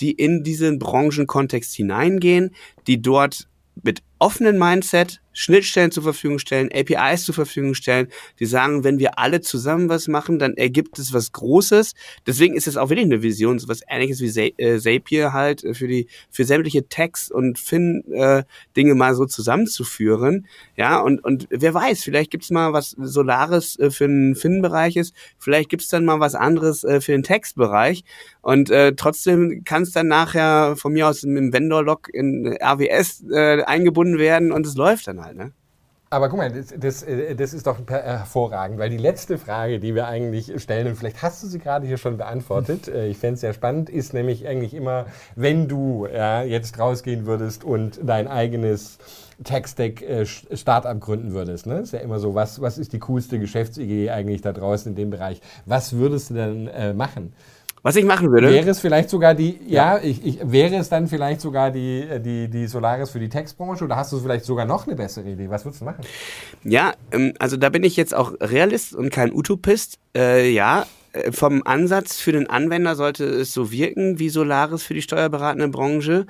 die 0.00 0.12
in 0.12 0.42
diesen 0.42 0.78
Branchenkontext 0.78 1.74
hineingehen, 1.74 2.54
die 2.86 3.00
dort 3.00 3.48
mit 3.82 4.02
offenen 4.20 4.58
Mindset 4.58 5.20
Schnittstellen 5.32 5.90
zur 5.90 6.02
Verfügung 6.02 6.38
stellen, 6.38 6.70
APIs 6.72 7.24
zur 7.24 7.34
Verfügung 7.34 7.74
stellen, 7.74 8.08
die 8.40 8.46
sagen, 8.46 8.84
wenn 8.84 8.98
wir 8.98 9.18
alle 9.18 9.40
zusammen 9.40 9.88
was 9.88 10.08
machen, 10.08 10.38
dann 10.38 10.54
ergibt 10.54 10.98
es 10.98 11.12
was 11.12 11.32
Großes. 11.32 11.94
Deswegen 12.26 12.56
ist 12.56 12.66
es 12.66 12.76
auch 12.76 12.90
wirklich 12.90 13.06
eine 13.06 13.22
Vision, 13.22 13.58
so 13.58 13.68
was 13.68 13.80
ähnliches 13.88 14.20
wie 14.20 14.54
äh, 14.58 14.78
Zapier 14.78 15.32
halt 15.32 15.62
äh, 15.64 15.74
für 15.74 15.86
die 15.86 16.08
für 16.30 16.44
sämtliche 16.44 16.88
Tags 16.88 17.30
und 17.30 17.58
Fin 17.58 18.02
äh, 18.12 18.44
mal 18.94 19.14
so 19.14 19.24
zusammenzuführen. 19.24 20.46
Ja, 20.76 20.98
und 21.00 21.22
und 21.24 21.46
wer 21.50 21.74
weiß, 21.74 22.02
vielleicht 22.02 22.30
gibt's 22.30 22.50
mal 22.50 22.72
was 22.72 22.90
Solares 22.90 23.78
für 23.90 24.08
den 24.08 24.34
Fin-Bereich 24.34 24.96
ist, 24.96 25.14
vielleicht 25.38 25.68
gibt's 25.68 25.88
dann 25.88 26.04
mal 26.04 26.18
was 26.18 26.34
anderes 26.34 26.82
äh, 26.84 27.00
für 27.00 27.12
den 27.12 27.22
Textbereich 27.22 28.04
und 28.42 28.70
äh, 28.70 28.94
trotzdem 28.94 29.62
kann 29.64 29.82
es 29.82 29.92
dann 29.92 30.08
nachher 30.08 30.74
von 30.76 30.92
mir 30.92 31.08
aus 31.08 31.22
mit 31.22 31.38
dem 31.38 31.52
Vendor-Log 31.52 32.08
in 32.12 32.56
RWS 32.60 33.24
äh, 33.30 33.62
eingebunden 33.62 34.09
werden 34.18 34.52
und 34.52 34.66
es 34.66 34.74
läuft 34.76 35.06
dann 35.06 35.22
halt. 35.22 35.36
Ne? 35.36 35.52
Aber 36.12 36.28
guck 36.28 36.38
mal, 36.38 36.50
das, 36.50 36.74
das, 36.76 37.02
äh, 37.04 37.36
das, 37.36 37.54
ist 37.54 37.68
doch 37.68 37.78
hervorragend, 37.88 38.80
weil 38.80 38.90
die 38.90 38.96
letzte 38.96 39.38
Frage, 39.38 39.78
die 39.78 39.94
wir 39.94 40.08
eigentlich 40.08 40.60
stellen, 40.60 40.88
und 40.88 40.96
vielleicht 40.96 41.22
hast 41.22 41.44
du 41.44 41.46
sie 41.46 41.60
gerade 41.60 41.86
hier 41.86 41.98
schon 41.98 42.16
beantwortet, 42.16 42.88
äh, 42.94 43.06
ich 43.06 43.18
fände 43.18 43.34
es 43.34 43.42
sehr 43.42 43.52
spannend, 43.52 43.88
ist 43.88 44.12
nämlich 44.12 44.48
eigentlich 44.48 44.74
immer, 44.74 45.06
wenn 45.36 45.68
du 45.68 46.08
ja, 46.12 46.42
jetzt 46.42 46.80
rausgehen 46.80 47.26
würdest 47.26 47.62
und 47.62 48.00
dein 48.02 48.26
eigenes 48.26 48.98
Tech-Stack-Startup 49.44 50.96
äh, 50.96 50.98
gründen 50.98 51.32
würdest. 51.32 51.66
Ne? 51.66 51.78
Ist 51.78 51.92
ja 51.92 52.00
immer 52.00 52.18
so, 52.18 52.34
was, 52.34 52.60
was 52.60 52.76
ist 52.76 52.92
die 52.92 52.98
coolste 52.98 53.38
Geschäftsidee 53.38 54.10
eigentlich 54.10 54.42
da 54.42 54.52
draußen 54.52 54.90
in 54.90 54.96
dem 54.96 55.10
Bereich? 55.10 55.40
Was 55.64 55.92
würdest 55.92 56.30
du 56.30 56.34
denn 56.34 56.66
äh, 56.66 56.92
machen? 56.92 57.32
Was 57.82 57.96
ich 57.96 58.04
machen 58.04 58.30
würde. 58.30 58.50
Wäre 58.50 58.70
es 58.70 58.80
vielleicht 58.80 59.08
sogar 59.08 59.34
die, 59.34 59.58
ja, 59.66 59.96
ja 59.96 60.04
ich, 60.04 60.24
ich, 60.24 60.38
wäre 60.42 60.76
es 60.76 60.88
dann 60.88 61.08
vielleicht 61.08 61.40
sogar 61.40 61.70
die, 61.70 62.06
die, 62.20 62.48
die 62.48 62.66
Solaris 62.66 63.10
für 63.10 63.20
die 63.20 63.28
Textbranche 63.28 63.84
oder 63.84 63.96
hast 63.96 64.12
du 64.12 64.18
vielleicht 64.18 64.44
sogar 64.44 64.66
noch 64.66 64.86
eine 64.86 64.96
bessere 64.96 65.30
Idee? 65.30 65.48
Was 65.48 65.64
würdest 65.64 65.80
du 65.80 65.86
machen? 65.86 66.04
Ja, 66.62 66.92
ähm, 67.10 67.32
also 67.38 67.56
da 67.56 67.70
bin 67.70 67.82
ich 67.82 67.96
jetzt 67.96 68.14
auch 68.14 68.34
Realist 68.40 68.94
und 68.94 69.10
kein 69.10 69.32
Utopist. 69.32 69.98
Äh, 70.14 70.50
ja, 70.50 70.86
äh, 71.12 71.32
vom 71.32 71.62
Ansatz 71.64 72.20
für 72.20 72.32
den 72.32 72.50
Anwender 72.50 72.96
sollte 72.96 73.24
es 73.24 73.54
so 73.54 73.72
wirken 73.72 74.18
wie 74.18 74.28
Solaris 74.28 74.82
für 74.82 74.94
die 74.94 75.02
steuerberatende 75.02 75.68
Branche. 75.68 76.26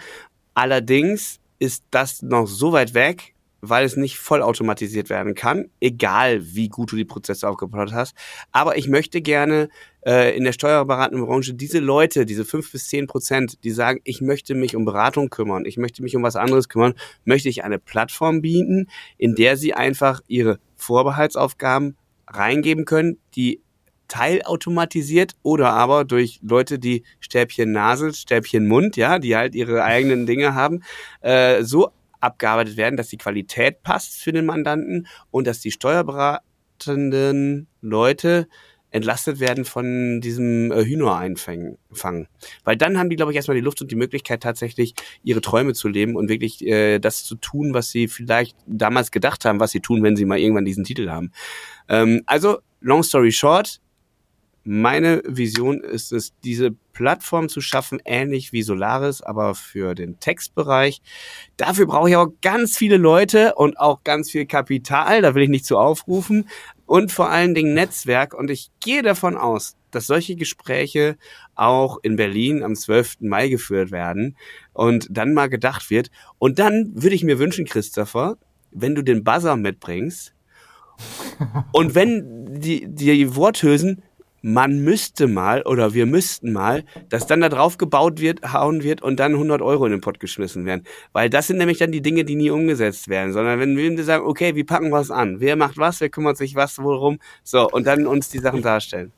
Allerdings 0.54 1.40
ist 1.58 1.84
das 1.90 2.22
noch 2.22 2.46
so 2.46 2.72
weit 2.72 2.94
weg, 2.94 3.34
weil 3.60 3.84
es 3.84 3.96
nicht 3.96 4.18
vollautomatisiert 4.18 5.10
werden 5.10 5.34
kann, 5.34 5.70
egal 5.80 6.54
wie 6.54 6.68
gut 6.68 6.92
du 6.92 6.96
die 6.96 7.04
Prozesse 7.04 7.48
aufgebaut 7.48 7.92
hast. 7.92 8.14
Aber 8.52 8.76
ich 8.76 8.88
möchte 8.88 9.20
gerne 9.20 9.68
äh, 10.04 10.36
in 10.36 10.44
der 10.44 10.52
steuerberatenden 10.52 11.26
Branche 11.26 11.54
diese 11.54 11.78
Leute, 11.78 12.26
diese 12.26 12.44
fünf 12.44 12.72
bis 12.72 12.88
zehn 12.88 13.06
Prozent, 13.06 13.62
die 13.64 13.70
sagen, 13.70 14.00
ich 14.04 14.20
möchte 14.20 14.54
mich 14.54 14.76
um 14.76 14.84
Beratung 14.84 15.28
kümmern, 15.28 15.64
ich 15.64 15.76
möchte 15.76 16.02
mich 16.02 16.16
um 16.16 16.22
was 16.22 16.36
anderes 16.36 16.68
kümmern, 16.68 16.94
möchte 17.24 17.48
ich 17.48 17.64
eine 17.64 17.78
Plattform 17.78 18.40
bieten, 18.40 18.88
in 19.18 19.34
der 19.34 19.56
sie 19.56 19.74
einfach 19.74 20.20
ihre 20.26 20.58
Vorbehaltsaufgaben 20.76 21.96
reingeben 22.26 22.84
können, 22.84 23.18
die 23.34 23.60
teilautomatisiert 24.08 25.36
oder 25.42 25.70
aber 25.72 26.04
durch 26.04 26.40
Leute, 26.42 26.80
die 26.80 27.04
Stäbchen 27.20 27.70
Nase, 27.70 28.12
Stäbchen 28.12 28.66
Mund, 28.66 28.96
ja, 28.96 29.20
die 29.20 29.36
halt 29.36 29.54
ihre 29.54 29.84
eigenen 29.84 30.26
Dinge 30.26 30.54
haben, 30.54 30.82
äh, 31.20 31.62
so 31.62 31.92
abgearbeitet 32.20 32.76
werden, 32.76 32.96
dass 32.96 33.08
die 33.08 33.18
Qualität 33.18 33.82
passt 33.82 34.20
für 34.20 34.32
den 34.32 34.46
Mandanten 34.46 35.06
und 35.30 35.46
dass 35.46 35.60
die 35.60 35.70
steuerberatenden 35.70 37.66
Leute 37.80 38.46
entlastet 38.90 39.40
werden 39.40 39.64
von 39.64 40.20
diesem 40.20 40.72
äh, 40.72 40.84
Hühnereinfangen. 40.84 41.78
Weil 42.64 42.76
dann 42.76 42.98
haben 42.98 43.08
die, 43.08 43.16
glaube 43.16 43.32
ich, 43.32 43.36
erstmal 43.36 43.56
die 43.56 43.62
Luft 43.62 43.80
und 43.80 43.90
die 43.90 43.96
Möglichkeit, 43.96 44.42
tatsächlich 44.42 44.94
ihre 45.22 45.40
Träume 45.40 45.74
zu 45.74 45.88
leben 45.88 46.16
und 46.16 46.28
wirklich 46.28 46.66
äh, 46.66 46.98
das 46.98 47.24
zu 47.24 47.36
tun, 47.36 47.72
was 47.72 47.90
sie 47.90 48.08
vielleicht 48.08 48.56
damals 48.66 49.10
gedacht 49.10 49.44
haben, 49.44 49.60
was 49.60 49.70
sie 49.70 49.80
tun, 49.80 50.02
wenn 50.02 50.16
sie 50.16 50.24
mal 50.24 50.38
irgendwann 50.38 50.64
diesen 50.64 50.84
Titel 50.84 51.08
haben. 51.08 51.30
Ähm, 51.88 52.22
also, 52.26 52.58
long 52.80 53.02
story 53.02 53.30
short, 53.30 53.80
meine 54.64 55.22
Vision 55.26 55.80
ist 55.80 56.12
es, 56.12 56.32
diese 56.44 56.72
Plattform 56.92 57.48
zu 57.48 57.60
schaffen, 57.60 58.00
ähnlich 58.04 58.52
wie 58.52 58.62
Solaris, 58.62 59.22
aber 59.22 59.54
für 59.54 59.94
den 59.94 60.20
Textbereich. 60.20 61.00
Dafür 61.56 61.86
brauche 61.86 62.10
ich 62.10 62.16
auch 62.16 62.28
ganz 62.42 62.76
viele 62.76 62.98
Leute 62.98 63.54
und 63.54 63.78
auch 63.80 64.04
ganz 64.04 64.30
viel 64.30 64.44
Kapital. 64.44 65.22
Da 65.22 65.34
will 65.34 65.44
ich 65.44 65.48
nicht 65.48 65.64
zu 65.64 65.78
aufrufen. 65.78 66.48
Und 66.84 67.10
vor 67.12 67.30
allen 67.30 67.54
Dingen 67.54 67.72
Netzwerk. 67.72 68.34
Und 68.34 68.50
ich 68.50 68.70
gehe 68.80 69.02
davon 69.02 69.36
aus, 69.36 69.76
dass 69.90 70.06
solche 70.06 70.36
Gespräche 70.36 71.16
auch 71.54 71.98
in 72.02 72.16
Berlin 72.16 72.62
am 72.62 72.74
12. 72.74 73.20
Mai 73.20 73.48
geführt 73.48 73.90
werden 73.90 74.36
und 74.72 75.06
dann 75.10 75.32
mal 75.32 75.48
gedacht 75.48 75.88
wird. 75.90 76.10
Und 76.38 76.58
dann 76.58 76.92
würde 76.94 77.14
ich 77.14 77.24
mir 77.24 77.38
wünschen, 77.38 77.64
Christopher, 77.64 78.36
wenn 78.70 78.94
du 78.94 79.02
den 79.02 79.24
Buzzer 79.24 79.56
mitbringst 79.56 80.34
und 81.72 81.94
wenn 81.94 82.60
die, 82.60 82.86
die 82.86 83.34
Worthülsen 83.34 84.02
man 84.42 84.80
müsste 84.80 85.26
mal 85.26 85.62
oder 85.62 85.94
wir 85.94 86.06
müssten 86.06 86.52
mal, 86.52 86.84
dass 87.08 87.26
dann 87.26 87.40
da 87.40 87.48
drauf 87.48 87.78
gebaut 87.78 88.20
wird, 88.20 88.52
hauen 88.52 88.82
wird 88.82 89.02
und 89.02 89.20
dann 89.20 89.32
100 89.32 89.62
Euro 89.62 89.86
in 89.86 89.92
den 89.92 90.00
Pott 90.00 90.20
geschmissen 90.20 90.64
werden. 90.66 90.84
Weil 91.12 91.30
das 91.30 91.46
sind 91.46 91.58
nämlich 91.58 91.78
dann 91.78 91.92
die 91.92 92.02
Dinge, 92.02 92.24
die 92.24 92.36
nie 92.36 92.50
umgesetzt 92.50 93.08
werden, 93.08 93.32
sondern 93.32 93.60
wenn 93.60 93.76
wir 93.76 94.04
sagen, 94.04 94.26
okay, 94.26 94.54
wie 94.54 94.64
packen 94.64 94.90
wir 94.90 95.00
es 95.00 95.10
an? 95.10 95.40
Wer 95.40 95.56
macht 95.56 95.78
was? 95.78 96.00
Wer 96.00 96.08
kümmert 96.08 96.36
sich 96.36 96.54
was 96.54 96.78
worum? 96.78 97.18
So, 97.42 97.68
und 97.68 97.86
dann 97.86 98.06
uns 98.06 98.28
die 98.30 98.38
Sachen 98.38 98.62
darstellen 98.62 99.12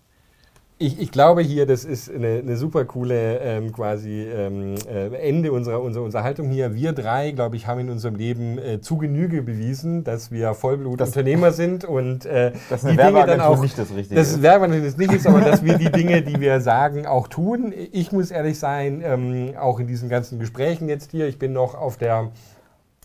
ich, 0.83 1.01
ich 1.01 1.13
glaube 1.13 1.43
hier, 1.43 1.67
das 1.67 1.85
ist 1.85 2.11
eine, 2.11 2.39
eine 2.39 2.57
super 2.57 2.85
coole 2.85 3.39
ähm, 3.39 3.73
quasi 3.73 4.23
ähm, 4.23 4.75
äh, 4.89 5.15
Ende 5.17 5.53
unserer, 5.53 5.81
unserer 5.81 6.05
Unterhaltung 6.05 6.51
hier. 6.51 6.75
Wir 6.75 6.93
drei, 6.93 7.31
glaube 7.31 7.57
ich, 7.57 7.67
haben 7.67 7.81
in 7.81 7.91
unserem 7.91 8.17
Leben 8.17 8.59
äh, 8.59 8.81
zu 8.81 8.97
Genüge 8.99 9.43
bewiesen, 9.43 10.05
dass 10.05 10.33
wir 10.33 10.55
Vollblutunternehmer 10.55 11.53
sind 11.53 11.85
und 11.85 12.27
äh, 12.27 12.53
dass 12.71 12.83
die 12.83 12.97
Dinge 12.97 13.27
dann 13.27 13.41
auch 13.41 13.63
nicht 13.63 13.79
das 13.79 13.95
Richtige 13.95 14.17
das 14.17 14.33
ist. 14.33 14.43
Werbeagentur 14.43 14.99
nicht 14.99 15.13
ist, 15.13 15.27
aber 15.27 15.41
dass 15.41 15.65
wir 15.65 15.79
die 15.79 15.91
Dinge, 15.93 16.23
die 16.23 16.41
wir 16.41 16.61
sagen, 16.61 17.07
auch 17.07 17.29
tun. 17.29 17.73
Ich 17.93 18.13
muss 18.13 18.31
ehrlich 18.31 18.59
sein, 18.59 19.03
ähm, 19.05 19.55
auch 19.59 19.79
in 19.79 19.87
diesen 19.87 20.09
ganzen 20.09 20.39
Gesprächen 20.39 20.89
jetzt 20.89 21.13
hier, 21.13 21.29
ich 21.29 21.39
bin 21.39 21.53
noch 21.53 21.75
auf 21.75 21.97
der 21.97 22.31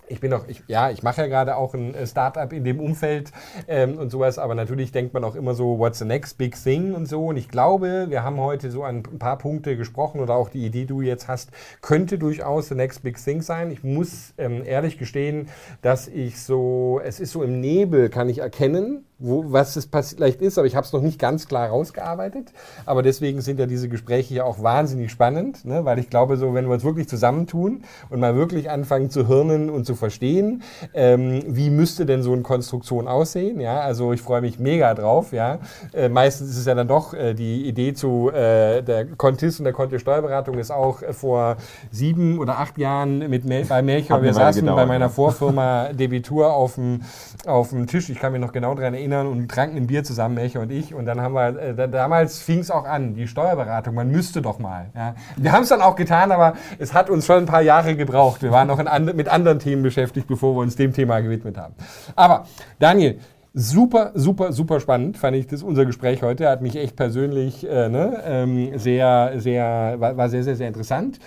ich 0.08 0.20
bin 0.20 0.32
noch, 0.32 0.48
ich, 0.48 0.64
ja, 0.68 0.90
ich 0.90 1.04
mache 1.04 1.22
ja 1.22 1.28
gerade 1.28 1.58
auch 1.58 1.74
ein 1.74 1.94
äh, 1.94 2.08
Startup 2.08 2.52
in 2.54 2.64
dem 2.64 2.80
Umfeld 2.80 3.32
ähm, 3.68 3.98
und 3.98 4.10
sowas, 4.10 4.40
aber 4.40 4.56
natürlich 4.56 4.92
denkt 4.92 5.14
man 5.14 5.24
auch 5.24 5.36
immer 5.36 5.54
so, 5.54 5.80
what's 5.80 6.00
the 6.00 6.06
next 6.06 6.38
big 6.38 6.56
thing 6.62 6.94
und 6.94 7.08
so. 7.08 7.28
Und 7.28 7.38
ich 7.38 7.50
glaube, 7.50 8.08
wir 8.10 8.24
haben 8.24 8.40
heute 8.40 8.72
so 8.72 8.84
ein 8.84 9.04
paar 9.04 9.38
Punkte 9.38 9.76
gesprochen 9.78 10.22
oder 10.22 10.36
auch 10.36 10.50
die 10.50 10.66
Idee, 10.66 10.78
die 10.78 10.86
du 10.86 11.02
jetzt 11.02 11.28
hast, 11.28 11.50
könnte 11.82 12.20
durchaus 12.20 12.68
the 12.68 12.76
next 12.76 13.02
big 13.04 13.18
thing 13.18 13.42
sein. 13.42 13.72
Ich 13.72 13.84
muss 13.84 14.34
ähm, 14.38 14.64
ehrlich 14.64 14.98
gestehen, 14.98 15.50
dass 15.82 16.08
ich 16.08 16.40
so, 16.40 17.02
es 17.04 17.20
ist 17.20 17.32
so 17.32 17.42
im 17.42 17.60
Nebel, 17.60 18.10
kann 18.10 18.30
ich 18.30 18.40
erkennen, 18.40 19.07
wo, 19.20 19.52
was 19.52 19.76
es 19.76 19.90
vielleicht 19.92 20.42
ist, 20.42 20.58
aber 20.58 20.68
ich 20.68 20.76
habe 20.76 20.86
es 20.86 20.94
noch 20.94 21.02
nicht 21.02 21.20
ganz 21.20 21.48
klar 21.48 21.70
rausgearbeitet. 21.70 22.54
Aber 22.86 23.02
deswegen 23.02 23.42
sind 23.42 23.60
ja 23.60 23.66
diese 23.66 23.90
Gespräche 23.90 24.36
ja 24.36 24.44
auch 24.44 24.62
wahnsinnig 24.62 25.12
spannend, 25.12 25.66
ne? 25.66 25.86
weil 25.86 25.98
ich 25.98 26.10
glaube, 26.10 26.38
so 26.38 26.54
wenn 26.54 26.66
wir 26.66 26.74
uns 26.74 26.84
wirklich 26.84 27.10
zusammentun 27.10 27.84
und 28.10 28.20
mal 28.20 28.36
wirklich 28.36 28.70
anfangen 28.70 29.10
zu 29.10 29.28
hirnen 29.28 29.72
und 29.72 29.86
zu 29.86 29.96
verstehen, 29.96 30.62
ähm, 30.94 31.44
wie 31.48 31.72
müsste 31.72 32.06
denn 32.06 32.22
so 32.22 32.32
eine 32.34 32.44
Konstruktion 32.44 33.08
aussehen? 33.08 33.60
Ja, 33.60 33.80
also 33.80 34.14
ich 34.14 34.22
freue 34.22 34.42
mich 34.42 34.60
mega 34.60 34.94
drauf. 34.94 35.32
Ja, 35.32 35.60
äh, 35.94 36.10
meistens 36.10 36.52
ist 36.52 36.58
es 36.58 36.66
ja 36.66 36.76
dann 36.76 36.88
doch 36.88 37.14
äh, 37.16 37.34
die 37.34 37.68
Idee 37.68 37.94
zu 37.94 38.30
äh, 38.30 38.84
der 38.84 39.06
Kontis 39.06 39.60
und 39.60 39.64
der 39.64 39.74
Konte 39.74 40.00
Steuerberatung 40.00 40.60
ist 40.60 40.72
auch 40.72 41.02
äh, 41.02 41.14
vor 41.14 41.58
sieben 41.90 42.38
oder 42.38 42.60
acht 42.60 42.78
Jahren 42.78 43.30
mit 43.30 43.46
Mel 43.46 43.66
bei 43.66 43.82
Melchior. 43.82 44.22
Wir 44.22 44.34
saßen 44.34 44.62
gedauert, 44.62 44.78
bei 44.78 44.86
meiner 44.86 45.10
Vorfirma 45.10 45.92
Debitur 45.94 46.54
auf 46.54 46.76
dem 46.76 47.02
auf 47.48 47.70
dem 47.70 47.88
Tisch. 47.88 48.10
Ich 48.10 48.20
kann 48.20 48.32
mich 48.32 48.42
noch 48.42 48.52
genau 48.52 48.76
daran 48.76 48.94
erinnern 48.94 49.07
erinnern 49.08 49.28
und 49.28 49.50
tranken 49.50 49.78
ein 49.78 49.88
Bier 49.88 50.04
zusammen, 50.04 50.36
Melcher 50.36 50.62
und 50.62 50.72
ich. 50.72 50.94
Und 50.94 51.06
dann 51.06 51.22
haben 51.22 51.34
wir, 51.34 51.58
äh, 51.60 51.90
damals 51.90 52.40
fing 52.40 52.60
es 52.60 52.70
auch 52.70 52.86
an, 52.86 53.16
die 53.16 53.28
Steuerberatung, 53.28 53.96
man 53.96 54.12
müsste 54.12 54.42
doch 54.42 54.60
mal. 54.60 54.88
Ja. 54.96 55.16
Wir 55.36 55.52
haben 55.52 55.64
es 55.64 55.70
dann 55.70 55.82
auch 55.82 55.96
getan, 55.96 56.32
aber 56.32 56.54
es 56.78 56.94
hat 56.94 57.10
uns 57.10 57.26
schon 57.26 57.38
ein 57.38 57.46
paar 57.46 57.62
Jahre 57.62 57.96
gebraucht. 57.96 58.42
Wir 58.44 58.52
waren 58.52 58.68
noch 58.68 58.80
in, 58.80 59.16
mit 59.16 59.30
anderen 59.30 59.60
Themen 59.60 59.84
beschäftigt, 59.84 60.28
bevor 60.28 60.56
wir 60.56 60.62
uns 60.62 60.76
dem 60.76 60.94
Thema 60.94 61.20
gewidmet 61.22 61.58
haben. 61.58 61.74
Aber 62.16 62.46
Daniel, 62.80 63.20
Super, 63.60 64.12
super, 64.14 64.52
super 64.54 64.80
spannend 64.80 65.18
fand 65.18 65.36
ich 65.36 65.48
das 65.48 65.64
unser 65.64 65.88
Gespräch 65.88 66.22
heute. 66.22 66.48
Hat 66.48 66.62
mich 66.62 66.76
echt 66.76 66.96
persönlich 66.96 67.68
äh, 67.68 67.90
ne, 67.90 68.22
ähm, 68.24 68.78
sehr, 68.78 69.34
sehr, 69.38 69.96
war, 69.98 70.16
war 70.16 70.30
sehr, 70.30 70.44
sehr, 70.44 70.56
sehr 70.56 70.68
interessant. 70.68 71.18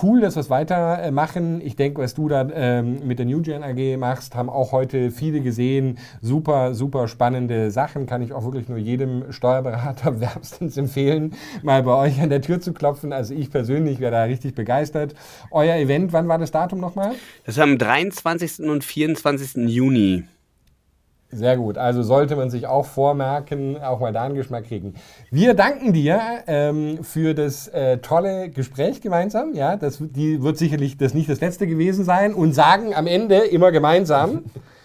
Cool, 0.00 0.20
dass 0.20 0.36
wir 0.36 0.40
es 0.40 0.50
weitermachen. 0.50 1.60
Ich 1.60 1.74
denke, 1.74 2.00
was 2.00 2.14
du 2.14 2.28
da 2.28 2.48
ähm, 2.52 3.06
mit 3.06 3.18
der 3.18 3.26
New 3.26 3.42
Gen 3.42 3.62
AG 3.62 3.96
machst, 3.98 4.34
haben 4.34 4.48
auch 4.48 4.72
heute 4.72 5.10
viele 5.10 5.40
gesehen. 5.40 5.98
Super, 6.22 6.74
super 6.74 7.08
spannende 7.08 7.70
Sachen. 7.70 8.06
Kann 8.06 8.22
ich 8.22 8.32
auch 8.32 8.44
wirklich 8.44 8.68
nur 8.68 8.78
jedem 8.78 9.32
Steuerberater 9.32 10.20
wärmstens 10.20 10.76
empfehlen, 10.76 11.34
mal 11.62 11.82
bei 11.82 11.94
euch 11.94 12.20
an 12.20 12.30
der 12.30 12.40
Tür 12.40 12.60
zu 12.60 12.72
klopfen. 12.72 13.12
Also 13.12 13.34
ich 13.34 13.50
persönlich 13.50 14.00
wäre 14.00 14.12
da 14.12 14.22
richtig 14.22 14.54
begeistert. 14.54 15.14
Euer 15.50 15.74
Event, 15.74 16.12
wann 16.12 16.28
war 16.28 16.38
das 16.38 16.50
Datum 16.50 16.80
nochmal? 16.80 17.12
Das 17.44 17.56
war 17.56 17.64
am 17.64 17.76
23. 17.76 18.60
und 18.68 18.84
24. 18.84 19.68
Juni. 19.68 20.24
Sehr 21.32 21.56
gut. 21.56 21.78
Also 21.78 22.02
sollte 22.02 22.34
man 22.34 22.50
sich 22.50 22.66
auch 22.66 22.86
vormerken, 22.86 23.80
auch 23.80 24.00
mal 24.00 24.12
da 24.12 24.24
einen 24.24 24.34
Geschmack 24.34 24.64
kriegen. 24.64 24.94
Wir 25.30 25.54
danken 25.54 25.92
dir 25.92 26.20
ähm, 26.48 27.04
für 27.04 27.34
das 27.34 27.68
äh, 27.68 27.98
tolle 27.98 28.48
Gespräch 28.50 29.00
gemeinsam. 29.00 29.54
Ja, 29.54 29.76
das 29.76 29.98
die 30.00 30.42
wird 30.42 30.58
sicherlich 30.58 30.98
das 30.98 31.14
nicht 31.14 31.28
das 31.28 31.40
letzte 31.40 31.68
gewesen 31.68 32.04
sein 32.04 32.34
und 32.34 32.52
sagen 32.52 32.94
am 32.94 33.06
Ende 33.06 33.36
immer 33.36 33.70
gemeinsam 33.70 34.44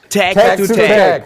Tag, 0.09 0.33
Tag 0.33 0.57
to 0.57 0.67
Tag. 0.67 0.77
tag. 0.77 1.23